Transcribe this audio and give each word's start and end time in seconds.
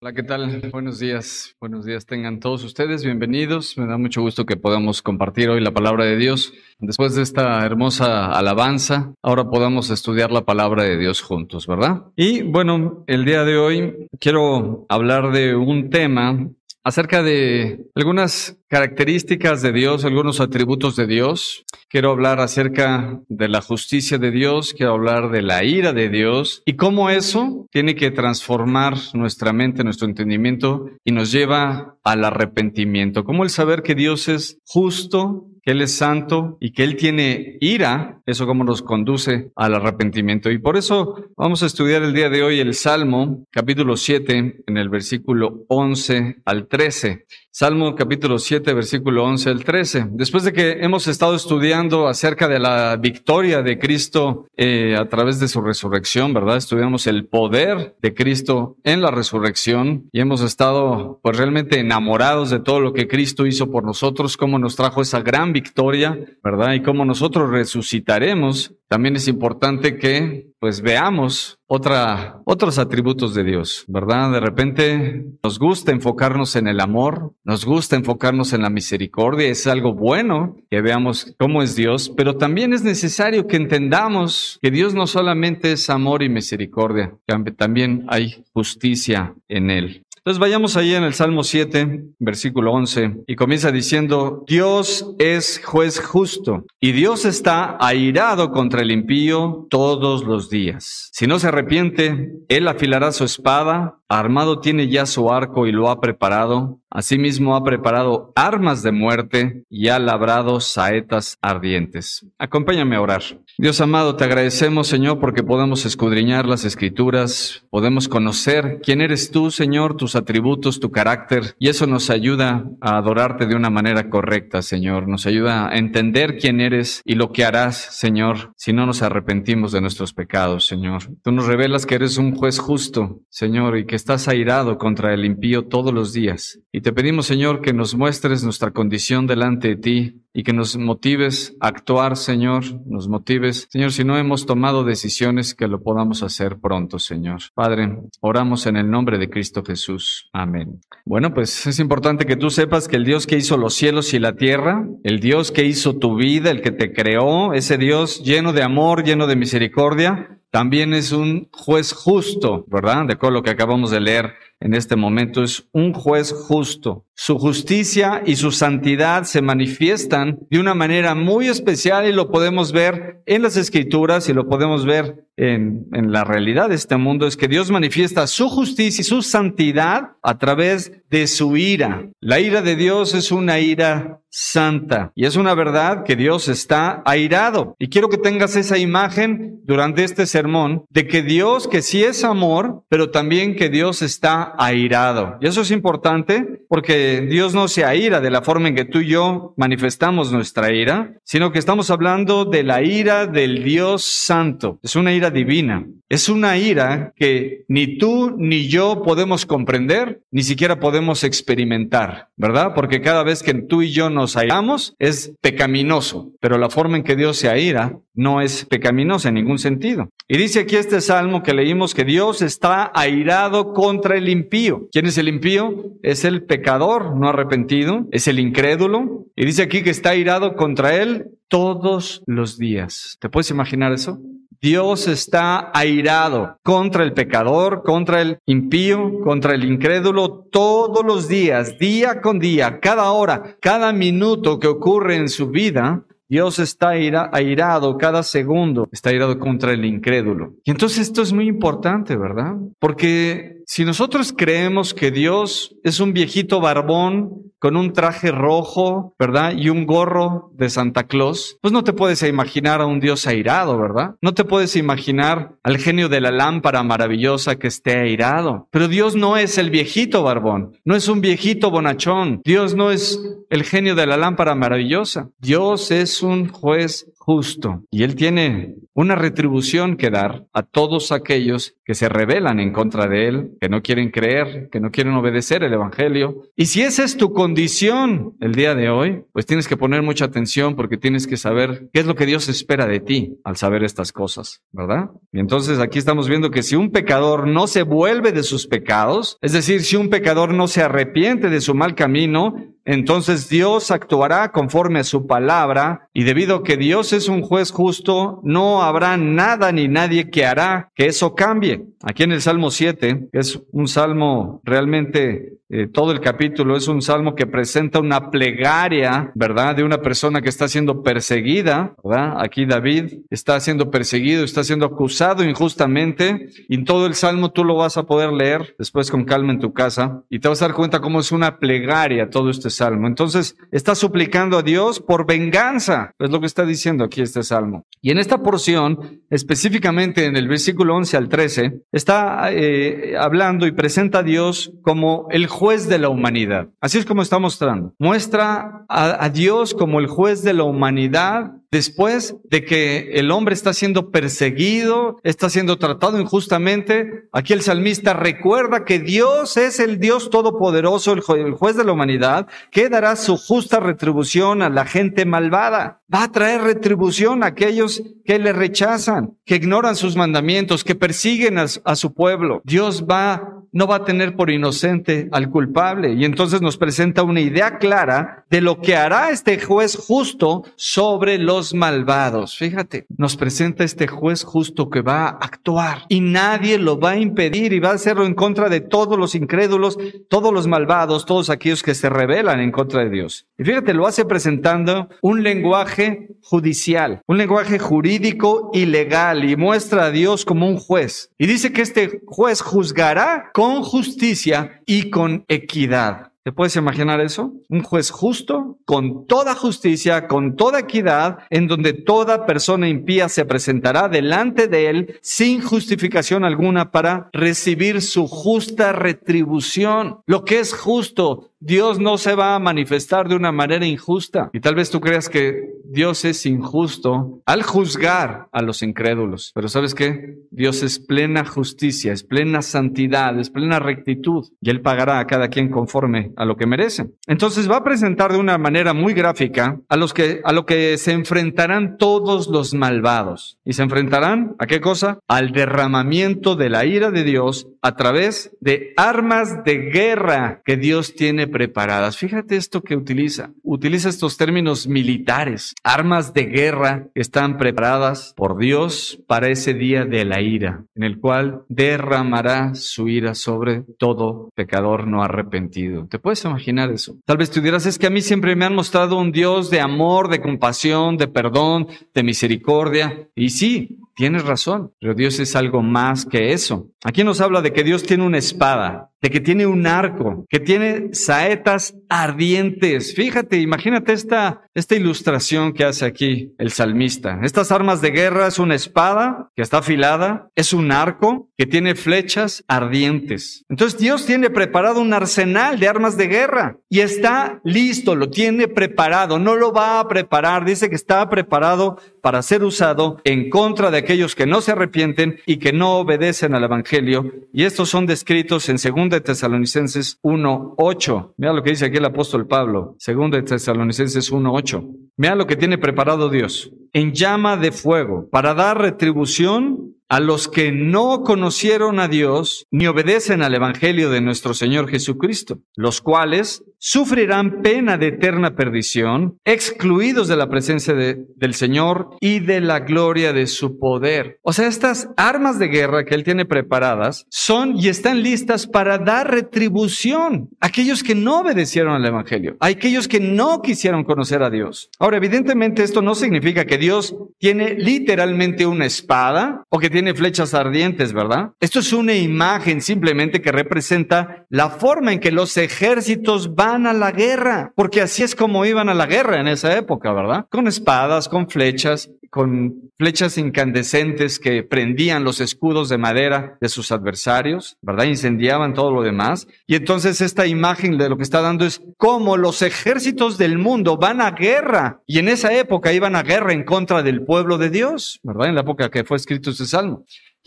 Hola, 0.00 0.12
¿qué 0.12 0.22
tal? 0.22 0.60
Buenos 0.70 1.00
días. 1.00 1.56
Buenos 1.60 1.84
días 1.84 2.06
tengan 2.06 2.38
todos 2.38 2.62
ustedes. 2.62 3.02
Bienvenidos. 3.02 3.76
Me 3.76 3.86
da 3.86 3.98
mucho 3.98 4.22
gusto 4.22 4.46
que 4.46 4.56
podamos 4.56 5.02
compartir 5.02 5.48
hoy 5.48 5.60
la 5.60 5.72
palabra 5.72 6.04
de 6.04 6.16
Dios. 6.16 6.52
Después 6.78 7.16
de 7.16 7.22
esta 7.22 7.66
hermosa 7.66 8.30
alabanza, 8.30 9.12
ahora 9.24 9.50
podamos 9.50 9.90
estudiar 9.90 10.30
la 10.30 10.44
palabra 10.44 10.84
de 10.84 10.96
Dios 10.98 11.20
juntos, 11.20 11.66
¿verdad? 11.66 12.04
Y 12.14 12.42
bueno, 12.42 13.02
el 13.08 13.24
día 13.24 13.42
de 13.42 13.58
hoy 13.58 14.08
quiero 14.20 14.86
hablar 14.88 15.32
de 15.32 15.56
un 15.56 15.90
tema 15.90 16.48
acerca 16.88 17.22
de 17.22 17.84
algunas 17.94 18.56
características 18.68 19.60
de 19.60 19.72
Dios, 19.72 20.06
algunos 20.06 20.40
atributos 20.40 20.96
de 20.96 21.06
Dios. 21.06 21.66
Quiero 21.88 22.10
hablar 22.10 22.40
acerca 22.40 23.20
de 23.28 23.48
la 23.48 23.60
justicia 23.60 24.16
de 24.16 24.30
Dios, 24.30 24.72
quiero 24.74 24.92
hablar 24.92 25.30
de 25.30 25.42
la 25.42 25.64
ira 25.64 25.92
de 25.92 26.08
Dios 26.08 26.62
y 26.64 26.76
cómo 26.76 27.10
eso 27.10 27.66
tiene 27.70 27.94
que 27.94 28.10
transformar 28.10 28.94
nuestra 29.12 29.52
mente, 29.52 29.84
nuestro 29.84 30.08
entendimiento 30.08 30.86
y 31.04 31.12
nos 31.12 31.30
lleva 31.30 31.96
al 32.04 32.24
arrepentimiento. 32.24 33.24
Cómo 33.24 33.44
el 33.44 33.50
saber 33.50 33.82
que 33.82 33.94
Dios 33.94 34.28
es 34.28 34.58
justo, 34.66 35.46
que 35.62 35.72
Él 35.72 35.82
es 35.82 35.96
santo 35.96 36.56
y 36.60 36.72
que 36.72 36.84
Él 36.84 36.96
tiene 36.96 37.56
ira, 37.60 38.20
eso 38.26 38.46
como 38.46 38.64
nos 38.64 38.82
conduce 38.82 39.50
al 39.56 39.74
arrepentimiento. 39.74 40.50
Y 40.50 40.58
por 40.58 40.76
eso 40.76 41.24
vamos 41.36 41.62
a 41.62 41.66
estudiar 41.66 42.02
el 42.02 42.12
día 42.12 42.28
de 42.28 42.42
hoy 42.42 42.60
el 42.60 42.74
Salmo 42.74 43.44
capítulo 43.50 43.96
7 43.96 44.62
en 44.66 44.76
el 44.76 44.88
versículo 44.88 45.64
11 45.68 46.42
al 46.44 46.68
13. 46.68 47.26
Salmo 47.58 47.96
capítulo 47.96 48.38
7, 48.38 48.72
versículo 48.72 49.24
11 49.24 49.50
al 49.50 49.64
13. 49.64 50.06
Después 50.12 50.44
de 50.44 50.52
que 50.52 50.78
hemos 50.84 51.08
estado 51.08 51.34
estudiando 51.34 52.06
acerca 52.06 52.46
de 52.46 52.60
la 52.60 52.96
victoria 52.98 53.62
de 53.62 53.80
Cristo 53.80 54.46
eh, 54.56 54.94
a 54.96 55.08
través 55.08 55.40
de 55.40 55.48
su 55.48 55.60
resurrección, 55.60 56.32
¿verdad? 56.32 56.56
Estudiamos 56.56 57.08
el 57.08 57.26
poder 57.26 57.96
de 58.00 58.14
Cristo 58.14 58.76
en 58.84 59.00
la 59.02 59.10
resurrección 59.10 60.08
y 60.12 60.20
hemos 60.20 60.40
estado 60.40 61.18
pues 61.20 61.36
realmente 61.36 61.80
enamorados 61.80 62.50
de 62.50 62.60
todo 62.60 62.78
lo 62.78 62.92
que 62.92 63.08
Cristo 63.08 63.44
hizo 63.44 63.72
por 63.72 63.82
nosotros, 63.82 64.36
cómo 64.36 64.60
nos 64.60 64.76
trajo 64.76 65.02
esa 65.02 65.20
gran 65.22 65.52
victoria, 65.52 66.16
¿verdad? 66.44 66.74
Y 66.74 66.82
cómo 66.82 67.04
nosotros 67.04 67.50
resucitaremos. 67.50 68.76
También 68.86 69.16
es 69.16 69.26
importante 69.26 69.98
que 69.98 70.47
pues 70.60 70.80
veamos 70.80 71.58
otra, 71.66 72.40
otros 72.44 72.78
atributos 72.78 73.34
de 73.34 73.44
Dios, 73.44 73.84
¿verdad? 73.86 74.32
De 74.32 74.40
repente 74.40 75.24
nos 75.42 75.58
gusta 75.58 75.92
enfocarnos 75.92 76.56
en 76.56 76.66
el 76.66 76.80
amor, 76.80 77.32
nos 77.44 77.64
gusta 77.64 77.96
enfocarnos 77.96 78.52
en 78.52 78.62
la 78.62 78.70
misericordia, 78.70 79.48
es 79.48 79.66
algo 79.66 79.94
bueno 79.94 80.56
que 80.70 80.80
veamos 80.80 81.34
cómo 81.38 81.62
es 81.62 81.76
Dios, 81.76 82.12
pero 82.16 82.36
también 82.36 82.72
es 82.72 82.82
necesario 82.82 83.46
que 83.46 83.56
entendamos 83.56 84.58
que 84.60 84.70
Dios 84.70 84.94
no 84.94 85.06
solamente 85.06 85.72
es 85.72 85.90
amor 85.90 86.22
y 86.22 86.28
misericordia, 86.28 87.14
también 87.56 88.04
hay 88.08 88.44
justicia 88.52 89.34
en 89.48 89.70
Él. 89.70 90.04
Entonces 90.28 90.40
vayamos 90.40 90.76
ahí 90.76 90.94
en 90.94 91.04
el 91.04 91.14
Salmo 91.14 91.42
7, 91.42 92.02
versículo 92.18 92.72
11, 92.72 93.22
y 93.26 93.34
comienza 93.34 93.72
diciendo, 93.72 94.44
Dios 94.46 95.14
es 95.18 95.58
juez 95.64 96.00
justo 96.00 96.66
y 96.78 96.92
Dios 96.92 97.24
está 97.24 97.78
airado 97.80 98.50
contra 98.50 98.82
el 98.82 98.90
impío 98.90 99.66
todos 99.70 100.24
los 100.24 100.50
días. 100.50 101.08
Si 101.14 101.26
no 101.26 101.38
se 101.38 101.48
arrepiente, 101.48 102.30
Él 102.48 102.68
afilará 102.68 103.10
su 103.12 103.24
espada 103.24 103.98
Armado 104.10 104.60
tiene 104.60 104.88
ya 104.88 105.04
su 105.04 105.30
arco 105.30 105.66
y 105.66 105.72
lo 105.72 105.90
ha 105.90 106.00
preparado. 106.00 106.80
Asimismo 106.90 107.54
ha 107.54 107.62
preparado 107.62 108.32
armas 108.34 108.82
de 108.82 108.90
muerte 108.90 109.64
y 109.68 109.88
ha 109.88 109.98
labrado 109.98 110.60
saetas 110.60 111.36
ardientes. 111.42 112.24
Acompáñame 112.38 112.96
a 112.96 113.02
orar. 113.02 113.22
Dios 113.58 113.82
amado, 113.82 114.16
te 114.16 114.24
agradecemos, 114.24 114.86
Señor, 114.86 115.20
porque 115.20 115.42
podemos 115.42 115.84
escudriñar 115.84 116.46
las 116.46 116.64
escrituras, 116.64 117.66
podemos 117.68 118.08
conocer 118.08 118.80
quién 118.82 119.02
eres 119.02 119.30
tú, 119.30 119.50
Señor, 119.50 119.98
tus 119.98 120.16
atributos, 120.18 120.80
tu 120.80 120.90
carácter, 120.90 121.54
y 121.58 121.68
eso 121.68 121.86
nos 121.86 122.10
ayuda 122.10 122.64
a 122.80 122.98
adorarte 122.98 123.46
de 123.46 123.54
una 123.54 123.70
manera 123.70 124.10
correcta, 124.10 124.62
Señor. 124.62 125.08
Nos 125.08 125.26
ayuda 125.26 125.68
a 125.68 125.76
entender 125.76 126.38
quién 126.38 126.60
eres 126.60 127.02
y 127.04 127.14
lo 127.14 127.32
que 127.32 127.44
harás, 127.44 127.76
Señor, 127.76 128.52
si 128.56 128.72
no 128.72 128.86
nos 128.86 129.02
arrepentimos 129.02 129.72
de 129.72 129.80
nuestros 129.80 130.12
pecados, 130.12 130.66
Señor. 130.66 131.02
Tú 131.22 131.32
nos 131.32 131.46
revelas 131.46 131.86
que 131.86 131.94
eres 131.94 132.18
un 132.18 132.34
juez 132.34 132.58
justo, 132.58 133.20
Señor, 133.30 133.78
y 133.78 133.86
que 133.86 133.96
estás 133.96 134.28
airado 134.28 134.78
contra 134.78 135.14
el 135.14 135.24
impío 135.24 135.66
todos 135.66 135.94
los 135.94 136.12
días. 136.12 136.60
Y 136.72 136.80
te 136.80 136.92
pedimos, 136.92 137.26
Señor, 137.26 137.60
que 137.60 137.72
nos 137.72 137.94
muestres 137.94 138.44
nuestra 138.44 138.72
condición 138.72 139.26
delante 139.26 139.68
de 139.68 139.76
ti 139.76 140.22
y 140.38 140.44
que 140.44 140.52
nos 140.52 140.76
motives 140.76 141.56
a 141.58 141.66
actuar, 141.66 142.16
Señor, 142.16 142.62
nos 142.86 143.08
motives. 143.08 143.66
Señor, 143.72 143.90
si 143.90 144.04
no 144.04 144.16
hemos 144.16 144.46
tomado 144.46 144.84
decisiones, 144.84 145.52
que 145.52 145.66
lo 145.66 145.82
podamos 145.82 146.22
hacer 146.22 146.58
pronto, 146.60 147.00
Señor. 147.00 147.40
Padre, 147.54 147.98
oramos 148.20 148.66
en 148.66 148.76
el 148.76 148.88
nombre 148.88 149.18
de 149.18 149.28
Cristo 149.28 149.64
Jesús. 149.64 150.30
Amén. 150.32 150.80
Bueno, 151.04 151.34
pues 151.34 151.66
es 151.66 151.80
importante 151.80 152.24
que 152.24 152.36
tú 152.36 152.50
sepas 152.50 152.86
que 152.86 152.94
el 152.94 153.04
Dios 153.04 153.26
que 153.26 153.36
hizo 153.36 153.56
los 153.56 153.74
cielos 153.74 154.14
y 154.14 154.20
la 154.20 154.36
tierra, 154.36 154.86
el 155.02 155.18
Dios 155.18 155.50
que 155.50 155.64
hizo 155.64 155.98
tu 155.98 156.14
vida, 156.14 156.52
el 156.52 156.62
que 156.62 156.70
te 156.70 156.92
creó, 156.92 157.52
ese 157.52 157.76
Dios 157.76 158.22
lleno 158.22 158.52
de 158.52 158.62
amor, 158.62 159.02
lleno 159.02 159.26
de 159.26 159.34
misericordia, 159.34 160.38
también 160.50 160.94
es 160.94 161.12
un 161.12 161.48
juez 161.52 161.92
justo, 161.92 162.64
¿verdad? 162.68 163.06
De 163.06 163.14
acuerdo 163.14 163.38
a 163.38 163.40
lo 163.40 163.42
que 163.42 163.50
acabamos 163.50 163.90
de 163.90 164.00
leer 164.00 164.34
en 164.60 164.74
este 164.74 164.96
momento, 164.96 165.42
es 165.42 165.68
un 165.72 165.92
juez 165.92 166.32
justo. 166.32 167.04
Su 167.14 167.38
justicia 167.38 168.22
y 168.24 168.36
su 168.36 168.52
santidad 168.52 169.24
se 169.24 169.42
manifiestan 169.42 170.38
de 170.50 170.60
una 170.60 170.74
manera 170.74 171.14
muy 171.14 171.48
especial 171.48 172.08
y 172.08 172.12
lo 172.12 172.30
podemos 172.30 172.72
ver 172.72 173.22
en 173.26 173.42
las 173.42 173.56
escrituras 173.56 174.28
y 174.28 174.32
lo 174.32 174.48
podemos 174.48 174.84
ver 174.84 175.26
en, 175.36 175.86
en 175.92 176.12
la 176.12 176.24
realidad 176.24 176.68
de 176.68 176.76
este 176.76 176.96
mundo. 176.96 177.26
Es 177.26 177.36
que 177.36 177.48
Dios 177.48 177.70
manifiesta 177.70 178.26
su 178.26 178.48
justicia 178.48 179.02
y 179.02 179.04
su 179.04 179.22
santidad 179.22 180.12
a 180.22 180.38
través 180.38 180.92
de 181.10 181.26
su 181.26 181.56
ira. 181.56 182.08
La 182.20 182.40
ira 182.40 182.62
de 182.62 182.76
Dios 182.76 183.14
es 183.14 183.32
una 183.32 183.60
ira 183.60 184.20
santa 184.30 185.12
y 185.14 185.24
es 185.24 185.36
una 185.36 185.54
verdad 185.54 186.04
que 186.04 186.16
Dios 186.16 186.48
está 186.48 187.02
airado. 187.04 187.74
Y 187.78 187.88
quiero 187.88 188.08
que 188.08 188.18
tengas 188.18 188.56
esa 188.56 188.78
imagen 188.78 189.60
durante 189.64 190.04
este 190.04 190.26
sermón 190.26 190.84
de 190.90 191.06
que 191.06 191.22
Dios, 191.22 191.68
que 191.68 191.82
sí 191.82 192.02
es 192.02 192.24
amor, 192.24 192.84
pero 192.88 193.10
también 193.10 193.56
que 193.56 193.68
Dios 193.68 194.02
está 194.02 194.47
airado. 194.58 195.36
Y 195.40 195.46
eso 195.46 195.62
es 195.62 195.70
importante 195.70 196.62
porque 196.68 197.22
Dios 197.22 197.54
no 197.54 197.68
se 197.68 197.84
aira 197.84 198.20
de 198.20 198.30
la 198.30 198.42
forma 198.42 198.68
en 198.68 198.74
que 198.74 198.84
tú 198.84 199.00
y 199.00 199.08
yo 199.08 199.54
manifestamos 199.56 200.32
nuestra 200.32 200.72
ira, 200.72 201.14
sino 201.24 201.52
que 201.52 201.58
estamos 201.58 201.90
hablando 201.90 202.44
de 202.44 202.62
la 202.62 202.82
ira 202.82 203.26
del 203.26 203.64
Dios 203.64 204.04
santo. 204.04 204.78
Es 204.82 204.96
una 204.96 205.12
ira 205.12 205.30
divina. 205.30 205.86
Es 206.10 206.30
una 206.30 206.56
ira 206.56 207.12
que 207.16 207.64
ni 207.68 207.98
tú 207.98 208.34
ni 208.38 208.68
yo 208.68 209.02
podemos 209.02 209.44
comprender, 209.44 210.22
ni 210.30 210.42
siquiera 210.42 210.80
podemos 210.80 211.22
experimentar, 211.22 212.28
¿verdad? 212.36 212.72
Porque 212.74 213.02
cada 213.02 213.22
vez 213.22 213.42
que 213.42 213.52
tú 213.52 213.82
y 213.82 213.90
yo 213.90 214.08
nos 214.08 214.36
airamos 214.36 214.94
es 214.98 215.34
pecaminoso, 215.42 216.32
pero 216.40 216.56
la 216.56 216.70
forma 216.70 216.96
en 216.96 217.02
que 217.02 217.14
Dios 217.14 217.36
se 217.36 217.50
aira 217.50 217.98
no 218.18 218.40
es 218.40 218.66
pecaminosa 218.66 219.28
en 219.28 219.36
ningún 219.36 219.58
sentido. 219.58 220.10
Y 220.26 220.36
dice 220.36 220.60
aquí 220.60 220.76
este 220.76 221.00
salmo 221.00 221.42
que 221.44 221.54
leímos 221.54 221.94
que 221.94 222.04
Dios 222.04 222.42
está 222.42 222.90
airado 222.94 223.72
contra 223.72 224.16
el 224.16 224.28
impío. 224.28 224.88
¿Quién 224.92 225.06
es 225.06 225.16
el 225.18 225.28
impío? 225.28 225.92
Es 226.02 226.24
el 226.24 226.42
pecador 226.42 227.16
no 227.16 227.28
arrepentido, 227.28 228.06
es 228.10 228.26
el 228.26 228.40
incrédulo. 228.40 229.24
Y 229.36 229.46
dice 229.46 229.62
aquí 229.62 229.82
que 229.82 229.90
está 229.90 230.10
airado 230.10 230.56
contra 230.56 230.96
él 230.96 231.30
todos 231.46 232.22
los 232.26 232.58
días. 232.58 233.16
¿Te 233.20 233.28
puedes 233.28 233.50
imaginar 233.50 233.92
eso? 233.92 234.18
Dios 234.60 235.06
está 235.06 235.70
airado 235.72 236.58
contra 236.64 237.04
el 237.04 237.12
pecador, 237.12 237.84
contra 237.84 238.20
el 238.20 238.38
impío, 238.44 239.20
contra 239.22 239.54
el 239.54 239.64
incrédulo 239.64 240.48
todos 240.50 241.04
los 241.04 241.28
días, 241.28 241.78
día 241.78 242.20
con 242.20 242.40
día, 242.40 242.80
cada 242.80 243.12
hora, 243.12 243.56
cada 243.60 243.92
minuto 243.92 244.58
que 244.58 244.66
ocurre 244.66 245.14
en 245.14 245.28
su 245.28 245.50
vida. 245.50 246.02
Dios 246.28 246.58
está 246.58 246.90
airado 246.90 247.96
cada 247.96 248.22
segundo, 248.22 248.88
está 248.92 249.10
airado 249.10 249.38
contra 249.38 249.72
el 249.72 249.84
incrédulo. 249.84 250.54
Y 250.64 250.70
entonces 250.70 250.98
esto 250.98 251.22
es 251.22 251.32
muy 251.32 251.48
importante, 251.48 252.16
¿verdad? 252.16 252.54
Porque 252.78 253.57
si 253.70 253.84
nosotros 253.84 254.32
creemos 254.34 254.94
que 254.94 255.10
Dios 255.10 255.76
es 255.84 256.00
un 256.00 256.14
viejito 256.14 256.58
barbón 256.58 257.52
con 257.58 257.76
un 257.76 257.92
traje 257.92 258.30
rojo, 258.30 259.14
¿verdad? 259.18 259.52
Y 259.54 259.68
un 259.68 259.84
gorro 259.84 260.50
de 260.54 260.70
Santa 260.70 261.06
Claus, 261.06 261.58
pues 261.60 261.70
no 261.70 261.84
te 261.84 261.92
puedes 261.92 262.22
imaginar 262.22 262.80
a 262.80 262.86
un 262.86 262.98
Dios 262.98 263.26
airado, 263.26 263.76
¿verdad? 263.78 264.14
No 264.22 264.32
te 264.32 264.44
puedes 264.44 264.74
imaginar 264.74 265.52
al 265.62 265.76
genio 265.76 266.08
de 266.08 266.22
la 266.22 266.30
lámpara 266.30 266.82
maravillosa 266.82 267.56
que 267.56 267.66
esté 267.66 267.98
airado. 267.98 268.68
Pero 268.70 268.88
Dios 268.88 269.16
no 269.16 269.36
es 269.36 269.58
el 269.58 269.68
viejito 269.68 270.22
barbón, 270.22 270.72
no 270.86 270.96
es 270.96 271.06
un 271.08 271.20
viejito 271.20 271.70
bonachón. 271.70 272.40
Dios 272.46 272.74
no 272.74 272.90
es 272.90 273.20
el 273.50 273.64
genio 273.64 273.94
de 273.94 274.06
la 274.06 274.16
lámpara 274.16 274.54
maravillosa. 274.54 275.28
Dios 275.40 275.90
es 275.90 276.22
un 276.22 276.48
juez 276.48 277.06
justo 277.28 277.82
y 277.90 278.04
Él 278.04 278.14
tiene 278.14 278.76
una 278.94 279.14
retribución 279.14 279.98
que 279.98 280.08
dar 280.08 280.46
a 280.54 280.62
todos 280.62 281.12
aquellos 281.12 281.74
que 281.88 281.94
se 281.94 282.10
rebelan 282.10 282.60
en 282.60 282.70
contra 282.70 283.08
de 283.08 283.28
Él, 283.28 283.52
que 283.62 283.70
no 283.70 283.80
quieren 283.80 284.10
creer, 284.10 284.68
que 284.70 284.78
no 284.78 284.90
quieren 284.90 285.14
obedecer 285.14 285.62
el 285.62 285.72
Evangelio. 285.72 286.42
Y 286.54 286.66
si 286.66 286.82
esa 286.82 287.02
es 287.02 287.16
tu 287.16 287.32
condición 287.32 288.34
el 288.40 288.54
día 288.54 288.74
de 288.74 288.90
hoy, 288.90 289.22
pues 289.32 289.46
tienes 289.46 289.66
que 289.66 289.78
poner 289.78 290.02
mucha 290.02 290.26
atención 290.26 290.76
porque 290.76 290.98
tienes 290.98 291.26
que 291.26 291.38
saber 291.38 291.88
qué 291.94 292.00
es 292.00 292.06
lo 292.06 292.14
que 292.14 292.26
Dios 292.26 292.50
espera 292.50 292.86
de 292.86 293.00
ti 293.00 293.38
al 293.42 293.56
saber 293.56 293.84
estas 293.84 294.12
cosas, 294.12 294.60
¿verdad? 294.70 295.12
Y 295.32 295.40
entonces 295.40 295.78
aquí 295.78 295.98
estamos 295.98 296.28
viendo 296.28 296.50
que 296.50 296.62
si 296.62 296.76
un 296.76 296.90
pecador 296.90 297.46
no 297.46 297.66
se 297.66 297.84
vuelve 297.84 298.32
de 298.32 298.42
sus 298.42 298.66
pecados, 298.66 299.38
es 299.40 299.54
decir, 299.54 299.80
si 299.82 299.96
un 299.96 300.10
pecador 300.10 300.52
no 300.52 300.68
se 300.68 300.82
arrepiente 300.82 301.48
de 301.48 301.62
su 301.62 301.74
mal 301.74 301.94
camino, 301.94 302.54
entonces 302.88 303.50
Dios 303.50 303.90
actuará 303.90 304.50
conforme 304.50 305.00
a 305.00 305.04
su 305.04 305.26
palabra 305.26 306.08
y 306.14 306.24
debido 306.24 306.56
a 306.56 306.62
que 306.62 306.78
Dios 306.78 307.12
es 307.12 307.28
un 307.28 307.42
juez 307.42 307.70
justo, 307.70 308.40
no 308.44 308.82
habrá 308.82 309.18
nada 309.18 309.70
ni 309.72 309.88
nadie 309.88 310.30
que 310.30 310.46
hará 310.46 310.90
que 310.94 311.04
eso 311.04 311.34
cambie. 311.34 311.77
Aquí 312.02 312.22
en 312.22 312.32
el 312.32 312.40
Salmo 312.40 312.70
7, 312.70 313.28
que 313.32 313.38
es 313.38 313.60
un 313.72 313.88
salmo 313.88 314.60
realmente 314.64 315.57
eh, 315.70 315.86
todo 315.86 316.12
el 316.12 316.20
capítulo 316.20 316.76
es 316.76 316.88
un 316.88 317.02
salmo 317.02 317.34
que 317.34 317.46
presenta 317.46 318.00
una 318.00 318.30
plegaria, 318.30 319.30
¿verdad? 319.34 319.76
De 319.76 319.84
una 319.84 320.00
persona 320.00 320.40
que 320.40 320.48
está 320.48 320.66
siendo 320.66 321.02
perseguida, 321.02 321.94
¿verdad? 322.02 322.36
Aquí 322.38 322.64
David 322.64 323.20
está 323.28 323.60
siendo 323.60 323.90
perseguido, 323.90 324.44
está 324.44 324.64
siendo 324.64 324.86
acusado 324.86 325.44
injustamente 325.44 326.48
y 326.68 326.76
en 326.76 326.84
todo 326.86 327.06
el 327.06 327.14
salmo 327.14 327.50
tú 327.50 327.64
lo 327.64 327.76
vas 327.76 327.98
a 327.98 328.04
poder 328.04 328.32
leer 328.32 328.76
después 328.78 329.10
con 329.10 329.26
calma 329.26 329.52
en 329.52 329.60
tu 329.60 329.74
casa 329.74 330.22
y 330.30 330.38
te 330.38 330.48
vas 330.48 330.62
a 330.62 330.68
dar 330.68 330.74
cuenta 330.74 331.00
cómo 331.00 331.20
es 331.20 331.32
una 331.32 331.58
plegaria 331.58 332.30
todo 332.30 332.48
este 332.48 332.70
salmo. 332.70 333.06
Entonces 333.06 333.54
está 333.70 333.94
suplicando 333.94 334.56
a 334.56 334.62
Dios 334.62 335.00
por 335.00 335.26
venganza, 335.26 336.12
es 336.18 336.30
lo 336.30 336.40
que 336.40 336.46
está 336.46 336.64
diciendo 336.64 337.04
aquí 337.04 337.20
este 337.20 337.42
salmo. 337.42 337.84
Y 338.00 338.10
en 338.10 338.18
esta 338.18 338.42
porción, 338.42 339.20
específicamente 339.28 340.24
en 340.24 340.36
el 340.36 340.48
versículo 340.48 340.96
11 340.96 341.16
al 341.16 341.28
13, 341.28 341.82
está 341.92 342.50
eh, 342.52 343.16
hablando 343.18 343.66
y 343.66 343.72
presenta 343.72 344.20
a 344.20 344.22
Dios 344.22 344.72
como 344.82 345.26
el 345.30 345.46
juez 345.58 345.88
de 345.88 345.98
la 345.98 346.08
humanidad. 346.08 346.68
Así 346.80 346.98
es 346.98 347.04
como 347.04 347.20
está 347.20 347.40
mostrando. 347.40 347.92
Muestra 347.98 348.84
a, 348.88 349.28
Dios 349.28 349.74
como 349.74 349.98
el 349.98 350.06
juez 350.06 350.42
de 350.44 350.54
la 350.54 350.62
humanidad 350.62 351.50
después 351.70 352.36
de 352.44 352.64
que 352.64 353.10
el 353.14 353.30
hombre 353.30 353.54
está 353.54 353.74
siendo 353.74 354.10
perseguido, 354.10 355.18
está 355.22 355.50
siendo 355.50 355.76
tratado 355.76 356.18
injustamente, 356.20 357.28
aquí 357.32 357.52
el 357.52 357.60
salmista 357.60 358.14
recuerda 358.14 358.84
que 358.84 359.00
Dios 359.00 359.56
es 359.56 359.80
el 359.80 359.98
Dios 359.98 360.30
todopoderoso, 360.30 361.12
el, 361.12 361.20
juez 361.20 361.76
de 361.76 361.84
la 361.84 361.92
humanidad, 361.92 362.46
que 362.70 362.88
dará 362.88 363.16
su 363.16 363.36
justa 363.36 363.80
retribución 363.80 364.62
a 364.62 364.70
la 364.70 364.86
gente 364.86 365.26
malvada. 365.26 366.00
Va 366.12 366.22
a 366.22 366.32
traer 366.32 366.62
retribución 366.62 367.42
a 367.42 367.48
aquellos 367.48 368.02
que 368.24 368.38
le 368.38 368.52
rechazan, 368.52 369.36
que 369.44 369.56
ignoran 369.56 369.96
sus 369.96 370.16
mandamientos, 370.16 370.84
que 370.84 370.94
persiguen 370.94 371.58
a, 371.58 371.66
a 371.84 371.96
su 371.96 372.14
pueblo. 372.14 372.62
Dios 372.64 373.04
va 373.04 373.57
no 373.72 373.86
va 373.86 373.96
a 373.96 374.04
tener 374.04 374.36
por 374.36 374.50
inocente 374.50 375.28
al 375.32 375.50
culpable. 375.50 376.14
Y 376.14 376.24
entonces 376.24 376.62
nos 376.62 376.76
presenta 376.76 377.22
una 377.22 377.40
idea 377.40 377.78
clara 377.78 378.44
de 378.50 378.60
lo 378.60 378.80
que 378.80 378.96
hará 378.96 379.30
este 379.30 379.60
juez 379.60 379.96
justo 379.96 380.64
sobre 380.76 381.38
los 381.38 381.74
malvados. 381.74 382.56
Fíjate, 382.56 383.06
nos 383.16 383.36
presenta 383.36 383.84
este 383.84 384.06
juez 384.06 384.44
justo 384.44 384.90
que 384.90 385.02
va 385.02 385.26
a 385.26 385.30
actuar 385.30 386.02
y 386.08 386.20
nadie 386.20 386.78
lo 386.78 386.98
va 386.98 387.10
a 387.10 387.18
impedir 387.18 387.72
y 387.72 387.80
va 387.80 387.90
a 387.90 387.94
hacerlo 387.94 388.26
en 388.26 388.34
contra 388.34 388.68
de 388.68 388.80
todos 388.80 389.18
los 389.18 389.34
incrédulos, 389.34 389.98
todos 390.28 390.52
los 390.52 390.66
malvados, 390.66 391.26
todos 391.26 391.50
aquellos 391.50 391.82
que 391.82 391.94
se 391.94 392.08
rebelan 392.08 392.60
en 392.60 392.72
contra 392.72 393.04
de 393.04 393.10
Dios. 393.10 393.46
Y 393.58 393.64
fíjate, 393.64 393.94
lo 393.94 394.06
hace 394.06 394.24
presentando 394.24 395.08
un 395.22 395.42
lenguaje 395.42 396.28
judicial, 396.42 397.22
un 397.26 397.38
lenguaje 397.38 397.78
jurídico 397.78 398.70
y 398.72 398.86
legal 398.86 399.44
y 399.44 399.56
muestra 399.56 400.06
a 400.06 400.10
Dios 400.10 400.44
como 400.44 400.68
un 400.68 400.78
juez. 400.78 401.30
Y 401.38 401.46
dice 401.46 401.72
que 401.72 401.82
este 401.82 402.22
juez 402.26 402.60
juzgará 402.60 403.50
con 403.58 403.82
justicia 403.82 404.82
y 404.86 405.10
con 405.10 405.44
equidad. 405.48 406.30
¿Te 406.44 406.52
puedes 406.52 406.76
imaginar 406.76 407.20
eso? 407.20 407.54
Un 407.68 407.82
juez 407.82 408.12
justo, 408.12 408.78
con 408.84 409.26
toda 409.26 409.56
justicia, 409.56 410.28
con 410.28 410.54
toda 410.54 410.78
equidad, 410.78 411.40
en 411.50 411.66
donde 411.66 411.92
toda 411.92 412.46
persona 412.46 412.88
impía 412.88 413.28
se 413.28 413.44
presentará 413.44 414.08
delante 414.08 414.68
de 414.68 414.88
él 414.88 415.18
sin 415.22 415.60
justificación 415.60 416.44
alguna 416.44 416.92
para 416.92 417.30
recibir 417.32 418.00
su 418.00 418.28
justa 418.28 418.92
retribución. 418.92 420.20
Lo 420.26 420.44
que 420.44 420.60
es 420.60 420.72
justo, 420.72 421.50
Dios 421.60 421.98
no 421.98 422.18
se 422.18 422.36
va 422.36 422.54
a 422.54 422.60
manifestar 422.60 423.28
de 423.28 423.34
una 423.34 423.50
manera 423.50 423.84
injusta. 423.84 424.48
Y 424.52 424.60
tal 424.60 424.76
vez 424.76 424.90
tú 424.90 425.00
creas 425.00 425.28
que 425.28 425.78
Dios 425.90 426.24
es 426.24 426.46
injusto 426.46 427.40
al 427.46 427.62
juzgar 427.62 428.48
a 428.52 428.62
los 428.62 428.82
incrédulos. 428.82 429.50
Pero 429.54 429.68
¿sabes 429.68 429.94
qué? 429.94 430.36
Dios 430.50 430.82
es 430.82 431.00
plena 431.00 431.44
justicia, 431.44 432.12
es 432.12 432.22
plena 432.22 432.62
santidad, 432.62 433.38
es 433.40 433.50
plena 433.50 433.80
rectitud. 433.80 434.46
Y 434.60 434.70
Él 434.70 434.82
pagará 434.82 435.18
a 435.18 435.26
cada 435.26 435.48
quien 435.48 435.70
conforme 435.70 436.32
a 436.36 436.44
lo 436.44 436.56
que 436.56 436.66
merece. 436.66 437.10
Entonces 437.26 437.68
va 437.68 437.78
a 437.78 437.84
presentar 437.84 438.32
de 438.32 438.38
una 438.38 438.56
manera 438.56 438.92
muy 438.92 439.12
gráfica 439.14 439.80
a 439.88 439.96
los 439.96 440.14
que, 440.14 440.40
a 440.44 440.52
lo 440.52 440.64
que 440.64 440.96
se 440.96 441.12
enfrentarán 441.12 441.96
todos 441.96 442.46
los 442.48 442.72
malvados. 442.72 443.58
Y 443.64 443.72
se 443.72 443.82
enfrentarán 443.82 444.54
a 444.60 444.66
qué 444.66 444.80
cosa? 444.80 445.18
Al 445.26 445.50
derramamiento 445.50 446.54
de 446.54 446.70
la 446.70 446.84
ira 446.84 447.10
de 447.10 447.24
Dios 447.24 447.66
a 447.82 447.96
través 447.96 448.56
de 448.60 448.92
armas 448.96 449.64
de 449.64 449.90
guerra 449.90 450.62
que 450.64 450.76
Dios 450.76 451.14
tiene 451.14 451.47
preparadas. 451.48 452.16
Fíjate 452.16 452.56
esto 452.56 452.82
que 452.82 452.96
utiliza. 452.96 453.50
Utiliza 453.62 454.08
estos 454.08 454.36
términos 454.36 454.86
militares, 454.86 455.74
armas 455.82 456.32
de 456.32 456.44
guerra 456.44 457.08
están 457.14 457.58
preparadas 457.58 458.32
por 458.36 458.58
Dios 458.58 459.20
para 459.26 459.48
ese 459.48 459.74
día 459.74 460.04
de 460.04 460.24
la 460.24 460.40
ira, 460.40 460.84
en 460.94 461.02
el 461.02 461.18
cual 461.18 461.62
derramará 461.68 462.74
su 462.74 463.08
ira 463.08 463.34
sobre 463.34 463.82
todo 463.98 464.50
pecador 464.54 465.06
no 465.06 465.22
arrepentido. 465.22 466.06
¿Te 466.06 466.18
puedes 466.18 466.44
imaginar 466.44 466.90
eso? 466.90 467.16
Tal 467.24 467.36
vez 467.36 467.50
tú 467.50 467.60
dirás, 467.60 467.86
es 467.86 467.98
que 467.98 468.06
a 468.06 468.10
mí 468.10 468.20
siempre 468.20 468.56
me 468.56 468.64
han 468.64 468.74
mostrado 468.74 469.18
un 469.18 469.32
Dios 469.32 469.70
de 469.70 469.80
amor, 469.80 470.28
de 470.28 470.40
compasión, 470.40 471.16
de 471.16 471.28
perdón, 471.28 471.88
de 472.14 472.22
misericordia. 472.22 473.28
Y 473.34 473.50
sí, 473.50 473.98
Tienes 474.18 474.44
razón, 474.44 474.90
pero 474.98 475.14
Dios 475.14 475.38
es 475.38 475.54
algo 475.54 475.80
más 475.80 476.26
que 476.26 476.52
eso. 476.52 476.88
Aquí 477.04 477.22
nos 477.22 477.40
habla 477.40 477.62
de 477.62 477.72
que 477.72 477.84
Dios 477.84 478.02
tiene 478.02 478.26
una 478.26 478.38
espada, 478.38 479.12
de 479.20 479.30
que 479.30 479.40
tiene 479.40 479.66
un 479.66 479.86
arco, 479.86 480.46
que 480.48 480.60
tiene 480.60 481.12
saetas 481.12 481.94
ardientes. 482.08 483.14
Fíjate, 483.14 483.58
imagínate 483.58 484.12
esta, 484.12 484.62
esta 484.74 484.94
ilustración 484.94 485.72
que 485.72 485.84
hace 485.84 486.06
aquí 486.06 486.52
el 486.58 486.70
salmista. 486.70 487.40
Estas 487.42 487.72
armas 487.72 488.00
de 488.00 488.10
guerra 488.10 488.46
es 488.46 488.58
una 488.58 488.74
espada 488.74 489.50
que 489.56 489.62
está 489.62 489.78
afilada, 489.78 490.48
es 490.54 490.72
un 490.72 490.92
arco 490.92 491.48
que 491.56 491.66
tiene 491.66 491.94
flechas 491.94 492.64
ardientes. 492.68 493.64
Entonces 493.68 493.98
Dios 493.98 494.24
tiene 494.24 494.50
preparado 494.50 495.00
un 495.00 495.12
arsenal 495.12 495.80
de 495.80 495.88
armas 495.88 496.16
de 496.16 496.28
guerra 496.28 496.76
y 496.88 497.00
está 497.00 497.60
listo, 497.64 498.14
lo 498.14 498.30
tiene 498.30 498.68
preparado, 498.68 499.38
no 499.38 499.56
lo 499.56 499.72
va 499.72 499.98
a 500.00 500.08
preparar, 500.08 500.64
dice 500.64 500.88
que 500.88 500.94
está 500.94 501.28
preparado 501.28 501.98
para 502.22 502.42
ser 502.42 502.62
usado 502.62 503.20
en 503.24 503.50
contra 503.50 503.90
de 503.90 503.98
aquellos 503.98 504.34
que 504.34 504.46
no 504.46 504.60
se 504.60 504.72
arrepienten 504.72 505.40
y 505.46 505.56
que 505.56 505.72
no 505.72 505.98
obedecen 505.98 506.54
al 506.54 506.64
Evangelio. 506.64 507.32
Y 507.52 507.64
estos 507.64 507.88
son 507.88 508.06
descritos 508.06 508.68
en 508.68 508.78
2 509.08 509.10
de 509.10 509.20
Tesalonicenses 509.20 510.20
1.8. 510.22 511.34
Mira 511.36 511.52
lo 511.52 511.62
que 511.62 511.70
dice 511.70 511.86
aquí 511.86 511.96
el 511.96 512.04
apóstol 512.04 512.46
Pablo. 512.46 512.96
2 513.04 513.30
de 513.30 513.42
Tesalonicenses 513.42 514.32
1.8. 514.32 515.10
Mira 515.16 515.34
lo 515.34 515.46
que 515.46 515.56
tiene 515.56 515.78
preparado 515.78 516.28
Dios. 516.28 516.72
En 516.92 517.12
llama 517.12 517.56
de 517.56 517.72
fuego 517.72 518.28
para 518.30 518.54
dar 518.54 518.78
retribución 518.78 519.94
a 520.08 520.20
los 520.20 520.48
que 520.48 520.72
no 520.72 521.22
conocieron 521.22 522.00
a 522.00 522.08
Dios 522.08 522.66
ni 522.70 522.86
obedecen 522.86 523.42
al 523.42 523.54
Evangelio 523.54 524.10
de 524.10 524.20
nuestro 524.20 524.54
Señor 524.54 524.88
Jesucristo, 524.88 525.58
los 525.76 526.00
cuales 526.00 526.64
sufrirán 526.78 527.60
pena 527.62 527.98
de 527.98 528.08
eterna 528.08 528.54
perdición, 528.54 529.38
excluidos 529.44 530.28
de 530.28 530.36
la 530.36 530.48
presencia 530.48 530.94
del 530.94 531.54
Señor 531.54 532.10
y 532.20 532.38
de 532.38 532.60
la 532.60 532.80
gloria 532.80 533.32
de 533.32 533.46
su 533.46 533.78
poder. 533.78 534.38
O 534.42 534.52
sea, 534.52 534.68
estas 534.68 535.08
armas 535.16 535.58
de 535.58 535.68
guerra 535.68 536.04
que 536.04 536.14
Él 536.14 536.24
tiene 536.24 536.46
preparadas 536.46 537.26
son 537.30 537.76
y 537.76 537.88
están 537.88 538.22
listas 538.22 538.66
para 538.66 538.98
dar 538.98 539.30
retribución 539.30 540.50
a 540.60 540.68
aquellos 540.68 541.02
que 541.02 541.14
no 541.14 541.40
obedecieron 541.40 541.94
al 541.94 542.06
Evangelio, 542.06 542.56
a 542.60 542.66
aquellos 542.66 543.08
que 543.08 543.20
no 543.20 543.60
quisieron 543.60 544.04
conocer 544.04 544.42
a 544.42 544.50
Dios. 544.50 544.90
Ahora, 544.98 545.16
evidentemente 545.16 545.82
esto 545.82 546.00
no 546.00 546.14
significa 546.14 546.64
que 546.64 546.78
Dios 546.78 547.16
tiene 547.38 547.74
literalmente 547.74 548.66
una 548.66 548.86
espada 548.86 549.64
o 549.68 549.78
que 549.78 549.90
flechas 550.14 550.54
ardientes, 550.54 551.12
¿verdad? 551.12 551.52
Esto 551.60 551.80
es 551.80 551.92
una 551.92 552.14
imagen 552.14 552.80
simplemente 552.80 553.42
que 553.42 553.52
representa 553.52 554.46
la 554.48 554.70
forma 554.70 555.12
en 555.12 555.20
que 555.20 555.32
los 555.32 555.56
ejércitos 555.56 556.54
van 556.54 556.86
a 556.86 556.92
la 556.92 557.12
guerra, 557.12 557.72
porque 557.74 558.00
así 558.00 558.22
es 558.22 558.34
como 558.34 558.64
iban 558.64 558.88
a 558.88 558.94
la 558.94 559.06
guerra 559.06 559.40
en 559.40 559.48
esa 559.48 559.76
época, 559.76 560.12
¿verdad? 560.12 560.46
Con 560.50 560.66
espadas, 560.68 561.28
con 561.28 561.48
flechas, 561.48 562.10
con 562.30 562.90
flechas 562.98 563.38
incandescentes 563.38 564.38
que 564.38 564.62
prendían 564.62 565.24
los 565.24 565.40
escudos 565.40 565.88
de 565.88 565.98
madera 565.98 566.58
de 566.60 566.68
sus 566.68 566.92
adversarios, 566.92 567.76
¿verdad? 567.80 568.04
Incendiaban 568.04 568.74
todo 568.74 568.90
lo 568.90 569.02
demás. 569.02 569.46
Y 569.66 569.76
entonces 569.76 570.20
esta 570.20 570.46
imagen 570.46 570.98
de 570.98 571.08
lo 571.08 571.16
que 571.16 571.22
está 571.22 571.40
dando 571.40 571.64
es 571.64 571.80
cómo 571.96 572.36
los 572.36 572.62
ejércitos 572.62 573.38
del 573.38 573.58
mundo 573.58 573.96
van 573.96 574.20
a 574.20 574.32
guerra. 574.32 575.00
Y 575.06 575.18
en 575.18 575.28
esa 575.28 575.52
época 575.54 575.92
iban 575.92 576.16
a 576.16 576.22
guerra 576.22 576.52
en 576.52 576.64
contra 576.64 577.02
del 577.02 577.24
pueblo 577.24 577.56
de 577.56 577.70
Dios, 577.70 578.20
¿verdad? 578.22 578.48
En 578.48 578.54
la 578.56 578.62
época 578.62 578.90
que 578.90 579.04
fue 579.04 579.16
escrito 579.16 579.50
este 579.50 579.66
salmo. 579.66 579.87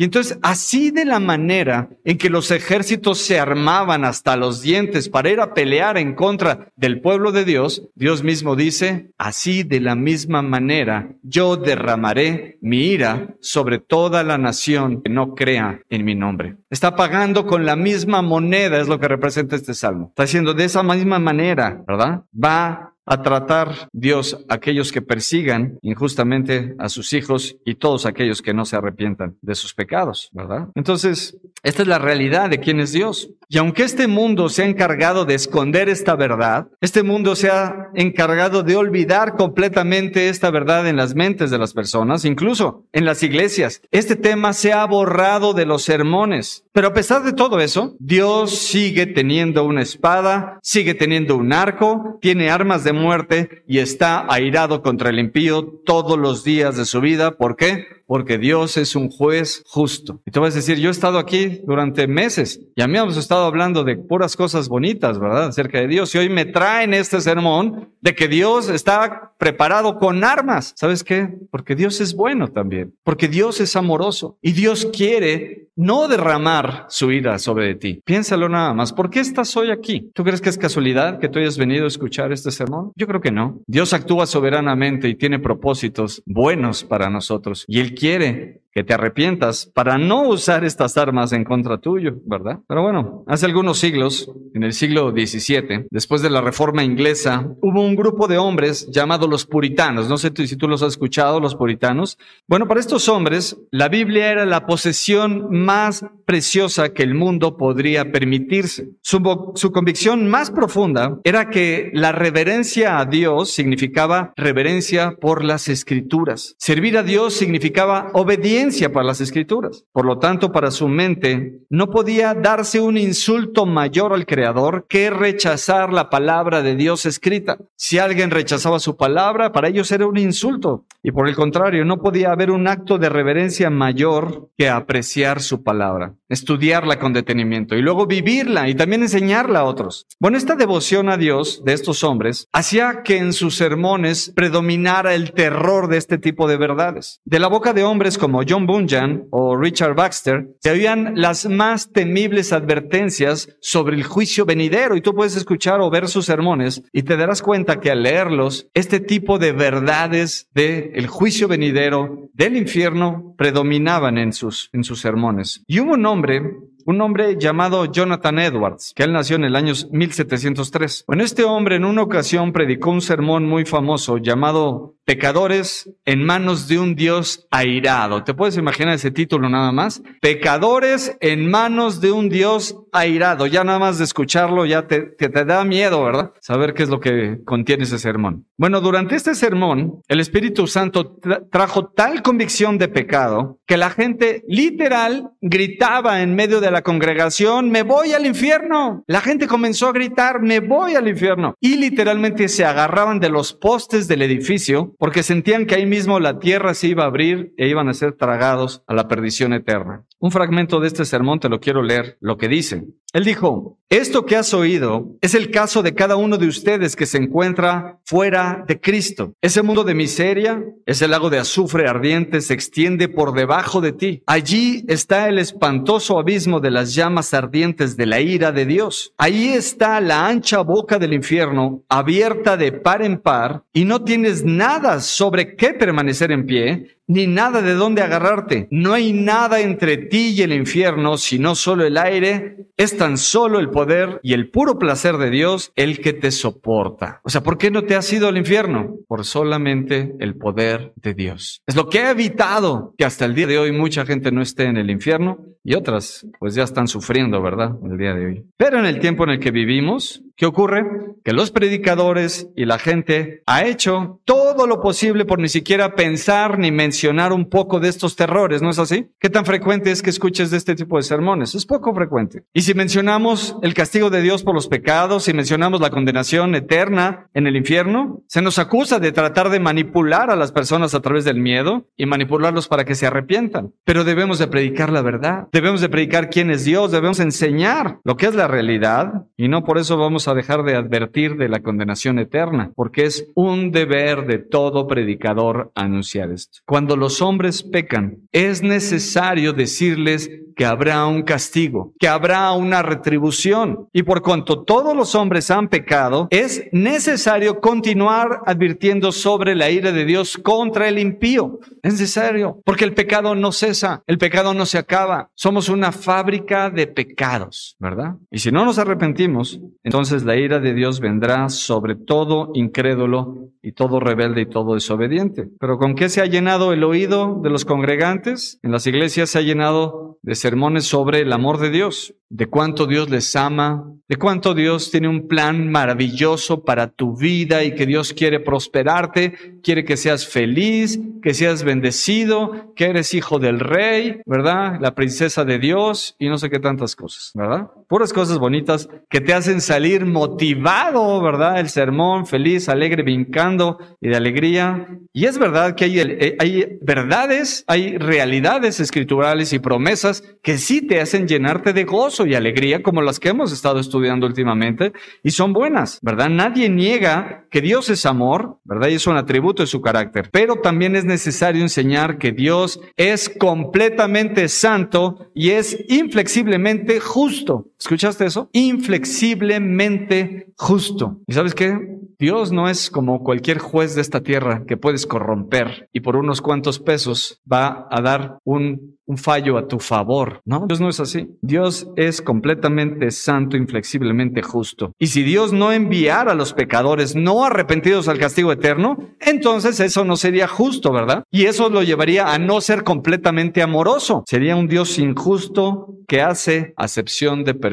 Y 0.01 0.05
entonces, 0.05 0.39
así 0.41 0.89
de 0.89 1.05
la 1.05 1.19
manera 1.19 1.89
en 2.05 2.17
que 2.17 2.31
los 2.31 2.49
ejércitos 2.49 3.19
se 3.19 3.39
armaban 3.39 4.03
hasta 4.03 4.35
los 4.35 4.63
dientes 4.63 5.09
para 5.09 5.29
ir 5.29 5.39
a 5.39 5.53
pelear 5.53 5.95
en 5.99 6.15
contra 6.15 6.71
del 6.75 7.01
pueblo 7.01 7.31
de 7.31 7.45
Dios, 7.45 7.87
Dios 7.93 8.23
mismo 8.23 8.55
dice, 8.55 9.11
así 9.19 9.61
de 9.61 9.79
la 9.79 9.95
misma 9.95 10.41
manera 10.41 11.13
yo 11.21 11.55
derramaré 11.55 12.57
mi 12.61 12.87
ira 12.87 13.35
sobre 13.41 13.77
toda 13.77 14.23
la 14.23 14.39
nación 14.39 15.03
que 15.03 15.11
no 15.11 15.35
crea 15.35 15.81
en 15.89 16.03
mi 16.03 16.15
nombre. 16.15 16.55
Está 16.71 16.95
pagando 16.95 17.45
con 17.45 17.67
la 17.67 17.75
misma 17.75 18.23
moneda, 18.23 18.81
es 18.81 18.87
lo 18.87 18.99
que 18.99 19.07
representa 19.07 19.55
este 19.55 19.75
salmo. 19.75 20.07
Está 20.07 20.23
diciendo 20.23 20.55
de 20.55 20.65
esa 20.65 20.81
misma 20.81 21.19
manera, 21.19 21.83
¿verdad? 21.87 22.23
Va 22.33 22.95
a 23.11 23.21
tratar 23.21 23.89
Dios 23.91 24.37
a 24.47 24.53
aquellos 24.53 24.93
que 24.93 25.01
persigan 25.01 25.77
injustamente 25.81 26.75
a 26.79 26.87
sus 26.87 27.11
hijos 27.11 27.57
y 27.65 27.75
todos 27.75 28.05
aquellos 28.05 28.41
que 28.41 28.53
no 28.53 28.63
se 28.63 28.77
arrepientan 28.77 29.35
de 29.41 29.53
sus 29.55 29.73
pecados, 29.73 30.29
¿verdad? 30.31 30.69
Entonces, 30.75 31.37
esta 31.61 31.81
es 31.81 31.89
la 31.89 31.99
realidad 31.99 32.49
de 32.49 32.61
quién 32.61 32.79
es 32.79 32.93
Dios. 32.93 33.29
Y 33.53 33.57
aunque 33.57 33.83
este 33.83 34.07
mundo 34.07 34.47
se 34.47 34.63
ha 34.63 34.65
encargado 34.65 35.25
de 35.25 35.33
esconder 35.33 35.89
esta 35.89 36.15
verdad, 36.15 36.69
este 36.79 37.03
mundo 37.03 37.35
se 37.35 37.49
ha 37.49 37.89
encargado 37.95 38.63
de 38.63 38.77
olvidar 38.77 39.35
completamente 39.35 40.29
esta 40.29 40.49
verdad 40.51 40.87
en 40.87 40.95
las 40.95 41.15
mentes 41.15 41.51
de 41.51 41.57
las 41.57 41.73
personas, 41.73 42.23
incluso 42.23 42.85
en 42.93 43.03
las 43.03 43.23
iglesias. 43.23 43.81
Este 43.91 44.15
tema 44.15 44.53
se 44.53 44.71
ha 44.71 44.85
borrado 44.85 45.53
de 45.53 45.65
los 45.65 45.83
sermones. 45.83 46.63
Pero 46.71 46.87
a 46.87 46.93
pesar 46.93 47.23
de 47.23 47.33
todo 47.33 47.59
eso, 47.59 47.97
Dios 47.99 48.51
sigue 48.51 49.05
teniendo 49.05 49.65
una 49.65 49.81
espada, 49.81 50.57
sigue 50.61 50.93
teniendo 50.93 51.35
un 51.35 51.51
arco, 51.51 52.19
tiene 52.21 52.49
armas 52.49 52.85
de 52.85 52.93
muerte 52.93 53.63
y 53.67 53.79
está 53.79 54.25
airado 54.33 54.81
contra 54.81 55.09
el 55.09 55.19
impío 55.19 55.81
todos 55.85 56.17
los 56.17 56.45
días 56.45 56.77
de 56.77 56.85
su 56.85 57.01
vida. 57.01 57.31
¿Por 57.31 57.57
qué? 57.57 57.85
Porque 58.11 58.37
Dios 58.37 58.75
es 58.75 58.97
un 58.97 59.09
juez 59.09 59.63
justo. 59.65 60.19
Y 60.25 60.31
tú 60.31 60.41
vas 60.41 60.51
a 60.53 60.57
decir, 60.57 60.77
yo 60.77 60.89
he 60.89 60.91
estado 60.91 61.17
aquí 61.17 61.61
durante 61.65 62.07
meses 62.07 62.59
y 62.75 62.81
a 62.81 62.87
mí 62.89 62.97
hemos 62.97 63.15
estado 63.15 63.45
hablando 63.45 63.85
de 63.85 63.95
puras 63.95 64.35
cosas 64.35 64.67
bonitas, 64.67 65.17
¿verdad? 65.17 65.45
Acerca 65.45 65.79
de 65.79 65.87
Dios. 65.87 66.13
Y 66.13 66.17
hoy 66.17 66.27
me 66.27 66.43
traen 66.43 66.93
este 66.93 67.21
sermón 67.21 67.93
de 68.01 68.13
que 68.13 68.27
Dios 68.27 68.67
está 68.67 69.31
preparado 69.37 69.97
con 69.97 70.25
armas. 70.25 70.73
¿Sabes 70.75 71.05
qué? 71.05 71.29
Porque 71.51 71.73
Dios 71.73 72.01
es 72.01 72.13
bueno 72.13 72.49
también. 72.49 72.93
Porque 73.05 73.29
Dios 73.29 73.61
es 73.61 73.77
amoroso. 73.77 74.37
Y 74.41 74.51
Dios 74.51 74.89
quiere 74.91 75.69
no 75.75 76.07
derramar 76.07 76.85
su 76.89 77.11
ira 77.11 77.39
sobre 77.39 77.75
ti. 77.75 78.01
Piénsalo 78.05 78.49
nada 78.49 78.73
más. 78.73 78.93
¿Por 78.93 79.09
qué 79.09 79.19
estás 79.19 79.55
hoy 79.55 79.71
aquí? 79.71 80.11
¿Tú 80.13 80.23
crees 80.23 80.41
que 80.41 80.49
es 80.49 80.57
casualidad 80.57 81.19
que 81.19 81.29
tú 81.29 81.39
hayas 81.39 81.57
venido 81.57 81.85
a 81.85 81.87
escuchar 81.87 82.31
este 82.31 82.51
sermón? 82.51 82.91
Yo 82.95 83.07
creo 83.07 83.21
que 83.21 83.31
no. 83.31 83.61
Dios 83.67 83.93
actúa 83.93 84.25
soberanamente 84.25 85.07
y 85.07 85.15
tiene 85.15 85.39
propósitos 85.39 86.21
buenos 86.25 86.83
para 86.83 87.09
nosotros. 87.09 87.65
Y 87.67 87.79
Él 87.79 87.95
quiere 88.01 88.60
que 88.71 88.83
te 88.83 88.93
arrepientas 88.93 89.69
para 89.73 89.97
no 89.97 90.23
usar 90.23 90.63
estas 90.63 90.97
armas 90.97 91.33
en 91.33 91.43
contra 91.43 91.77
tuyo, 91.77 92.15
¿verdad? 92.25 92.59
Pero 92.67 92.83
bueno, 92.83 93.23
hace 93.27 93.45
algunos 93.45 93.79
siglos, 93.79 94.31
en 94.53 94.63
el 94.63 94.73
siglo 94.73 95.11
XVII, 95.11 95.87
después 95.89 96.21
de 96.21 96.29
la 96.29 96.41
reforma 96.41 96.83
inglesa, 96.83 97.47
hubo 97.61 97.81
un 97.81 97.95
grupo 97.95 98.27
de 98.27 98.37
hombres 98.37 98.89
llamados 98.89 99.29
los 99.29 99.45
puritanos. 99.45 100.07
No 100.09 100.17
sé 100.17 100.31
si 100.35 100.55
tú 100.55 100.67
los 100.67 100.81
has 100.81 100.93
escuchado, 100.93 101.39
los 101.39 101.55
puritanos. 101.55 102.17
Bueno, 102.47 102.67
para 102.67 102.79
estos 102.79 103.09
hombres, 103.09 103.57
la 103.71 103.89
Biblia 103.89 104.31
era 104.31 104.45
la 104.45 104.65
posesión 104.65 105.47
más 105.51 106.05
preciosa 106.25 106.93
que 106.93 107.03
el 107.03 107.13
mundo 107.13 107.57
podría 107.57 108.11
permitirse. 108.11 108.89
Su, 109.01 109.51
su 109.55 109.71
convicción 109.71 110.29
más 110.29 110.49
profunda 110.49 111.19
era 111.25 111.49
que 111.49 111.91
la 111.93 112.13
reverencia 112.13 112.99
a 112.99 113.05
Dios 113.05 113.51
significaba 113.51 114.31
reverencia 114.37 115.17
por 115.19 115.43
las 115.43 115.67
escrituras. 115.67 116.55
Servir 116.57 116.97
a 116.97 117.03
Dios 117.03 117.33
significaba 117.33 118.11
obediencia 118.13 118.60
para 118.91 119.05
las 119.05 119.21
escrituras. 119.21 119.85
Por 119.91 120.05
lo 120.05 120.19
tanto, 120.19 120.51
para 120.51 120.69
su 120.69 120.87
mente 120.87 121.61
no 121.69 121.89
podía 121.89 122.33
darse 122.33 122.79
un 122.79 122.95
insulto 122.97 123.65
mayor 123.65 124.13
al 124.13 124.25
Creador 124.25 124.85
que 124.87 125.09
rechazar 125.09 125.91
la 125.91 126.09
palabra 126.09 126.61
de 126.61 126.75
Dios 126.75 127.05
escrita. 127.05 127.57
Si 127.75 127.97
alguien 127.97 128.29
rechazaba 128.29 128.79
su 128.79 128.97
palabra, 128.97 129.51
para 129.51 129.69
ellos 129.69 129.91
era 129.91 130.05
un 130.05 130.17
insulto. 130.17 130.85
Y 131.03 131.11
por 131.11 131.27
el 131.27 131.35
contrario, 131.35 131.83
no 131.85 132.01
podía 132.01 132.31
haber 132.31 132.51
un 132.51 132.67
acto 132.67 132.99
de 132.99 133.09
reverencia 133.09 133.71
mayor 133.71 134.49
que 134.57 134.69
apreciar 134.69 135.41
su 135.41 135.63
palabra, 135.63 136.13
estudiarla 136.29 136.99
con 136.99 137.13
detenimiento 137.13 137.75
y 137.75 137.81
luego 137.81 138.05
vivirla 138.05 138.69
y 138.69 138.75
también 138.75 139.01
enseñarla 139.01 139.61
a 139.61 139.63
otros. 139.63 140.05
Bueno, 140.19 140.37
esta 140.37 140.55
devoción 140.55 141.09
a 141.09 141.17
Dios 141.17 141.63
de 141.65 141.73
estos 141.73 142.03
hombres 142.03 142.47
hacía 142.53 143.01
que 143.03 143.17
en 143.17 143.33
sus 143.33 143.55
sermones 143.55 144.31
predominara 144.35 145.15
el 145.15 145.31
terror 145.31 145.87
de 145.87 145.97
este 145.97 146.19
tipo 146.19 146.47
de 146.47 146.57
verdades. 146.57 147.19
De 147.25 147.39
la 147.39 147.47
boca 147.47 147.73
de 147.73 147.83
hombres 147.83 148.19
como 148.19 148.43
John 148.51 148.65
Bunyan 148.65 149.27
o 149.31 149.55
Richard 149.55 149.95
Baxter, 149.95 150.49
se 150.59 150.71
oían 150.71 151.13
las 151.15 151.45
más 151.45 151.93
temibles 151.93 152.51
advertencias 152.51 153.55
sobre 153.61 153.95
el 153.95 154.03
juicio 154.03 154.45
venidero 154.45 154.97
y 154.97 155.01
tú 155.01 155.15
puedes 155.15 155.37
escuchar 155.37 155.79
o 155.79 155.89
ver 155.89 156.09
sus 156.09 156.25
sermones 156.25 156.83
y 156.91 157.03
te 157.03 157.15
darás 157.15 157.41
cuenta 157.41 157.79
que 157.79 157.91
al 157.91 158.03
leerlos, 158.03 158.67
este 158.73 158.99
tipo 158.99 159.39
de 159.39 159.53
verdades 159.53 160.49
de 160.53 160.91
el 160.95 161.07
juicio 161.07 161.47
venidero 161.47 162.29
del 162.33 162.57
infierno 162.57 163.35
predominaban 163.37 164.17
en 164.17 164.33
sus, 164.33 164.69
en 164.73 164.83
sus 164.83 164.99
sermones. 164.99 165.63
Y 165.67 165.79
hubo 165.79 165.93
un 165.93 166.05
hombre 166.05 166.41
un 166.85 167.01
hombre 167.01 167.37
llamado 167.37 167.85
Jonathan 167.85 168.39
Edwards, 168.39 168.93
que 168.95 169.03
él 169.03 169.13
nació 169.13 169.35
en 169.35 169.43
el 169.43 169.55
año 169.55 169.73
1703. 169.91 171.05
Bueno, 171.07 171.23
este 171.23 171.43
hombre 171.43 171.75
en 171.75 171.85
una 171.85 172.01
ocasión 172.01 172.51
predicó 172.51 172.89
un 172.89 173.01
sermón 173.01 173.45
muy 173.47 173.65
famoso 173.65 174.17
llamado 174.17 174.95
Pecadores 175.11 175.89
en 176.05 176.23
manos 176.23 176.69
de 176.69 176.79
un 176.79 176.95
Dios 176.95 177.45
airado. 177.51 178.23
¿Te 178.23 178.33
puedes 178.33 178.55
imaginar 178.55 178.93
ese 178.93 179.11
título 179.11 179.49
nada 179.49 179.73
más? 179.73 180.01
Pecadores 180.21 181.17
en 181.19 181.51
manos 181.51 181.99
de 181.99 182.13
un 182.13 182.29
Dios 182.29 182.77
airado. 182.93 183.45
Ya 183.45 183.65
nada 183.65 183.77
más 183.77 183.97
de 183.97 184.05
escucharlo 184.05 184.65
ya 184.65 184.87
te, 184.87 185.01
te, 185.01 185.27
da 185.27 185.65
miedo, 185.65 186.01
¿verdad? 186.01 186.31
Saber 186.39 186.73
qué 186.73 186.83
es 186.83 186.89
lo 186.89 187.01
que 187.01 187.39
contiene 187.43 187.83
ese 187.83 187.99
sermón. 187.99 188.45
Bueno, 188.57 188.79
durante 188.79 189.17
este 189.17 189.35
sermón, 189.35 190.01
el 190.07 190.21
Espíritu 190.21 190.65
Santo 190.65 191.17
trajo 191.51 191.89
tal 191.89 192.21
convicción 192.21 192.77
de 192.77 192.87
pecado 192.87 193.59
que 193.67 193.77
la 193.77 193.89
gente 193.89 194.43
literal 194.47 195.31
gritaba 195.41 196.21
en 196.21 196.35
medio 196.35 196.59
de 196.59 196.71
la 196.71 196.81
congregación, 196.81 197.69
me 197.69 197.83
voy 197.83 198.13
al 198.13 198.25
infierno. 198.25 199.03
La 199.07 199.21
gente 199.21 199.47
comenzó 199.47 199.87
a 199.87 199.93
gritar, 199.93 200.41
me 200.41 200.59
voy 200.59 200.95
al 200.95 201.07
infierno. 201.07 201.55
Y 201.59 201.77
literalmente 201.77 202.49
se 202.49 202.65
agarraban 202.65 203.19
de 203.19 203.29
los 203.29 203.53
postes 203.53 204.07
del 204.07 204.21
edificio 204.21 204.93
porque 205.01 205.23
sentían 205.23 205.65
que 205.65 205.73
ahí 205.73 205.87
mismo 205.87 206.19
la 206.19 206.37
tierra 206.37 206.75
se 206.75 206.89
iba 206.89 207.05
a 207.05 207.07
abrir 207.07 207.55
e 207.57 207.67
iban 207.67 207.89
a 207.89 207.93
ser 207.95 208.13
tragados 208.13 208.83
a 208.85 208.93
la 208.93 209.07
perdición 209.07 209.51
eterna. 209.51 210.05
Un 210.19 210.29
fragmento 210.29 210.79
de 210.79 210.89
este 210.89 211.05
sermón 211.05 211.39
te 211.39 211.49
lo 211.49 211.59
quiero 211.59 211.81
leer, 211.81 212.19
lo 212.21 212.37
que 212.37 212.47
dice. 212.47 212.83
Él 213.11 213.25
dijo, 213.25 213.79
esto 213.89 214.25
que 214.25 214.37
has 214.37 214.53
oído 214.53 215.17
es 215.19 215.33
el 215.35 215.51
caso 215.51 215.81
de 215.81 215.95
cada 215.95 216.15
uno 216.15 216.37
de 216.37 216.47
ustedes 216.47 216.95
que 216.95 217.05
se 217.05 217.17
encuentra 217.17 217.99
fuera 218.05 218.63
de 218.65 218.79
Cristo. 218.79 219.33
Ese 219.41 219.63
mundo 219.63 219.83
de 219.83 219.95
miseria, 219.95 220.63
ese 220.85 221.09
lago 221.09 221.29
de 221.29 221.39
azufre 221.39 221.89
ardiente 221.89 222.39
se 222.39 222.53
extiende 222.53 223.09
por 223.09 223.33
debajo 223.33 223.81
de 223.81 223.91
ti. 223.91 224.23
Allí 224.27 224.85
está 224.87 225.27
el 225.27 225.39
espantoso 225.39 226.19
abismo 226.19 226.61
de 226.61 226.71
las 226.71 226.93
llamas 226.93 227.33
ardientes 227.33 227.97
de 227.97 228.05
la 228.05 228.21
ira 228.21 228.53
de 228.53 228.65
Dios. 228.65 229.13
Ahí 229.17 229.49
está 229.49 229.99
la 229.99 230.27
ancha 230.27 230.61
boca 230.61 230.97
del 230.97 231.13
infierno 231.13 231.83
abierta 231.89 232.55
de 232.55 232.71
par 232.71 233.01
en 233.01 233.17
par 233.19 233.63
y 233.73 233.83
no 233.83 234.03
tienes 234.03 234.45
nada 234.45 234.90
sobre 234.99 235.55
qué 235.55 235.73
permanecer 235.73 236.31
en 236.31 236.45
pie 236.45 236.97
ni 237.11 237.27
nada 237.27 237.61
de 237.61 237.73
dónde 237.73 238.01
agarrarte. 238.01 238.67
No 238.71 238.93
hay 238.93 239.11
nada 239.11 239.59
entre 239.59 239.97
ti 239.97 240.29
y 240.29 240.41
el 240.43 240.53
infierno, 240.53 241.17
sino 241.17 241.55
solo 241.55 241.85
el 241.85 241.97
aire. 241.97 242.67
Es 242.77 242.97
tan 242.97 243.17
solo 243.17 243.59
el 243.59 243.69
poder 243.69 244.19
y 244.23 244.33
el 244.33 244.49
puro 244.49 244.79
placer 244.79 245.17
de 245.17 245.29
Dios 245.29 245.73
el 245.75 245.99
que 245.99 246.13
te 246.13 246.31
soporta. 246.31 247.19
O 247.23 247.29
sea, 247.29 247.43
¿por 247.43 247.57
qué 247.57 247.69
no 247.69 247.83
te 247.83 247.95
has 247.95 248.11
ido 248.13 248.29
al 248.29 248.37
infierno? 248.37 248.95
Por 249.07 249.25
solamente 249.25 250.13
el 250.19 250.37
poder 250.37 250.93
de 250.95 251.13
Dios. 251.13 251.61
Es 251.67 251.75
lo 251.75 251.89
que 251.89 251.99
ha 251.99 252.11
evitado 252.11 252.95
que 252.97 253.03
hasta 253.03 253.25
el 253.25 253.35
día 253.35 253.47
de 253.47 253.59
hoy 253.59 253.73
mucha 253.73 254.05
gente 254.05 254.31
no 254.31 254.41
esté 254.41 254.63
en 254.63 254.77
el 254.77 254.89
infierno 254.89 255.39
y 255.63 255.75
otras 255.75 256.25
pues 256.39 256.55
ya 256.55 256.63
están 256.63 256.87
sufriendo, 256.87 257.41
¿verdad? 257.41 257.71
El 257.83 257.97
día 257.97 258.13
de 258.13 258.25
hoy. 258.25 258.45
Pero 258.57 258.79
en 258.79 258.85
el 258.85 258.99
tiempo 258.99 259.25
en 259.25 259.31
el 259.31 259.39
que 259.39 259.51
vivimos, 259.51 260.23
¿qué 260.41 260.47
ocurre? 260.47 260.83
Que 261.23 261.33
los 261.33 261.51
predicadores 261.51 262.49
y 262.55 262.65
la 262.65 262.79
gente 262.79 263.43
ha 263.45 263.63
hecho 263.63 264.21
todo 264.25 264.65
lo 264.65 264.81
posible 264.81 265.23
por 265.23 265.37
ni 265.37 265.49
siquiera 265.49 265.93
pensar 265.93 266.57
ni 266.57 266.71
mencionar 266.71 267.31
un 267.31 267.47
poco 267.47 267.79
de 267.79 267.89
estos 267.89 268.15
terrores, 268.15 268.63
¿no 268.63 268.71
es 268.71 268.79
así? 268.79 269.05
¿Qué 269.19 269.29
tan 269.29 269.45
frecuente 269.45 269.91
es 269.91 270.01
que 270.01 270.09
escuches 270.09 270.49
de 270.49 270.57
este 270.57 270.73
tipo 270.73 270.97
de 270.97 271.03
sermones? 271.03 271.53
Es 271.53 271.67
poco 271.67 271.93
frecuente. 271.93 272.41
Y 272.55 272.63
si 272.63 272.73
mencionamos 272.73 273.55
el 273.61 273.75
castigo 273.75 274.09
de 274.09 274.23
Dios 274.23 274.41
por 274.41 274.55
los 274.55 274.67
pecados, 274.67 275.25
si 275.25 275.33
mencionamos 275.33 275.79
la 275.79 275.91
condenación 275.91 276.55
eterna 276.55 277.29
en 277.35 277.45
el 277.45 277.55
infierno, 277.55 278.23
se 278.25 278.41
nos 278.41 278.57
acusa 278.57 278.97
de 278.97 279.11
tratar 279.11 279.51
de 279.51 279.59
manipular 279.59 280.31
a 280.31 280.35
las 280.35 280.51
personas 280.51 280.95
a 280.95 281.01
través 281.01 281.23
del 281.23 281.39
miedo 281.39 281.85
y 281.95 282.07
manipularlos 282.07 282.67
para 282.67 282.83
que 282.83 282.95
se 282.95 283.05
arrepientan. 283.05 283.73
Pero 283.83 284.03
debemos 284.03 284.39
de 284.39 284.47
predicar 284.47 284.91
la 284.91 285.03
verdad. 285.03 285.49
Debemos 285.51 285.81
de 285.81 285.89
predicar 285.89 286.31
quién 286.31 286.49
es 286.49 286.65
Dios, 286.65 286.91
debemos 286.91 287.19
enseñar 287.19 287.99
lo 288.03 288.17
que 288.17 288.25
es 288.25 288.33
la 288.33 288.47
realidad 288.47 289.27
y 289.37 289.47
no 289.47 289.63
por 289.63 289.77
eso 289.77 289.97
vamos 289.97 290.27
a 290.27 290.30
a 290.31 290.35
dejar 290.35 290.63
de 290.63 290.75
advertir 290.75 291.35
de 291.35 291.49
la 291.49 291.61
condenación 291.61 292.19
eterna, 292.19 292.71
porque 292.75 293.03
es 293.03 293.27
un 293.35 293.71
deber 293.71 294.25
de 294.25 294.39
todo 294.39 294.87
predicador 294.87 295.71
anunciar 295.75 296.31
esto. 296.31 296.59
Cuando 296.65 296.95
los 296.95 297.21
hombres 297.21 297.63
pecan, 297.63 298.27
es 298.31 298.63
necesario 298.63 299.53
decirles 299.53 300.29
que 300.61 300.65
habrá 300.67 301.07
un 301.07 301.23
castigo, 301.23 301.91
que 301.97 302.07
habrá 302.07 302.51
una 302.51 302.83
retribución. 302.83 303.87
Y 303.91 304.03
por 304.03 304.21
cuanto 304.21 304.61
todos 304.61 304.95
los 304.95 305.15
hombres 305.15 305.49
han 305.49 305.69
pecado, 305.69 306.27
es 306.29 306.65
necesario 306.71 307.59
continuar 307.59 308.41
advirtiendo 308.45 309.11
sobre 309.11 309.55
la 309.55 309.71
ira 309.71 309.91
de 309.91 310.05
Dios 310.05 310.37
contra 310.37 310.87
el 310.87 310.99
impío. 310.99 311.57
Es 311.81 311.93
necesario, 311.93 312.61
porque 312.63 312.85
el 312.85 312.93
pecado 312.93 313.33
no 313.33 313.51
cesa, 313.51 314.03
el 314.05 314.19
pecado 314.19 314.53
no 314.53 314.67
se 314.67 314.77
acaba. 314.77 315.31
Somos 315.33 315.67
una 315.67 315.91
fábrica 315.91 316.69
de 316.69 316.85
pecados, 316.85 317.75
¿verdad? 317.79 318.17
Y 318.29 318.37
si 318.37 318.51
no 318.51 318.63
nos 318.63 318.77
arrepentimos, 318.77 319.59
entonces 319.83 320.21
la 320.25 320.35
ira 320.35 320.59
de 320.59 320.75
Dios 320.75 320.99
vendrá 320.99 321.49
sobre 321.49 321.95
todo 321.95 322.51
incrédulo 322.53 323.49
y 323.61 323.73
todo 323.73 323.99
rebelde 323.99 324.41
y 324.41 324.45
todo 324.45 324.73
desobediente. 324.73 325.47
Pero 325.59 325.77
¿con 325.77 325.95
qué 325.95 326.09
se 326.09 326.21
ha 326.21 326.25
llenado 326.25 326.73
el 326.73 326.83
oído 326.83 327.39
de 327.43 327.49
los 327.49 327.65
congregantes? 327.65 328.59
En 328.63 328.71
las 328.71 328.87
iglesias 328.87 329.29
se 329.29 329.39
ha 329.39 329.41
llenado 329.41 330.11
de 330.23 330.35
sermones 330.35 330.85
sobre 330.85 331.21
el 331.21 331.33
amor 331.33 331.57
de 331.57 331.71
Dios, 331.71 332.13
de 332.29 332.45
cuánto 332.45 332.85
Dios 332.85 333.09
les 333.09 333.35
ama, 333.35 333.91
de 334.07 334.17
cuánto 334.17 334.53
Dios 334.53 334.91
tiene 334.91 335.07
un 335.07 335.27
plan 335.27 335.71
maravilloso 335.71 336.63
para 336.63 336.87
tu 336.87 337.17
vida 337.17 337.63
y 337.63 337.73
que 337.73 337.87
Dios 337.87 338.13
quiere 338.13 338.39
prosperarte, 338.39 339.59
quiere 339.63 339.83
que 339.83 339.97
seas 339.97 340.27
feliz, 340.27 340.99
que 341.23 341.33
seas 341.33 341.63
bendecido, 341.63 342.73
que 342.75 342.85
eres 342.85 343.13
hijo 343.13 343.39
del 343.39 343.59
rey, 343.59 344.21
¿verdad? 344.25 344.79
La 344.79 344.93
princesa 344.93 345.43
de 345.43 345.57
Dios 345.57 346.15
y 346.19 346.29
no 346.29 346.37
sé 346.37 346.49
qué 346.49 346.59
tantas 346.59 346.95
cosas, 346.95 347.31
¿verdad? 347.33 347.71
Puras 347.91 348.13
cosas 348.13 348.39
bonitas 348.39 348.87
que 349.09 349.19
te 349.19 349.33
hacen 349.33 349.59
salir 349.59 350.05
motivado, 350.05 351.21
¿verdad? 351.21 351.59
El 351.59 351.67
sermón, 351.67 352.25
feliz, 352.25 352.69
alegre, 352.69 353.03
brincando 353.03 353.79
y 353.99 354.07
de 354.07 354.15
alegría. 354.15 354.87
Y 355.11 355.25
es 355.25 355.37
verdad 355.37 355.75
que 355.75 355.83
hay, 355.83 355.99
eh, 355.99 356.37
hay 356.39 356.77
verdades, 356.81 357.65
hay 357.67 357.97
realidades 357.97 358.79
escriturales 358.79 359.51
y 359.51 359.59
promesas 359.59 360.23
que 360.41 360.57
sí 360.57 360.87
te 360.87 361.01
hacen 361.01 361.27
llenarte 361.27 361.73
de 361.73 361.83
gozo 361.83 362.25
y 362.25 362.33
alegría 362.33 362.81
como 362.81 363.01
las 363.01 363.19
que 363.19 363.27
hemos 363.27 363.51
estado 363.51 363.81
estudiando 363.81 364.25
últimamente 364.25 364.93
y 365.21 365.31
son 365.31 365.51
buenas, 365.51 365.99
¿verdad? 366.01 366.29
Nadie 366.29 366.69
niega 366.69 367.45
que 367.51 367.59
Dios 367.59 367.89
es 367.89 368.05
amor, 368.05 368.59
¿verdad? 368.63 368.87
Y 368.87 368.93
es 368.93 369.05
un 369.05 369.17
atributo 369.17 369.63
de 369.63 369.67
su 369.67 369.81
carácter, 369.81 370.29
pero 370.31 370.55
también 370.55 370.95
es 370.95 371.03
necesario 371.03 371.61
enseñar 371.61 372.19
que 372.19 372.31
Dios 372.31 372.79
es 372.95 373.27
completamente 373.27 374.47
santo 374.47 375.29
y 375.35 375.49
es 375.49 375.77
inflexiblemente 375.89 377.01
justo. 377.01 377.67
¿Escuchaste 377.81 378.25
eso? 378.25 378.47
Inflexiblemente 378.53 380.53
justo. 380.55 381.19
¿Y 381.25 381.33
sabes 381.33 381.55
qué? 381.55 381.97
Dios 382.19 382.51
no 382.51 382.69
es 382.69 382.91
como 382.91 383.23
cualquier 383.23 383.57
juez 383.57 383.95
de 383.95 384.01
esta 384.01 384.21
tierra 384.21 384.65
que 384.67 384.77
puedes 384.77 385.07
corromper 385.07 385.89
y 385.91 386.01
por 386.01 386.15
unos 386.15 386.41
cuantos 386.41 386.77
pesos 386.77 387.41
va 387.51 387.87
a 387.89 388.01
dar 388.01 388.37
un 388.43 388.99
un 389.11 389.17
fallo 389.17 389.57
a 389.57 389.67
tu 389.67 389.79
favor. 389.79 390.41
No, 390.45 390.65
Dios 390.67 390.79
no 390.79 390.87
es 390.87 391.01
así. 391.01 391.27
Dios 391.41 391.89
es 391.97 392.21
completamente 392.21 393.11
santo, 393.11 393.57
inflexiblemente 393.57 394.41
justo. 394.41 394.93
Y 394.97 395.07
si 395.07 395.23
Dios 395.23 395.51
no 395.51 395.73
enviara 395.73 396.31
a 396.31 396.35
los 396.35 396.53
pecadores 396.53 397.13
no 397.13 397.43
arrepentidos 397.43 398.07
al 398.07 398.19
castigo 398.19 398.53
eterno, 398.53 399.09
entonces 399.19 399.81
eso 399.81 400.05
no 400.05 400.15
sería 400.15 400.47
justo, 400.47 400.93
¿verdad? 400.93 401.23
Y 401.29 401.45
eso 401.45 401.69
lo 401.69 401.83
llevaría 401.83 402.33
a 402.33 402.39
no 402.39 402.61
ser 402.61 402.83
completamente 402.83 403.61
amoroso. 403.61 404.23
Sería 404.27 404.55
un 404.55 404.67
Dios 404.67 404.97
injusto 404.97 405.93
que 406.07 406.21
hace 406.21 406.73
acepción 406.77 407.43
de 407.43 407.53
personas 407.53 407.70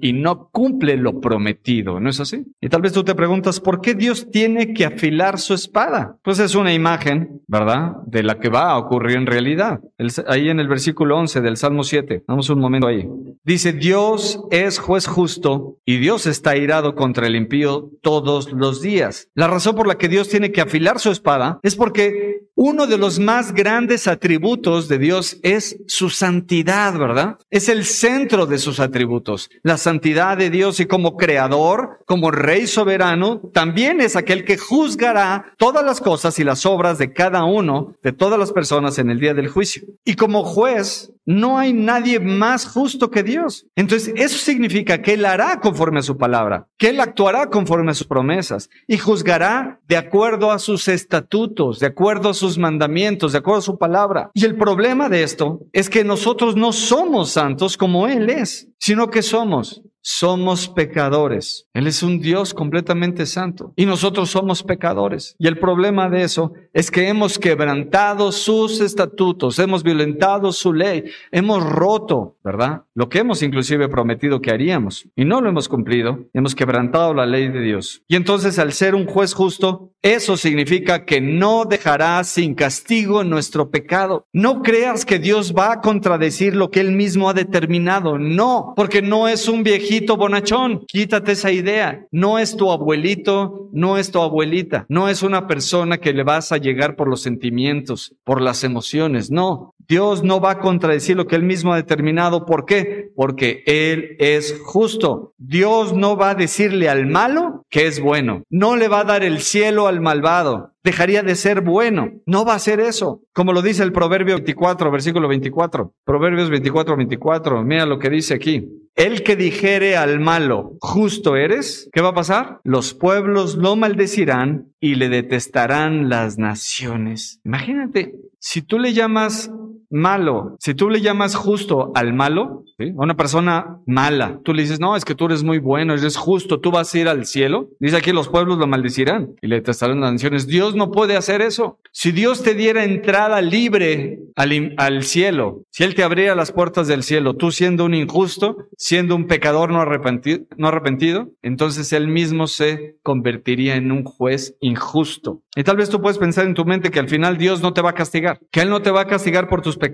y 0.00 0.12
no 0.12 0.48
cumple 0.50 0.96
lo 0.96 1.20
prometido, 1.20 2.00
¿no 2.00 2.10
es 2.10 2.20
así? 2.20 2.44
Y 2.60 2.68
tal 2.68 2.82
vez 2.82 2.92
tú 2.92 3.04
te 3.04 3.14
preguntas, 3.14 3.60
¿por 3.60 3.80
qué 3.80 3.94
Dios 3.94 4.30
tiene 4.30 4.72
que 4.74 4.84
afilar 4.84 5.38
su 5.38 5.54
espada? 5.54 6.16
Pues 6.22 6.38
es 6.38 6.54
una 6.54 6.72
imagen, 6.72 7.42
¿verdad? 7.46 7.96
De 8.06 8.22
la 8.22 8.38
que 8.38 8.48
va 8.48 8.70
a 8.70 8.78
ocurrir 8.78 9.16
en 9.16 9.26
realidad. 9.26 9.80
ahí 10.28 10.48
en 10.48 10.60
el 10.60 10.68
versículo 10.68 11.16
11 11.18 11.40
del 11.40 11.56
Salmo 11.56 11.82
7. 11.82 12.24
Vamos 12.26 12.50
un 12.50 12.60
momento 12.60 12.86
ahí. 12.86 13.08
Dice, 13.44 13.72
Dios 13.72 14.40
es 14.50 14.78
juez 14.78 15.06
justo 15.06 15.78
y 15.84 15.98
Dios 15.98 16.26
está 16.26 16.56
irado 16.56 16.94
contra 16.94 17.26
el 17.26 17.36
impío 17.36 17.90
todos 18.02 18.52
los 18.52 18.82
días. 18.82 19.28
La 19.34 19.46
razón 19.46 19.76
por 19.76 19.86
la 19.86 19.98
que 19.98 20.08
Dios 20.08 20.28
tiene 20.28 20.52
que 20.52 20.60
afilar 20.60 20.98
su 20.98 21.10
espada 21.10 21.60
es 21.62 21.76
porque 21.76 22.46
uno 22.56 22.86
de 22.86 22.96
los 22.96 23.18
más 23.18 23.52
grandes 23.52 24.08
atributos 24.08 24.88
de 24.88 24.98
Dios 24.98 25.36
es 25.42 25.76
su 25.86 26.08
santidad, 26.08 26.98
¿verdad? 26.98 27.36
Es 27.50 27.68
el 27.68 27.84
centro 27.84 28.46
de 28.46 28.58
sus 28.58 28.80
atributos. 28.80 29.50
La 29.62 29.76
santidad 29.76 30.38
de 30.38 30.48
Dios 30.48 30.80
y 30.80 30.86
como 30.86 31.16
creador, 31.16 32.00
como 32.06 32.30
rey 32.30 32.66
soberano, 32.66 33.42
también 33.52 34.00
es 34.00 34.16
aquel 34.16 34.44
que 34.44 34.56
juzgará 34.56 35.54
todas 35.58 35.84
las 35.84 36.00
cosas 36.00 36.38
y 36.38 36.44
las 36.44 36.64
obras 36.64 36.96
de 36.96 37.12
cada 37.12 37.44
uno, 37.44 37.94
de 38.02 38.12
todas 38.12 38.38
las 38.38 38.52
personas 38.52 38.98
en 38.98 39.10
el 39.10 39.20
día 39.20 39.34
del 39.34 39.48
juicio. 39.48 39.82
Y 40.04 40.14
como 40.14 40.42
juez, 40.42 41.12
no 41.26 41.58
hay 41.58 41.72
nadie 41.72 42.20
más 42.20 42.66
justo 42.66 43.10
que 43.10 43.24
Dios. 43.24 43.66
Entonces, 43.74 44.14
eso 44.16 44.38
significa 44.38 45.02
que 45.02 45.14
Él 45.14 45.24
hará 45.24 45.60
conforme 45.60 45.98
a 45.98 46.02
su 46.02 46.16
palabra, 46.16 46.68
que 46.78 46.90
Él 46.90 47.00
actuará 47.00 47.50
conforme 47.50 47.90
a 47.90 47.94
sus 47.94 48.06
promesas 48.06 48.70
y 48.86 48.96
juzgará 48.96 49.80
de 49.88 49.96
acuerdo 49.96 50.52
a 50.52 50.60
sus 50.60 50.86
estatutos, 50.86 51.80
de 51.80 51.86
acuerdo 51.86 52.30
a 52.30 52.34
sus 52.34 52.45
mandamientos, 52.56 53.32
de 53.32 53.38
acuerdo 53.38 53.58
a 53.58 53.62
su 53.62 53.78
palabra. 53.78 54.30
Y 54.34 54.44
el 54.44 54.56
problema 54.56 55.08
de 55.08 55.22
esto 55.22 55.60
es 55.72 55.90
que 55.90 56.04
nosotros 56.04 56.54
no 56.56 56.72
somos 56.72 57.30
santos 57.30 57.76
como 57.76 58.06
Él 58.06 58.30
es, 58.30 58.68
sino 58.78 59.10
que 59.10 59.22
somos 59.22 59.82
somos 60.08 60.68
pecadores. 60.68 61.66
Él 61.74 61.88
es 61.88 62.04
un 62.04 62.20
Dios 62.20 62.54
completamente 62.54 63.26
santo 63.26 63.72
y 63.74 63.86
nosotros 63.86 64.30
somos 64.30 64.62
pecadores. 64.62 65.34
Y 65.36 65.48
el 65.48 65.58
problema 65.58 66.08
de 66.08 66.22
eso 66.22 66.52
es 66.72 66.92
que 66.92 67.08
hemos 67.08 67.40
quebrantado 67.40 68.30
sus 68.30 68.80
estatutos, 68.80 69.58
hemos 69.58 69.82
violentado 69.82 70.52
su 70.52 70.72
ley, 70.72 71.06
hemos 71.32 71.68
roto, 71.68 72.36
¿verdad? 72.44 72.84
Lo 72.94 73.08
que 73.08 73.18
hemos 73.18 73.42
inclusive 73.42 73.88
prometido 73.88 74.40
que 74.40 74.52
haríamos 74.52 75.08
y 75.16 75.24
no 75.24 75.40
lo 75.40 75.48
hemos 75.48 75.68
cumplido, 75.68 76.20
hemos 76.32 76.54
quebrantado 76.54 77.12
la 77.12 77.26
ley 77.26 77.48
de 77.48 77.60
Dios. 77.60 78.02
Y 78.06 78.14
entonces 78.14 78.60
al 78.60 78.72
ser 78.74 78.94
un 78.94 79.06
juez 79.06 79.34
justo, 79.34 79.90
eso 80.02 80.36
significa 80.36 81.04
que 81.04 81.20
no 81.20 81.64
dejará 81.64 82.22
sin 82.22 82.54
castigo 82.54 83.24
nuestro 83.24 83.70
pecado. 83.70 84.24
No 84.32 84.62
creas 84.62 85.04
que 85.04 85.18
Dios 85.18 85.52
va 85.52 85.72
a 85.72 85.80
contradecir 85.80 86.54
lo 86.54 86.70
que 86.70 86.78
él 86.78 86.92
mismo 86.92 87.28
ha 87.28 87.34
determinado. 87.34 88.20
No, 88.20 88.72
porque 88.76 89.02
no 89.02 89.26
es 89.26 89.48
un 89.48 89.64
viejito 89.64 89.95
bonachón. 90.00 90.84
Quítate 90.86 91.32
esa 91.32 91.50
idea. 91.50 92.06
No 92.10 92.38
es 92.38 92.56
tu 92.56 92.70
abuelito, 92.70 93.68
no 93.72 93.98
es 93.98 94.10
tu 94.10 94.20
abuelita. 94.20 94.86
No 94.88 95.08
es 95.08 95.22
una 95.22 95.46
persona 95.46 95.98
que 95.98 96.12
le 96.12 96.24
vas 96.24 96.52
a 96.52 96.58
llegar 96.58 96.96
por 96.96 97.08
los 97.08 97.22
sentimientos, 97.22 98.14
por 98.24 98.42
las 98.42 98.64
emociones. 98.64 99.30
No. 99.30 99.74
Dios 99.88 100.22
no 100.22 100.40
va 100.40 100.52
a 100.52 100.58
contradecir 100.58 101.16
lo 101.16 101.26
que 101.26 101.36
él 101.36 101.42
mismo 101.42 101.72
ha 101.72 101.76
determinado. 101.76 102.46
¿Por 102.46 102.64
qué? 102.64 103.10
Porque 103.14 103.62
él 103.66 104.16
es 104.18 104.60
justo. 104.64 105.34
Dios 105.38 105.94
no 105.94 106.16
va 106.16 106.30
a 106.30 106.34
decirle 106.34 106.88
al 106.88 107.06
malo 107.06 107.64
que 107.70 107.86
es 107.86 108.00
bueno. 108.00 108.42
No 108.50 108.76
le 108.76 108.88
va 108.88 109.00
a 109.00 109.04
dar 109.04 109.22
el 109.22 109.40
cielo 109.40 109.86
al 109.86 110.00
malvado 110.00 110.72
dejaría 110.86 111.24
de 111.24 111.34
ser 111.34 111.60
bueno. 111.62 112.12
No 112.26 112.44
va 112.44 112.54
a 112.54 112.60
ser 112.60 112.80
eso. 112.80 113.20
Como 113.34 113.52
lo 113.52 113.60
dice 113.60 113.82
el 113.82 113.92
Proverbio 113.92 114.36
24, 114.36 114.90
versículo 114.90 115.28
24. 115.28 115.92
Proverbios 116.04 116.48
24, 116.48 116.96
24. 116.96 117.62
Mira 117.64 117.84
lo 117.84 117.98
que 117.98 118.08
dice 118.08 118.34
aquí. 118.34 118.64
El 118.94 119.22
que 119.22 119.36
dijere 119.36 119.96
al 119.96 120.20
malo, 120.20 120.76
justo 120.80 121.36
eres, 121.36 121.90
¿qué 121.92 122.00
va 122.00 122.10
a 122.10 122.14
pasar? 122.14 122.60
Los 122.64 122.94
pueblos 122.94 123.56
lo 123.56 123.76
maldecirán 123.76 124.72
y 124.80 124.94
le 124.94 125.10
detestarán 125.10 126.08
las 126.08 126.38
naciones. 126.38 127.40
Imagínate, 127.44 128.14
si 128.38 128.62
tú 128.62 128.78
le 128.78 128.94
llamas 128.94 129.50
malo, 129.96 130.56
si 130.60 130.74
tú 130.74 130.90
le 130.90 131.00
llamas 131.00 131.34
justo 131.34 131.90
al 131.94 132.12
malo, 132.12 132.64
a 132.78 133.02
una 133.02 133.16
persona 133.16 133.78
mala, 133.86 134.40
tú 134.44 134.52
le 134.52 134.62
dices, 134.62 134.80
no, 134.80 134.96
es 134.96 135.04
que 135.04 135.14
tú 135.14 135.26
eres 135.26 135.42
muy 135.42 135.58
bueno, 135.58 135.94
eres 135.94 136.16
justo, 136.16 136.60
tú 136.60 136.70
vas 136.70 136.94
a 136.94 136.98
ir 136.98 137.08
al 137.08 137.26
cielo. 137.26 137.70
Dice 137.80 137.96
aquí, 137.96 138.12
los 138.12 138.28
pueblos 138.28 138.58
lo 138.58 138.66
maldecirán 138.66 139.34
y 139.40 139.46
le 139.46 139.56
detestarán 139.56 140.00
las 140.00 140.12
naciones. 140.12 140.46
Dios 140.46 140.74
no 140.74 140.90
puede 140.90 141.16
hacer 141.16 141.42
eso. 141.42 141.78
Si 141.92 142.12
Dios 142.12 142.42
te 142.42 142.54
diera 142.54 142.84
entrada 142.84 143.40
libre 143.40 144.20
al, 144.36 144.74
al 144.76 145.02
cielo, 145.02 145.62
si 145.70 145.84
Él 145.84 145.94
te 145.94 146.02
abriera 146.02 146.34
las 146.34 146.52
puertas 146.52 146.86
del 146.86 147.02
cielo, 147.02 147.34
tú 147.34 147.50
siendo 147.50 147.84
un 147.84 147.94
injusto, 147.94 148.56
siendo 148.76 149.16
un 149.16 149.26
pecador 149.26 149.70
no 149.70 149.80
arrepentido, 149.80 150.44
no 150.56 150.68
arrepentido 150.68 151.30
entonces 151.42 151.92
Él 151.92 152.08
mismo 152.08 152.46
se 152.46 152.96
convertiría 153.02 153.76
en 153.76 153.92
un 153.92 154.04
juez 154.04 154.56
injusto. 154.60 155.42
Y 155.54 155.64
tal 155.64 155.76
vez 155.76 155.88
tú 155.88 156.00
puedes 156.00 156.18
pensar 156.18 156.46
en 156.46 156.54
tu 156.54 156.64
mente 156.64 156.90
que 156.90 157.00
al 157.00 157.08
final 157.08 157.38
Dios 157.38 157.62
no 157.62 157.72
te 157.72 157.80
va 157.80 157.90
a 157.90 157.94
castigar, 157.94 158.40
que 158.50 158.60
Él 158.60 158.68
no 158.68 158.82
te 158.82 158.90
va 158.90 159.02
a 159.02 159.06
castigar 159.06 159.48
por 159.48 159.62
tus 159.62 159.76
pecados 159.76 159.85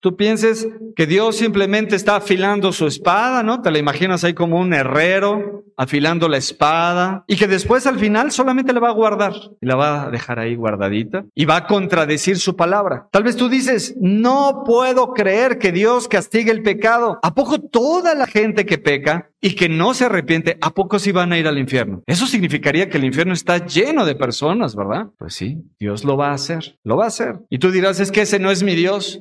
Tú 0.00 0.16
pienses 0.16 0.66
que 0.96 1.06
Dios 1.06 1.36
simplemente 1.36 1.96
está 1.96 2.16
afilando 2.16 2.72
su 2.72 2.86
espada, 2.86 3.42
¿no? 3.42 3.62
Te 3.62 3.70
la 3.70 3.78
imaginas 3.78 4.24
ahí 4.24 4.34
como 4.34 4.58
un 4.58 4.74
herrero 4.74 5.64
afilando 5.76 6.28
la 6.28 6.36
espada 6.36 7.24
y 7.26 7.36
que 7.36 7.48
después 7.48 7.86
al 7.86 7.98
final 7.98 8.30
solamente 8.30 8.72
la 8.72 8.80
va 8.80 8.88
a 8.88 8.94
guardar 8.94 9.32
y 9.60 9.66
la 9.66 9.76
va 9.76 10.04
a 10.04 10.10
dejar 10.10 10.38
ahí 10.38 10.54
guardadita 10.54 11.24
y 11.34 11.44
va 11.44 11.56
a 11.56 11.66
contradecir 11.66 12.38
su 12.38 12.56
palabra. 12.56 13.08
Tal 13.10 13.22
vez 13.22 13.36
tú 13.36 13.48
dices, 13.48 13.94
no 14.00 14.62
puedo 14.66 15.12
creer 15.12 15.58
que 15.58 15.72
Dios 15.72 16.08
castigue 16.08 16.50
el 16.50 16.62
pecado. 16.62 17.18
¿A 17.22 17.34
poco 17.34 17.60
toda 17.60 18.14
la 18.14 18.26
gente 18.26 18.66
que 18.66 18.78
peca 18.78 19.30
y 19.40 19.56
que 19.56 19.68
no 19.68 19.92
se 19.92 20.04
arrepiente, 20.04 20.56
¿a 20.60 20.70
poco 20.70 20.98
sí 20.98 21.10
van 21.10 21.32
a 21.32 21.38
ir 21.38 21.48
al 21.48 21.58
infierno? 21.58 22.02
Eso 22.06 22.26
significaría 22.26 22.88
que 22.88 22.98
el 22.98 23.04
infierno 23.04 23.32
está 23.32 23.66
lleno 23.66 24.04
de 24.04 24.14
personas, 24.14 24.76
¿verdad? 24.76 25.08
Pues 25.18 25.34
sí, 25.34 25.58
Dios 25.80 26.04
lo 26.04 26.16
va 26.16 26.30
a 26.30 26.34
hacer, 26.34 26.78
lo 26.84 26.96
va 26.96 27.04
a 27.04 27.08
hacer. 27.08 27.40
Y 27.50 27.58
tú 27.58 27.70
dirás, 27.70 27.98
es 27.98 28.12
que 28.12 28.22
ese 28.22 28.38
no 28.38 28.50
es 28.50 28.62
mi 28.62 28.74
Dios. 28.76 29.20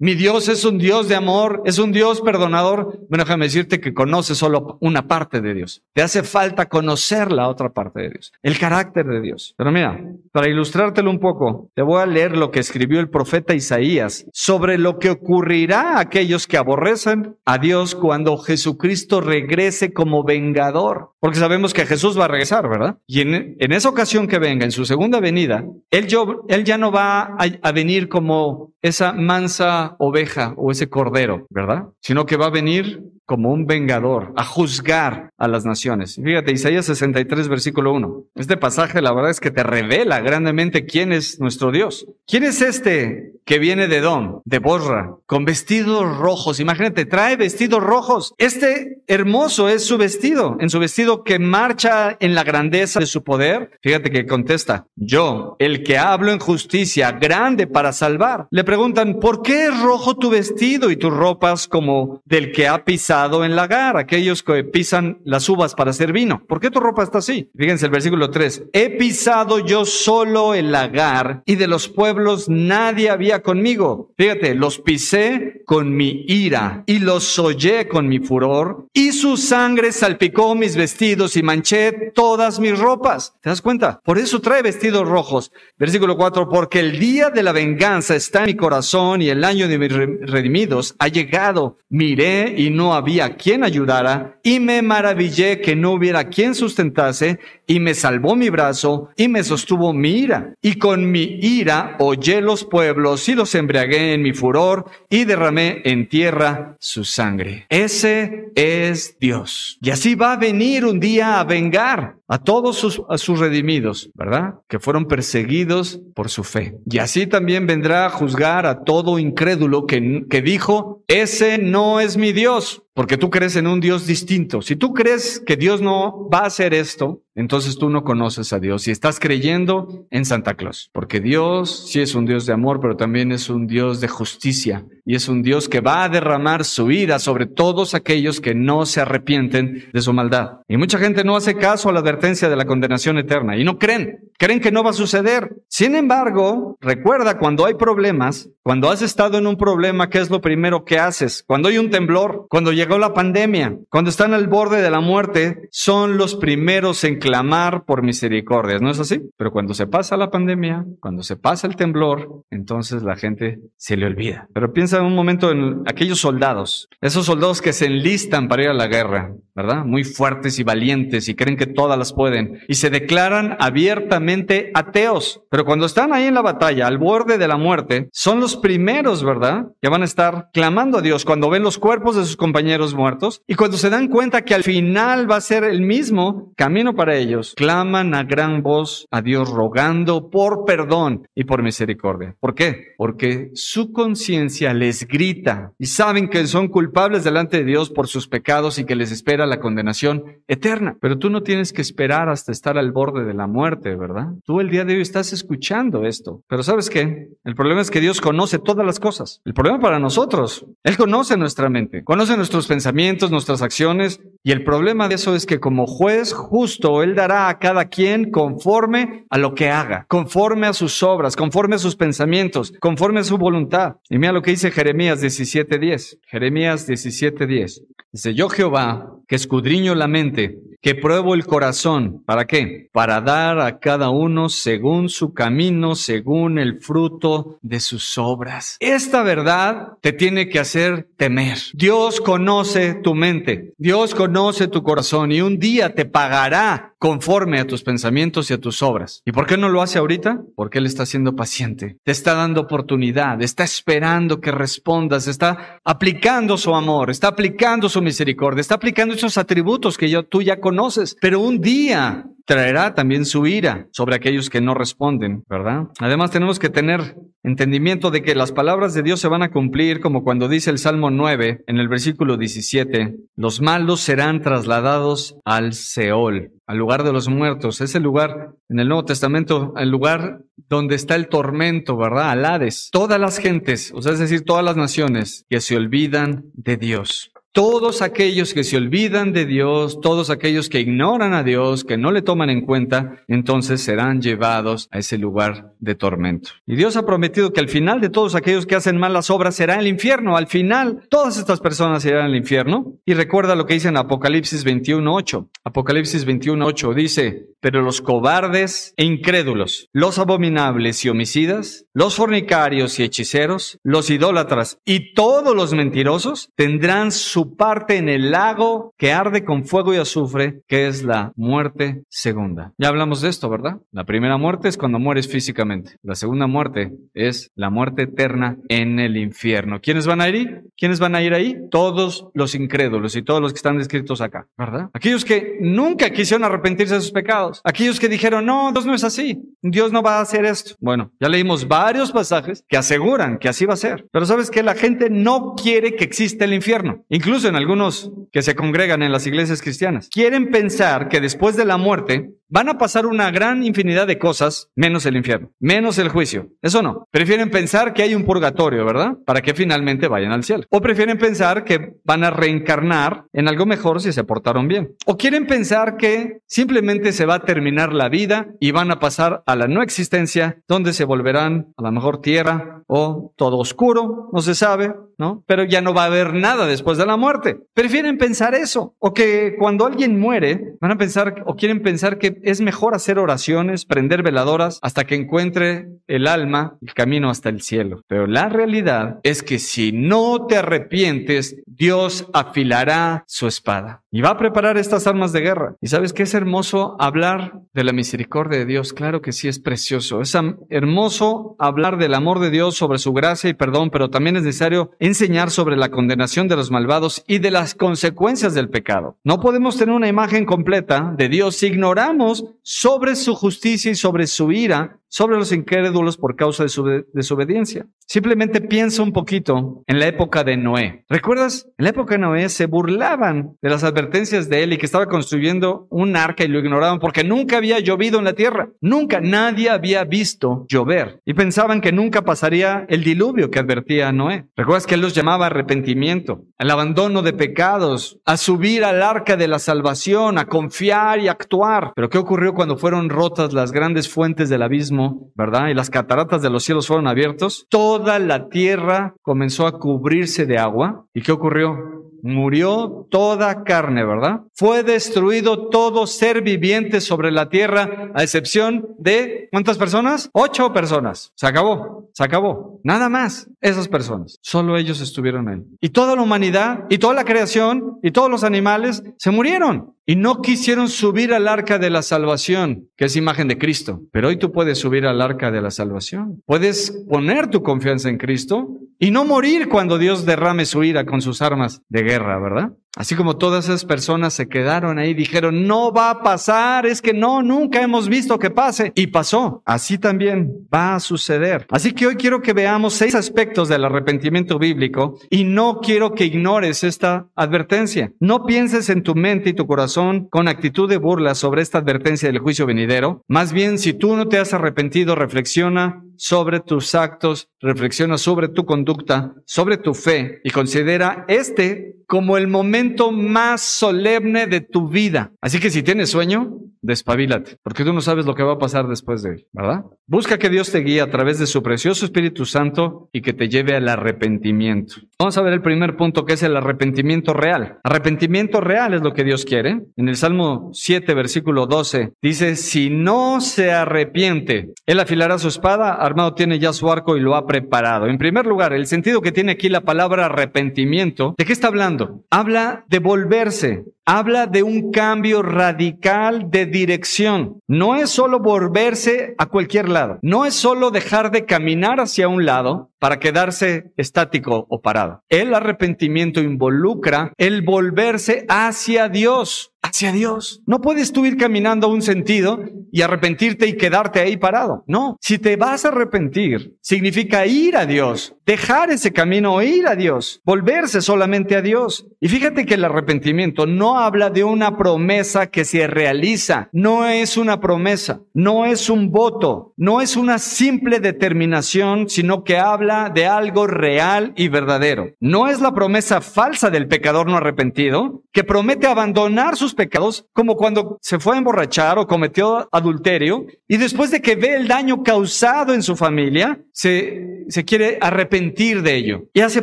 Mi 0.00 0.14
Dios 0.14 0.48
es 0.48 0.64
un 0.64 0.78
Dios 0.78 1.08
de 1.08 1.16
amor, 1.16 1.60
es 1.64 1.80
un 1.80 1.90
Dios 1.90 2.20
perdonador. 2.20 3.00
Bueno, 3.08 3.24
déjame 3.24 3.46
decirte 3.46 3.80
que 3.80 3.92
conoces 3.92 4.38
solo 4.38 4.78
una 4.80 5.08
parte 5.08 5.40
de 5.40 5.54
Dios. 5.54 5.82
Te 5.92 6.02
hace 6.02 6.22
falta 6.22 6.68
conocer 6.68 7.32
la 7.32 7.48
otra 7.48 7.70
parte 7.70 8.02
de 8.02 8.10
Dios, 8.10 8.32
el 8.44 8.60
carácter 8.60 9.06
de 9.06 9.20
Dios. 9.20 9.56
Pero 9.58 9.72
mira, 9.72 10.00
para 10.30 10.48
ilustrártelo 10.48 11.10
un 11.10 11.18
poco, 11.18 11.72
te 11.74 11.82
voy 11.82 12.00
a 12.00 12.06
leer 12.06 12.36
lo 12.36 12.52
que 12.52 12.60
escribió 12.60 13.00
el 13.00 13.10
profeta 13.10 13.54
Isaías 13.54 14.24
sobre 14.32 14.78
lo 14.78 15.00
que 15.00 15.10
ocurrirá 15.10 15.94
a 15.96 16.00
aquellos 16.00 16.46
que 16.46 16.58
aborrecen 16.58 17.34
a 17.44 17.58
Dios 17.58 17.96
cuando 17.96 18.38
Jesucristo 18.38 19.20
regrese 19.20 19.92
como 19.92 20.22
vengador. 20.22 21.10
Porque 21.18 21.40
sabemos 21.40 21.74
que 21.74 21.86
Jesús 21.86 22.16
va 22.16 22.26
a 22.26 22.28
regresar, 22.28 22.68
¿verdad? 22.68 22.98
Y 23.08 23.22
en, 23.22 23.56
esa 23.58 23.88
ocasión 23.88 24.28
que 24.28 24.38
venga, 24.38 24.64
en 24.64 24.70
su 24.70 24.84
segunda 24.84 25.18
venida, 25.18 25.64
él, 25.90 26.06
ya 26.06 26.78
no 26.78 26.92
va 26.92 27.36
a 27.62 27.72
venir 27.72 28.08
como 28.08 28.74
esa 28.80 29.12
mansa 29.12 29.87
oveja 29.98 30.54
o 30.56 30.70
ese 30.70 30.88
cordero, 30.88 31.46
¿verdad? 31.50 31.88
Sino 32.00 32.26
que 32.26 32.36
va 32.36 32.46
a 32.46 32.50
venir 32.50 33.02
como 33.28 33.52
un 33.52 33.66
vengador, 33.66 34.32
a 34.36 34.44
juzgar 34.44 35.34
a 35.36 35.48
las 35.48 35.66
naciones. 35.66 36.14
Fíjate, 36.14 36.50
Isaías 36.50 36.86
63, 36.86 37.48
versículo 37.48 37.92
1. 37.92 38.24
Este 38.36 38.56
pasaje, 38.56 39.02
la 39.02 39.12
verdad 39.12 39.30
es 39.30 39.38
que 39.38 39.50
te 39.50 39.62
revela 39.62 40.20
grandemente 40.20 40.86
quién 40.86 41.12
es 41.12 41.38
nuestro 41.38 41.70
Dios. 41.70 42.06
¿Quién 42.26 42.42
es 42.42 42.62
este 42.62 43.34
que 43.44 43.58
viene 43.58 43.86
de 43.86 44.00
Don, 44.00 44.40
de 44.46 44.58
Borra, 44.60 45.14
con 45.26 45.44
vestidos 45.44 46.16
rojos? 46.16 46.58
Imagínate, 46.58 47.04
trae 47.04 47.36
vestidos 47.36 47.82
rojos. 47.82 48.34
Este 48.38 49.02
hermoso 49.06 49.68
es 49.68 49.84
su 49.84 49.98
vestido, 49.98 50.56
en 50.58 50.70
su 50.70 50.78
vestido 50.78 51.22
que 51.22 51.38
marcha 51.38 52.16
en 52.20 52.34
la 52.34 52.44
grandeza 52.44 52.98
de 52.98 53.06
su 53.06 53.24
poder. 53.24 53.72
Fíjate 53.82 54.10
que 54.10 54.26
contesta, 54.26 54.86
yo, 54.96 55.56
el 55.58 55.82
que 55.82 55.98
hablo 55.98 56.32
en 56.32 56.38
justicia, 56.38 57.12
grande 57.12 57.66
para 57.66 57.92
salvar. 57.92 58.48
Le 58.50 58.64
preguntan, 58.64 59.18
¿por 59.20 59.42
qué 59.42 59.66
es 59.66 59.82
rojo 59.82 60.16
tu 60.16 60.30
vestido 60.30 60.90
y 60.90 60.96
tus 60.96 61.12
ropas 61.12 61.68
como 61.68 62.22
del 62.24 62.52
que 62.52 62.66
ha 62.66 62.86
pisado? 62.86 63.17
En 63.26 63.56
lagar, 63.56 63.96
aquellos 63.96 64.42
que 64.42 64.64
pisan 64.64 65.18
las 65.24 65.48
uvas 65.48 65.74
para 65.74 65.90
hacer 65.90 66.12
vino. 66.12 66.42
¿Por 66.46 66.60
qué 66.60 66.70
tu 66.70 66.80
ropa 66.80 67.02
está 67.02 67.18
así? 67.18 67.50
Fíjense 67.56 67.86
el 67.86 67.92
versículo 67.92 68.30
3. 68.30 68.64
He 68.72 68.90
pisado 68.90 69.58
yo 69.58 69.84
solo 69.84 70.54
el 70.54 70.72
lagar 70.72 71.42
y 71.44 71.56
de 71.56 71.66
los 71.66 71.88
pueblos 71.88 72.48
nadie 72.48 73.10
había 73.10 73.42
conmigo. 73.42 74.12
Fíjate, 74.16 74.54
los 74.54 74.78
pisé 74.78 75.62
con 75.66 75.94
mi 75.94 76.24
ira 76.28 76.84
y 76.86 76.98
los 77.00 77.38
hollé 77.38 77.88
con 77.88 78.08
mi 78.08 78.18
furor 78.20 78.86
y 78.92 79.12
su 79.12 79.36
sangre 79.36 79.92
salpicó 79.92 80.54
mis 80.54 80.76
vestidos 80.76 81.36
y 81.36 81.42
manché 81.42 82.12
todas 82.14 82.60
mis 82.60 82.78
ropas. 82.78 83.34
¿Te 83.40 83.50
das 83.50 83.62
cuenta? 83.62 84.00
Por 84.04 84.18
eso 84.18 84.40
trae 84.40 84.62
vestidos 84.62 85.08
rojos. 85.08 85.52
Versículo 85.78 86.16
4, 86.16 86.48
porque 86.48 86.80
el 86.80 86.98
día 86.98 87.30
de 87.30 87.42
la 87.42 87.52
venganza 87.52 88.14
está 88.16 88.40
en 88.40 88.46
mi 88.46 88.56
corazón 88.56 89.22
y 89.22 89.28
el 89.28 89.44
año 89.44 89.68
de 89.68 89.78
mis 89.78 89.92
redimidos 89.92 90.94
ha 90.98 91.08
llegado. 91.08 91.78
Miré 91.88 92.54
y 92.56 92.70
no 92.70 92.94
había 92.94 93.07
había 93.08 93.36
quien 93.36 93.64
ayudara, 93.64 94.38
y 94.42 94.60
me 94.60 94.82
maravillé 94.82 95.62
que 95.62 95.74
no 95.74 95.92
hubiera 95.92 96.24
quien 96.24 96.54
sustentase, 96.54 97.38
y 97.68 97.80
me 97.80 97.94
salvó 97.94 98.34
mi 98.34 98.48
brazo, 98.48 99.10
y 99.14 99.28
me 99.28 99.44
sostuvo 99.44 99.92
mi 99.92 100.10
ira. 100.10 100.54
Y 100.62 100.76
con 100.76 101.10
mi 101.10 101.38
ira 101.42 101.96
hollé 102.00 102.40
los 102.40 102.64
pueblos, 102.64 103.28
y 103.28 103.34
los 103.34 103.54
embriagué 103.54 104.14
en 104.14 104.22
mi 104.22 104.32
furor, 104.32 104.86
y 105.10 105.24
derramé 105.24 105.82
en 105.84 106.08
tierra 106.08 106.76
su 106.80 107.04
sangre. 107.04 107.66
Ese 107.68 108.50
es 108.54 109.18
Dios. 109.20 109.78
Y 109.82 109.90
así 109.90 110.14
va 110.14 110.32
a 110.32 110.36
venir 110.38 110.86
un 110.86 110.98
día 110.98 111.38
a 111.38 111.44
vengar 111.44 112.16
a 112.26 112.38
todos 112.38 112.76
sus, 112.76 113.02
a 113.08 113.18
sus 113.18 113.38
redimidos, 113.38 114.10
¿verdad? 114.14 114.54
Que 114.68 114.78
fueron 114.78 115.06
perseguidos 115.06 116.00
por 116.14 116.30
su 116.30 116.44
fe. 116.44 116.78
Y 116.90 116.98
así 116.98 117.26
también 117.26 117.66
vendrá 117.66 118.06
a 118.06 118.10
juzgar 118.10 118.64
a 118.66 118.82
todo 118.84 119.18
incrédulo 119.18 119.86
que, 119.86 120.24
que 120.28 120.40
dijo, 120.40 121.02
ese 121.06 121.58
no 121.58 122.00
es 122.00 122.16
mi 122.16 122.32
Dios 122.32 122.82
porque 122.98 123.16
tú 123.16 123.30
crees 123.30 123.54
en 123.54 123.68
un 123.68 123.78
Dios 123.78 124.08
distinto. 124.08 124.60
Si 124.60 124.74
tú 124.74 124.92
crees 124.92 125.38
que 125.38 125.56
Dios 125.56 125.80
no 125.80 126.28
va 126.28 126.40
a 126.40 126.46
hacer 126.46 126.74
esto, 126.74 127.22
entonces 127.36 127.57
tú 127.78 127.90
no 127.90 128.04
conoces 128.04 128.52
a 128.52 128.60
Dios 128.60 128.86
y 128.88 128.90
estás 128.90 129.18
creyendo 129.20 130.06
en 130.10 130.24
Santa 130.24 130.54
Claus, 130.54 130.90
porque 130.92 131.20
Dios 131.20 131.88
sí 131.88 132.00
es 132.00 132.14
un 132.14 132.24
Dios 132.24 132.46
de 132.46 132.52
amor, 132.52 132.80
pero 132.80 132.96
también 132.96 133.32
es 133.32 133.50
un 133.50 133.66
Dios 133.66 134.00
de 134.00 134.08
justicia 134.08 134.84
y 135.04 135.14
es 135.14 135.28
un 135.28 135.42
Dios 135.42 135.68
que 135.68 135.80
va 135.80 136.04
a 136.04 136.08
derramar 136.08 136.64
su 136.64 136.90
ira 136.90 137.18
sobre 137.18 137.46
todos 137.46 137.94
aquellos 137.94 138.40
que 138.40 138.54
no 138.54 138.86
se 138.86 139.00
arrepienten 139.00 139.88
de 139.92 140.00
su 140.00 140.12
maldad. 140.12 140.58
Y 140.68 140.76
mucha 140.76 140.98
gente 140.98 141.24
no 141.24 141.36
hace 141.36 141.56
caso 141.56 141.88
a 141.88 141.92
la 141.92 142.00
advertencia 142.00 142.48
de 142.48 142.56
la 142.56 142.66
condenación 142.66 143.18
eterna 143.18 143.56
y 143.56 143.64
no 143.64 143.78
creen, 143.78 144.30
creen 144.38 144.60
que 144.60 144.70
no 144.70 144.84
va 144.84 144.90
a 144.90 144.94
suceder. 144.94 145.56
Sin 145.68 145.94
embargo, 145.94 146.76
recuerda 146.80 147.38
cuando 147.38 147.66
hay 147.66 147.74
problemas, 147.74 148.50
cuando 148.62 148.90
has 148.90 149.02
estado 149.02 149.38
en 149.38 149.46
un 149.46 149.56
problema, 149.56 150.10
¿qué 150.10 150.18
es 150.18 150.30
lo 150.30 150.40
primero 150.40 150.84
que 150.84 150.98
haces? 150.98 151.42
Cuando 151.46 151.68
hay 151.68 151.78
un 151.78 151.90
temblor, 151.90 152.46
cuando 152.48 152.72
llegó 152.72 152.98
la 152.98 153.14
pandemia, 153.14 153.78
cuando 153.88 154.10
están 154.10 154.34
al 154.34 154.46
borde 154.46 154.82
de 154.82 154.90
la 154.90 155.00
muerte, 155.00 155.68
son 155.70 156.18
los 156.18 156.36
primeros 156.36 157.02
en 157.04 157.18
clamar 157.18 157.47
por 157.86 158.02
misericordias, 158.02 158.82
¿no 158.82 158.90
es 158.90 159.00
así? 159.00 159.20
Pero 159.36 159.50
cuando 159.50 159.74
se 159.74 159.86
pasa 159.86 160.16
la 160.16 160.30
pandemia, 160.30 160.84
cuando 161.00 161.22
se 161.22 161.36
pasa 161.36 161.66
el 161.66 161.76
temblor, 161.76 162.44
entonces 162.50 163.02
la 163.02 163.16
gente 163.16 163.60
se 163.76 163.96
le 163.96 164.06
olvida. 164.06 164.48
Pero 164.52 164.72
piensa 164.72 165.02
un 165.02 165.14
momento 165.14 165.50
en 165.50 165.82
aquellos 165.86 166.20
soldados, 166.20 166.88
esos 167.00 167.26
soldados 167.26 167.62
que 167.62 167.72
se 167.72 167.86
enlistan 167.86 168.48
para 168.48 168.62
ir 168.64 168.68
a 168.68 168.74
la 168.74 168.86
guerra, 168.86 169.34
¿verdad? 169.54 169.84
Muy 169.84 170.04
fuertes 170.04 170.58
y 170.58 170.64
valientes 170.64 171.28
y 171.28 171.34
creen 171.34 171.56
que 171.56 171.66
todas 171.66 171.98
las 171.98 172.12
pueden 172.12 172.60
y 172.68 172.74
se 172.74 172.90
declaran 172.90 173.56
abiertamente 173.58 174.70
ateos. 174.74 175.42
Pero 175.50 175.64
cuando 175.64 175.86
están 175.86 176.12
ahí 176.12 176.24
en 176.24 176.34
la 176.34 176.42
batalla, 176.42 176.86
al 176.86 176.98
borde 176.98 177.38
de 177.38 177.48
la 177.48 177.56
muerte, 177.56 178.08
son 178.12 178.40
los 178.40 178.56
primeros, 178.56 179.24
¿verdad? 179.24 179.66
Que 179.80 179.88
van 179.88 180.02
a 180.02 180.04
estar 180.04 180.50
clamando 180.52 180.98
a 180.98 181.02
Dios 181.02 181.24
cuando 181.24 181.50
ven 181.50 181.62
los 181.62 181.78
cuerpos 181.78 182.16
de 182.16 182.24
sus 182.24 182.36
compañeros 182.36 182.94
muertos 182.94 183.42
y 183.46 183.54
cuando 183.54 183.76
se 183.76 183.90
dan 183.90 184.08
cuenta 184.08 184.42
que 184.42 184.54
al 184.54 184.62
final 184.62 185.30
va 185.30 185.36
a 185.36 185.40
ser 185.40 185.64
el 185.64 185.80
mismo 185.80 186.52
camino 186.56 186.94
para 186.94 187.16
ellos, 187.16 187.37
claman 187.56 188.14
a 188.14 188.24
gran 188.24 188.62
voz 188.62 189.06
a 189.10 189.22
Dios 189.22 189.50
rogando 189.50 190.30
por 190.30 190.64
perdón 190.64 191.26
y 191.34 191.44
por 191.44 191.62
misericordia. 191.62 192.36
¿Por 192.40 192.54
qué? 192.54 192.94
Porque 192.96 193.50
su 193.54 193.92
conciencia 193.92 194.74
les 194.74 195.06
grita 195.06 195.72
y 195.78 195.86
saben 195.86 196.28
que 196.28 196.46
son 196.46 196.68
culpables 196.68 197.24
delante 197.24 197.58
de 197.58 197.64
Dios 197.64 197.90
por 197.90 198.08
sus 198.08 198.28
pecados 198.28 198.78
y 198.78 198.84
que 198.84 198.96
les 198.96 199.12
espera 199.12 199.46
la 199.46 199.60
condenación 199.60 200.42
eterna. 200.46 200.96
Pero 201.00 201.18
tú 201.18 201.30
no 201.30 201.42
tienes 201.42 201.72
que 201.72 201.82
esperar 201.82 202.28
hasta 202.28 202.52
estar 202.52 202.78
al 202.78 202.92
borde 202.92 203.24
de 203.24 203.34
la 203.34 203.46
muerte, 203.46 203.94
¿verdad? 203.96 204.28
Tú 204.44 204.60
el 204.60 204.70
día 204.70 204.84
de 204.84 204.94
hoy 204.94 205.00
estás 205.00 205.32
escuchando 205.32 206.04
esto. 206.04 206.42
Pero 206.48 206.62
¿sabes 206.62 206.90
qué? 206.90 207.28
El 207.44 207.54
problema 207.54 207.80
es 207.80 207.90
que 207.90 208.00
Dios 208.00 208.20
conoce 208.20 208.58
todas 208.58 208.84
las 208.84 209.00
cosas. 209.00 209.40
El 209.44 209.54
problema 209.54 209.80
para 209.80 209.98
nosotros, 209.98 210.66
Él 210.84 210.96
conoce 210.96 211.36
nuestra 211.36 211.68
mente, 211.68 212.04
conoce 212.04 212.36
nuestros 212.36 212.66
pensamientos, 212.66 213.30
nuestras 213.30 213.62
acciones, 213.62 214.20
y 214.48 214.50
el 214.50 214.64
problema 214.64 215.08
de 215.08 215.16
eso 215.16 215.34
es 215.34 215.44
que 215.44 215.60
como 215.60 215.86
juez 215.86 216.32
justo, 216.32 217.02
Él 217.02 217.14
dará 217.14 217.50
a 217.50 217.58
cada 217.58 217.84
quien 217.90 218.30
conforme 218.30 219.26
a 219.28 219.36
lo 219.36 219.54
que 219.54 219.68
haga, 219.68 220.06
conforme 220.08 220.66
a 220.66 220.72
sus 220.72 221.02
obras, 221.02 221.36
conforme 221.36 221.74
a 221.74 221.78
sus 221.78 221.96
pensamientos, 221.96 222.72
conforme 222.80 223.20
a 223.20 223.24
su 223.24 223.36
voluntad. 223.36 223.96
Y 224.08 224.16
mira 224.16 224.32
lo 224.32 224.40
que 224.40 224.52
dice 224.52 224.70
Jeremías 224.70 225.20
17:10. 225.20 226.20
Jeremías 226.22 226.88
17:10. 226.88 227.82
Dice, 228.10 228.32
yo 228.32 228.48
Jehová, 228.48 229.17
que 229.28 229.36
escudriño 229.36 229.94
la 229.94 230.08
mente, 230.08 230.58
que 230.80 230.94
pruebo 230.94 231.34
el 231.34 231.44
corazón. 231.44 232.22
¿Para 232.24 232.46
qué? 232.46 232.88
Para 232.92 233.20
dar 233.20 233.60
a 233.60 233.78
cada 233.78 234.10
uno 234.10 234.48
según 234.48 235.08
su 235.08 235.34
camino, 235.34 235.94
según 235.94 236.58
el 236.58 236.80
fruto 236.80 237.58
de 237.62 237.80
sus 237.80 238.16
obras. 238.16 238.76
Esta 238.80 239.22
verdad 239.22 239.98
te 240.00 240.12
tiene 240.12 240.48
que 240.48 240.58
hacer 240.58 241.08
temer. 241.16 241.58
Dios 241.74 242.20
conoce 242.20 242.94
tu 242.94 243.14
mente, 243.14 243.74
Dios 243.76 244.14
conoce 244.14 244.68
tu 244.68 244.82
corazón 244.82 245.30
y 245.30 245.42
un 245.42 245.58
día 245.58 245.94
te 245.94 246.04
pagará 246.04 246.94
conforme 246.98 247.60
a 247.60 247.66
tus 247.66 247.82
pensamientos 247.82 248.50
y 248.50 248.54
a 248.54 248.60
tus 248.60 248.82
obras. 248.82 249.22
¿Y 249.24 249.32
por 249.32 249.46
qué 249.46 249.56
no 249.56 249.68
lo 249.68 249.82
hace 249.82 249.98
ahorita? 249.98 250.42
Porque 250.56 250.78
Él 250.78 250.86
está 250.86 251.06
siendo 251.06 251.36
paciente, 251.36 251.96
te 252.02 252.10
está 252.10 252.34
dando 252.34 252.62
oportunidad, 252.62 253.40
está 253.40 253.62
esperando 253.62 254.40
que 254.40 254.50
respondas, 254.50 255.28
está 255.28 255.80
aplicando 255.84 256.56
su 256.56 256.74
amor, 256.74 257.10
está 257.10 257.28
aplicando 257.28 257.88
su 257.88 258.02
misericordia, 258.02 258.60
está 258.60 258.74
aplicando 258.74 259.14
esos 259.18 259.38
atributos 259.38 259.98
que 259.98 260.08
yo, 260.08 260.24
tú 260.24 260.42
ya 260.42 260.60
conoces. 260.60 261.16
Pero 261.20 261.40
un 261.40 261.60
día 261.60 262.26
traerá 262.48 262.94
también 262.94 263.26
su 263.26 263.46
ira 263.46 263.88
sobre 263.92 264.16
aquellos 264.16 264.48
que 264.48 264.62
no 264.62 264.72
responden, 264.72 265.44
¿verdad? 265.50 265.88
Además 266.00 266.30
tenemos 266.30 266.58
que 266.58 266.70
tener 266.70 267.16
entendimiento 267.42 268.10
de 268.10 268.22
que 268.22 268.34
las 268.34 268.52
palabras 268.52 268.94
de 268.94 269.02
Dios 269.02 269.20
se 269.20 269.28
van 269.28 269.42
a 269.42 269.50
cumplir 269.50 270.00
como 270.00 270.24
cuando 270.24 270.48
dice 270.48 270.70
el 270.70 270.78
Salmo 270.78 271.10
9 271.10 271.64
en 271.66 271.78
el 271.78 271.88
versículo 271.88 272.38
17, 272.38 273.16
los 273.36 273.60
malos 273.60 274.00
serán 274.00 274.40
trasladados 274.40 275.36
al 275.44 275.74
Seol, 275.74 276.52
al 276.66 276.78
lugar 276.78 277.04
de 277.04 277.12
los 277.12 277.28
muertos. 277.28 277.82
Es 277.82 277.94
el 277.94 278.02
lugar 278.02 278.52
en 278.70 278.80
el 278.80 278.88
Nuevo 278.88 279.04
Testamento, 279.04 279.74
el 279.76 279.90
lugar 279.90 280.40
donde 280.70 280.94
está 280.94 281.16
el 281.16 281.28
tormento, 281.28 281.98
¿verdad? 281.98 282.30
Al 282.30 282.46
Hades. 282.46 282.88
Todas 282.90 283.20
las 283.20 283.38
gentes, 283.38 283.92
o 283.94 284.00
sea, 284.00 284.12
es 284.12 284.20
decir, 284.20 284.44
todas 284.46 284.64
las 284.64 284.76
naciones 284.76 285.44
que 285.50 285.60
se 285.60 285.76
olvidan 285.76 286.44
de 286.54 286.78
Dios. 286.78 287.30
Todos 287.52 288.02
aquellos 288.02 288.54
que 288.54 288.62
se 288.62 288.76
olvidan 288.76 289.32
de 289.32 289.46
Dios, 289.46 290.00
todos 290.00 290.30
aquellos 290.30 290.68
que 290.68 290.80
ignoran 290.80 291.34
a 291.34 291.42
Dios, 291.42 291.84
que 291.84 291.96
no 291.96 292.12
le 292.12 292.22
toman 292.22 292.50
en 292.50 292.60
cuenta, 292.60 293.24
entonces 293.26 293.80
serán 293.80 294.20
llevados 294.20 294.88
a 294.90 294.98
ese 294.98 295.18
lugar 295.18 295.72
de 295.78 295.94
tormento. 295.94 296.50
Y 296.66 296.76
Dios 296.76 296.96
ha 296.96 297.06
prometido 297.06 297.52
que 297.52 297.60
al 297.60 297.68
final 297.68 298.00
de 298.00 298.10
todos 298.10 298.34
aquellos 298.34 298.66
que 298.66 298.76
hacen 298.76 298.98
malas 298.98 299.30
obras 299.30 299.56
será 299.56 299.78
el 299.80 299.86
infierno. 299.86 300.36
Al 300.36 300.46
final, 300.46 301.06
todas 301.08 301.38
estas 301.38 301.60
personas 301.60 302.04
irán 302.04 302.26
al 302.26 302.36
infierno. 302.36 302.94
Y 303.04 303.14
recuerda 303.14 303.56
lo 303.56 303.66
que 303.66 303.74
dice 303.74 303.88
en 303.88 303.96
Apocalipsis 303.96 304.64
21.8. 304.64 305.48
Apocalipsis 305.64 306.26
21.8 306.26 306.94
dice, 306.94 307.48
pero 307.60 307.82
los 307.82 308.00
cobardes 308.00 308.94
e 308.96 309.04
incrédulos, 309.04 309.88
los 309.92 310.18
abominables 310.18 311.04
y 311.04 311.08
homicidas, 311.08 311.86
los 311.92 312.14
fornicarios 312.14 312.98
y 312.98 313.04
hechiceros, 313.04 313.78
los 313.82 314.10
idólatras 314.10 314.78
y 314.84 315.14
todos 315.14 315.54
los 315.56 315.72
mentirosos 315.72 316.50
tendrán 316.56 317.10
su 317.10 317.37
parte 317.46 317.96
en 317.96 318.08
el 318.08 318.30
lago 318.30 318.94
que 318.96 319.12
arde 319.12 319.44
con 319.44 319.64
fuego 319.64 319.94
y 319.94 319.98
azufre, 319.98 320.62
que 320.66 320.88
es 320.88 321.02
la 321.02 321.32
muerte 321.36 322.02
segunda. 322.08 322.72
Ya 322.78 322.88
hablamos 322.88 323.20
de 323.20 323.28
esto, 323.28 323.48
¿verdad? 323.48 323.78
La 323.92 324.04
primera 324.04 324.36
muerte 324.36 324.68
es 324.68 324.76
cuando 324.76 324.98
mueres 324.98 325.28
físicamente. 325.28 325.96
La 326.02 326.14
segunda 326.14 326.46
muerte 326.46 326.92
es 327.14 327.50
la 327.54 327.70
muerte 327.70 328.02
eterna 328.02 328.56
en 328.68 328.98
el 328.98 329.16
infierno. 329.16 329.80
¿Quiénes 329.80 330.06
van 330.06 330.20
a 330.20 330.28
ir? 330.28 330.62
¿Quiénes 330.76 331.00
van 331.00 331.14
a 331.14 331.22
ir 331.22 331.34
ahí? 331.34 331.56
Todos 331.70 332.28
los 332.34 332.54
incrédulos 332.54 333.16
y 333.16 333.22
todos 333.22 333.40
los 333.40 333.52
que 333.52 333.58
están 333.58 333.78
descritos 333.78 334.20
acá, 334.20 334.46
¿verdad? 334.56 334.90
Aquellos 334.92 335.24
que 335.24 335.58
nunca 335.60 336.10
quisieron 336.10 336.44
arrepentirse 336.44 336.94
de 336.94 337.00
sus 337.00 337.12
pecados. 337.12 337.60
Aquellos 337.64 337.98
que 338.00 338.08
dijeron, 338.08 338.46
no, 338.46 338.72
Dios 338.72 338.86
no 338.86 338.94
es 338.94 339.04
así. 339.04 339.38
Dios 339.62 339.92
no 339.92 340.02
va 340.02 340.18
a 340.18 340.22
hacer 340.22 340.44
esto. 340.44 340.74
Bueno, 340.80 341.12
ya 341.20 341.28
leímos 341.28 341.66
varios 341.66 342.12
pasajes 342.12 342.64
que 342.68 342.76
aseguran 342.76 343.38
que 343.38 343.48
así 343.48 343.66
va 343.66 343.74
a 343.74 343.78
ser. 343.78 344.06
Pero 344.12 344.26
sabes 344.26 344.50
que 344.50 344.62
la 344.62 344.74
gente 344.74 345.10
no 345.10 345.54
quiere 345.60 345.94
que 345.96 346.04
exista 346.04 346.44
el 346.44 346.54
infierno. 346.54 347.04
Incluso 347.08 347.27
en 347.28 347.56
algunos 347.56 348.10
que 348.32 348.42
se 348.42 348.54
congregan 348.54 349.02
en 349.02 349.12
las 349.12 349.26
iglesias 349.26 349.60
cristianas. 349.60 350.08
Quieren 350.08 350.50
pensar 350.50 351.08
que 351.08 351.20
después 351.20 351.56
de 351.56 351.66
la 351.66 351.76
muerte 351.76 352.30
van 352.48 352.68
a 352.68 352.78
pasar 352.78 353.06
una 353.06 353.30
gran 353.30 353.62
infinidad 353.62 354.06
de 354.06 354.18
cosas, 354.18 354.70
menos 354.74 355.06
el 355.06 355.16
infierno, 355.16 355.50
menos 355.60 355.98
el 355.98 356.08
juicio. 356.08 356.48
Eso 356.62 356.82
no. 356.82 357.06
Prefieren 357.10 357.50
pensar 357.50 357.92
que 357.92 358.02
hay 358.02 358.14
un 358.14 358.24
purgatorio, 358.24 358.84
¿verdad? 358.84 359.16
Para 359.24 359.42
que 359.42 359.54
finalmente 359.54 360.08
vayan 360.08 360.32
al 360.32 360.44
cielo. 360.44 360.64
O 360.70 360.80
prefieren 360.80 361.18
pensar 361.18 361.64
que 361.64 361.96
van 362.04 362.24
a 362.24 362.30
reencarnar 362.30 363.24
en 363.32 363.48
algo 363.48 363.66
mejor 363.66 364.00
si 364.00 364.12
se 364.12 364.24
portaron 364.24 364.68
bien. 364.68 364.94
O 365.06 365.16
quieren 365.16 365.46
pensar 365.46 365.96
que 365.96 366.40
simplemente 366.46 367.12
se 367.12 367.26
va 367.26 367.36
a 367.36 367.44
terminar 367.44 367.92
la 367.92 368.08
vida 368.08 368.48
y 368.60 368.70
van 368.70 368.90
a 368.90 368.98
pasar 368.98 369.42
a 369.46 369.56
la 369.56 369.68
no 369.68 369.82
existencia, 369.82 370.62
donde 370.66 370.92
se 370.92 371.04
volverán 371.04 371.72
a 371.76 371.82
la 371.82 371.90
mejor 371.90 372.20
tierra 372.20 372.82
o 372.86 373.32
todo 373.36 373.58
oscuro, 373.58 374.30
no 374.32 374.40
se 374.40 374.54
sabe, 374.54 374.94
¿no? 375.18 375.44
Pero 375.46 375.64
ya 375.64 375.82
no 375.82 375.92
va 375.92 376.04
a 376.04 376.06
haber 376.06 376.32
nada 376.32 376.66
después 376.66 376.96
de 376.96 377.04
la 377.04 377.18
muerte. 377.18 377.60
Prefieren 377.74 378.16
pensar 378.16 378.54
eso. 378.54 378.94
O 378.98 379.12
que 379.12 379.56
cuando 379.58 379.84
alguien 379.84 380.18
muere, 380.18 380.76
van 380.80 380.92
a 380.92 380.98
pensar 380.98 381.42
o 381.46 381.54
quieren 381.54 381.82
pensar 381.82 382.18
que 382.18 382.37
es 382.42 382.60
mejor 382.60 382.94
hacer 382.94 383.18
oraciones, 383.18 383.84
prender 383.84 384.22
veladoras 384.22 384.78
hasta 384.82 385.04
que 385.04 385.14
encuentre 385.14 385.88
el 386.06 386.26
alma 386.26 386.78
el 386.80 386.94
camino 386.94 387.30
hasta 387.30 387.48
el 387.48 387.62
cielo. 387.62 388.02
Pero 388.06 388.26
la 388.26 388.48
realidad 388.48 389.20
es 389.22 389.42
que 389.42 389.58
si 389.58 389.92
no 389.92 390.46
te 390.46 390.56
arrepientes, 390.56 391.56
Dios 391.66 392.26
afilará 392.32 393.24
su 393.26 393.46
espada 393.46 394.02
y 394.10 394.20
va 394.20 394.30
a 394.30 394.38
preparar 394.38 394.78
estas 394.78 395.06
armas 395.06 395.32
de 395.32 395.40
guerra. 395.40 395.76
Y 395.80 395.88
sabes 395.88 396.12
que 396.12 396.22
es 396.22 396.34
hermoso 396.34 396.96
hablar 396.98 397.60
de 397.74 397.84
la 397.84 397.92
misericordia 397.92 398.58
de 398.58 398.66
Dios. 398.66 398.92
Claro 398.92 399.20
que 399.20 399.32
sí 399.32 399.48
es 399.48 399.58
precioso. 399.58 400.20
Es 400.20 400.36
hermoso 400.70 401.56
hablar 401.58 401.98
del 401.98 402.14
amor 402.14 402.40
de 402.40 402.50
Dios 402.50 402.76
sobre 402.76 402.98
su 402.98 403.12
gracia 403.12 403.50
y 403.50 403.54
perdón, 403.54 403.90
pero 403.90 404.10
también 404.10 404.36
es 404.36 404.42
necesario 404.42 404.90
enseñar 404.98 405.50
sobre 405.50 405.76
la 405.76 405.90
condenación 405.90 406.48
de 406.48 406.56
los 406.56 406.70
malvados 406.70 407.22
y 407.26 407.38
de 407.38 407.50
las 407.50 407.74
consecuencias 407.74 408.54
del 408.54 408.70
pecado. 408.70 409.18
No 409.24 409.40
podemos 409.40 409.76
tener 409.76 409.94
una 409.94 410.08
imagen 410.08 410.44
completa 410.44 411.14
de 411.16 411.28
Dios 411.28 411.56
si 411.56 411.66
ignoramos 411.66 412.27
sobre 412.62 413.16
su 413.16 413.34
justicia 413.34 413.90
y 413.90 413.94
sobre 413.94 414.26
su 414.26 414.52
ira 414.52 414.98
sobre 415.08 415.36
los 415.36 415.52
incrédulos 415.52 416.16
por 416.16 416.36
causa 416.36 416.62
de 416.62 416.68
su 416.68 417.04
desobediencia. 417.12 417.86
Simplemente 418.06 418.60
piensa 418.60 419.02
un 419.02 419.12
poquito 419.12 419.82
en 419.86 419.98
la 419.98 420.06
época 420.06 420.44
de 420.44 420.56
Noé. 420.56 421.04
¿Recuerdas? 421.08 421.68
En 421.76 421.84
la 421.84 421.90
época 421.90 422.14
de 422.14 422.20
Noé 422.20 422.48
se 422.48 422.66
burlaban 422.66 423.56
de 423.60 423.68
las 423.68 423.84
advertencias 423.84 424.48
de 424.48 424.62
él 424.62 424.72
y 424.72 424.78
que 424.78 424.86
estaba 424.86 425.06
construyendo 425.06 425.86
un 425.90 426.16
arca 426.16 426.44
y 426.44 426.48
lo 426.48 426.58
ignoraban 426.58 427.00
porque 427.00 427.24
nunca 427.24 427.58
había 427.58 427.78
llovido 427.80 428.18
en 428.18 428.24
la 428.24 428.32
tierra. 428.32 428.70
Nunca, 428.80 429.20
nadie 429.20 429.70
había 429.70 430.04
visto 430.04 430.66
llover. 430.68 431.20
Y 431.24 431.34
pensaban 431.34 431.80
que 431.80 431.92
nunca 431.92 432.22
pasaría 432.22 432.86
el 432.88 433.04
diluvio 433.04 433.50
que 433.50 433.58
advertía 433.58 434.08
a 434.08 434.12
Noé. 434.12 434.46
¿Recuerdas 434.56 434.86
que 434.86 434.94
él 434.94 435.02
los 435.02 435.14
llamaba 435.14 435.46
arrepentimiento, 435.46 436.44
al 436.58 436.70
abandono 436.70 437.22
de 437.22 437.32
pecados, 437.32 438.20
a 438.24 438.36
subir 438.36 438.84
al 438.84 439.02
arca 439.02 439.36
de 439.36 439.48
la 439.48 439.58
salvación, 439.58 440.38
a 440.38 440.46
confiar 440.46 441.20
y 441.20 441.28
actuar? 441.28 441.92
Pero 441.94 442.08
¿qué 442.08 442.18
ocurrió 442.18 442.54
cuando 442.54 442.76
fueron 442.76 443.10
rotas 443.10 443.52
las 443.52 443.72
grandes 443.72 444.08
fuentes 444.08 444.48
del 444.48 444.62
abismo? 444.62 444.97
¿Verdad? 445.34 445.68
Y 445.68 445.74
las 445.74 445.90
cataratas 445.90 446.42
de 446.42 446.50
los 446.50 446.64
cielos 446.64 446.86
fueron 446.86 447.06
abiertos. 447.06 447.66
Toda 447.68 448.18
la 448.18 448.48
tierra 448.48 449.14
comenzó 449.22 449.66
a 449.66 449.78
cubrirse 449.78 450.46
de 450.46 450.58
agua. 450.58 451.06
¿Y 451.14 451.22
qué 451.22 451.32
ocurrió? 451.32 451.76
Murió 452.22 453.06
toda 453.10 453.64
carne, 453.64 454.04
¿verdad? 454.04 454.40
Fue 454.54 454.82
destruido 454.82 455.68
todo 455.68 456.06
ser 456.06 456.42
viviente 456.42 457.00
sobre 457.00 457.30
la 457.30 457.48
tierra, 457.48 458.10
a 458.14 458.22
excepción 458.22 458.88
de 458.98 459.48
¿cuántas 459.50 459.78
personas? 459.78 460.30
Ocho 460.32 460.72
personas. 460.72 461.32
Se 461.34 461.46
acabó, 461.46 462.10
se 462.12 462.24
acabó. 462.24 462.80
Nada 462.82 463.08
más, 463.08 463.48
esas 463.60 463.88
personas. 463.88 464.38
Solo 464.42 464.76
ellos 464.76 465.00
estuvieron 465.00 465.48
ahí. 465.48 465.62
Y 465.80 465.90
toda 465.90 466.16
la 466.16 466.22
humanidad, 466.22 466.84
y 466.88 466.98
toda 466.98 467.14
la 467.14 467.24
creación, 467.24 467.98
y 468.02 468.10
todos 468.10 468.30
los 468.30 468.44
animales 468.44 469.02
se 469.16 469.30
murieron 469.30 469.94
y 470.08 470.16
no 470.16 470.40
quisieron 470.40 470.88
subir 470.88 471.34
al 471.34 471.46
arca 471.46 471.78
de 471.78 471.90
la 471.90 472.00
salvación, 472.00 472.88
que 472.96 473.04
es 473.04 473.16
imagen 473.16 473.46
de 473.46 473.58
Cristo. 473.58 474.00
Pero 474.10 474.28
hoy 474.28 474.38
tú 474.38 474.52
puedes 474.52 474.78
subir 474.78 475.04
al 475.04 475.20
arca 475.20 475.50
de 475.50 475.60
la 475.60 475.70
salvación. 475.70 476.42
Puedes 476.46 476.92
poner 477.10 477.50
tu 477.50 477.62
confianza 477.62 478.08
en 478.08 478.16
Cristo 478.16 478.70
y 478.98 479.10
no 479.10 479.26
morir 479.26 479.68
cuando 479.68 479.98
Dios 479.98 480.24
derrame 480.24 480.64
su 480.64 480.82
ira 480.82 481.04
con 481.04 481.20
sus 481.20 481.42
armas 481.42 481.82
de 481.90 482.04
guerra, 482.08 482.38
¿verdad? 482.38 482.72
Así 482.96 483.14
como 483.14 483.36
todas 483.36 483.66
esas 483.66 483.84
personas 483.84 484.34
se 484.34 484.48
quedaron 484.48 484.98
ahí, 484.98 485.14
dijeron, 485.14 485.68
no 485.68 485.92
va 485.92 486.10
a 486.10 486.22
pasar, 486.22 486.84
es 486.84 487.00
que 487.00 487.12
no, 487.12 487.42
nunca 487.42 487.80
hemos 487.80 488.08
visto 488.08 488.40
que 488.40 488.50
pase. 488.50 488.90
Y 488.96 489.06
pasó. 489.08 489.62
Así 489.64 489.98
también 489.98 490.66
va 490.74 490.96
a 490.96 491.00
suceder. 491.00 491.64
Así 491.70 491.92
que 491.92 492.08
hoy 492.08 492.16
quiero 492.16 492.42
que 492.42 492.54
veamos 492.54 492.94
seis 492.94 493.14
aspectos 493.14 493.68
del 493.68 493.84
arrepentimiento 493.84 494.58
bíblico 494.58 495.16
y 495.30 495.44
no 495.44 495.78
quiero 495.80 496.12
que 496.12 496.24
ignores 496.24 496.82
esta 496.82 497.28
advertencia. 497.36 498.12
No 498.18 498.44
pienses 498.44 498.90
en 498.90 499.04
tu 499.04 499.14
mente 499.14 499.50
y 499.50 499.54
tu 499.54 499.68
corazón 499.68 500.26
con 500.28 500.48
actitud 500.48 500.88
de 500.88 500.96
burla 500.96 501.36
sobre 501.36 501.62
esta 501.62 501.78
advertencia 501.78 502.28
del 502.28 502.40
juicio 502.40 502.66
venidero. 502.66 503.22
Más 503.28 503.52
bien, 503.52 503.78
si 503.78 503.92
tú 503.92 504.16
no 504.16 504.26
te 504.26 504.38
has 504.38 504.54
arrepentido, 504.54 505.14
reflexiona 505.14 506.02
sobre 506.18 506.60
tus 506.60 506.94
actos, 506.94 507.48
reflexiona 507.60 508.18
sobre 508.18 508.48
tu 508.48 508.66
conducta, 508.66 509.34
sobre 509.46 509.78
tu 509.78 509.94
fe 509.94 510.40
y 510.44 510.50
considera 510.50 511.24
este 511.28 511.96
como 512.06 512.36
el 512.36 512.48
momento 512.48 513.12
más 513.12 513.62
solemne 513.62 514.46
de 514.46 514.60
tu 514.60 514.88
vida. 514.88 515.32
Así 515.40 515.60
que 515.60 515.70
si 515.70 515.82
tienes 515.82 516.10
sueño, 516.10 516.58
despabilate, 516.88 517.58
porque 517.62 517.84
tú 517.84 517.92
no 517.92 518.00
sabes 518.00 518.26
lo 518.26 518.34
que 518.34 518.42
va 518.42 518.54
a 518.54 518.58
pasar 518.58 518.88
después 518.88 519.22
de 519.22 519.30
él, 519.30 519.46
¿verdad? 519.52 519.84
Busca 520.08 520.38
que 520.38 520.48
Dios 520.48 520.72
te 520.72 520.80
guíe 520.80 521.00
a 521.00 521.10
través 521.10 521.38
de 521.38 521.46
su 521.46 521.62
precioso 521.62 522.04
Espíritu 522.04 522.44
Santo 522.44 523.08
y 523.12 523.20
que 523.20 523.32
te 523.32 523.48
lleve 523.48 523.76
al 523.76 523.88
arrepentimiento. 523.88 524.96
Vamos 525.18 525.38
a 525.38 525.42
ver 525.42 525.52
el 525.52 525.62
primer 525.62 525.96
punto 525.96 526.24
que 526.24 526.32
es 526.32 526.42
el 526.42 526.56
arrepentimiento 526.56 527.34
real. 527.34 527.78
Arrepentimiento 527.84 528.60
real 528.60 528.94
es 528.94 529.02
lo 529.02 529.12
que 529.12 529.24
Dios 529.24 529.44
quiere. 529.44 529.82
En 529.96 530.08
el 530.08 530.16
Salmo 530.16 530.70
7, 530.72 531.14
versículo 531.14 531.66
12, 531.66 532.12
dice, 532.22 532.56
si 532.56 532.90
no 532.90 533.40
se 533.40 533.70
arrepiente, 533.70 534.72
él 534.86 535.00
afilará 535.00 535.38
su 535.38 535.48
espada, 535.48 535.92
armado 535.92 536.34
tiene 536.34 536.58
ya 536.58 536.72
su 536.72 536.90
arco 536.90 537.16
y 537.16 537.20
lo 537.20 537.36
ha 537.36 537.46
preparado. 537.46 538.06
En 538.06 538.18
primer 538.18 538.46
lugar, 538.46 538.72
el 538.72 538.86
sentido 538.86 539.20
que 539.20 539.32
tiene 539.32 539.52
aquí 539.52 539.68
la 539.68 539.82
palabra 539.82 540.26
arrepentimiento, 540.26 541.34
¿de 541.36 541.44
qué 541.44 541.52
está 541.52 541.68
hablando? 541.68 542.24
Habla 542.30 542.84
de 542.88 542.98
volverse, 542.98 543.84
habla 544.08 544.46
de 544.46 544.62
un 544.62 544.90
cambio 544.90 545.42
radical 545.42 546.50
de 546.50 546.64
dirección. 546.64 547.60
No 547.68 547.94
es 547.94 548.08
solo 548.08 548.40
volverse 548.40 549.34
a 549.36 549.46
cualquier 549.50 549.90
lado. 549.90 550.18
No 550.22 550.46
es 550.46 550.54
solo 550.54 550.90
dejar 550.90 551.30
de 551.30 551.44
caminar 551.44 552.00
hacia 552.00 552.26
un 552.26 552.46
lado 552.46 552.90
para 552.98 553.20
quedarse 553.20 553.92
estático 553.98 554.66
o 554.70 554.80
parado. 554.80 555.24
El 555.28 555.52
arrepentimiento 555.52 556.40
involucra 556.40 557.34
el 557.36 557.60
volverse 557.60 558.46
hacia 558.48 559.10
Dios 559.10 559.74
hacia 559.82 560.12
Dios. 560.12 560.62
No 560.66 560.80
puedes 560.80 561.12
tú 561.12 561.26
ir 561.26 561.36
caminando 561.36 561.88
un 561.88 562.02
sentido 562.02 562.60
y 562.90 563.02
arrepentirte 563.02 563.66
y 563.66 563.76
quedarte 563.76 564.20
ahí 564.20 564.36
parado. 564.36 564.84
No, 564.86 565.18
si 565.20 565.38
te 565.38 565.56
vas 565.56 565.84
a 565.84 565.88
arrepentir, 565.88 566.76
significa 566.80 567.46
ir 567.46 567.76
a 567.76 567.86
Dios, 567.86 568.34
dejar 568.46 568.90
ese 568.90 569.12
camino, 569.12 569.62
ir 569.62 569.86
a 569.86 569.94
Dios, 569.94 570.40
volverse 570.44 571.00
solamente 571.00 571.56
a 571.56 571.62
Dios. 571.62 572.06
Y 572.20 572.28
fíjate 572.28 572.66
que 572.66 572.74
el 572.74 572.84
arrepentimiento 572.84 573.66
no 573.66 573.98
habla 573.98 574.30
de 574.30 574.44
una 574.44 574.76
promesa 574.76 575.48
que 575.48 575.64
se 575.64 575.86
realiza, 575.86 576.68
no 576.72 577.06
es 577.06 577.36
una 577.36 577.60
promesa, 577.60 578.20
no 578.34 578.64
es 578.64 578.90
un 578.90 579.10
voto, 579.10 579.74
no 579.76 580.00
es 580.00 580.16
una 580.16 580.38
simple 580.38 581.00
determinación, 581.00 582.08
sino 582.08 582.42
que 582.44 582.58
habla 582.58 583.10
de 583.14 583.26
algo 583.26 583.66
real 583.66 584.32
y 584.36 584.48
verdadero. 584.48 585.10
No 585.20 585.48
es 585.48 585.60
la 585.60 585.74
promesa 585.74 586.20
falsa 586.20 586.70
del 586.70 586.88
pecador 586.88 587.28
no 587.28 587.36
arrepentido, 587.36 588.22
que 588.32 588.44
promete 588.44 588.86
abandonar 588.86 589.56
sus 589.68 589.74
pecados, 589.74 590.26
como 590.32 590.56
cuando 590.56 590.98
se 591.02 591.18
fue 591.18 591.34
a 591.34 591.38
emborrachar 591.38 591.98
o 591.98 592.06
cometió 592.06 592.68
adulterio, 592.72 593.46
y 593.66 593.76
después 593.76 594.10
de 594.10 594.22
que 594.22 594.36
ve 594.36 594.54
el 594.54 594.68
daño 594.68 595.02
causado 595.02 595.74
en 595.74 595.82
su 595.82 595.96
familia, 595.96 596.60
se, 596.72 597.44
se 597.48 597.64
quiere 597.64 597.98
arrepentir 598.00 598.82
de 598.82 598.96
ello. 598.96 599.24
Y 599.34 599.40
hace 599.40 599.62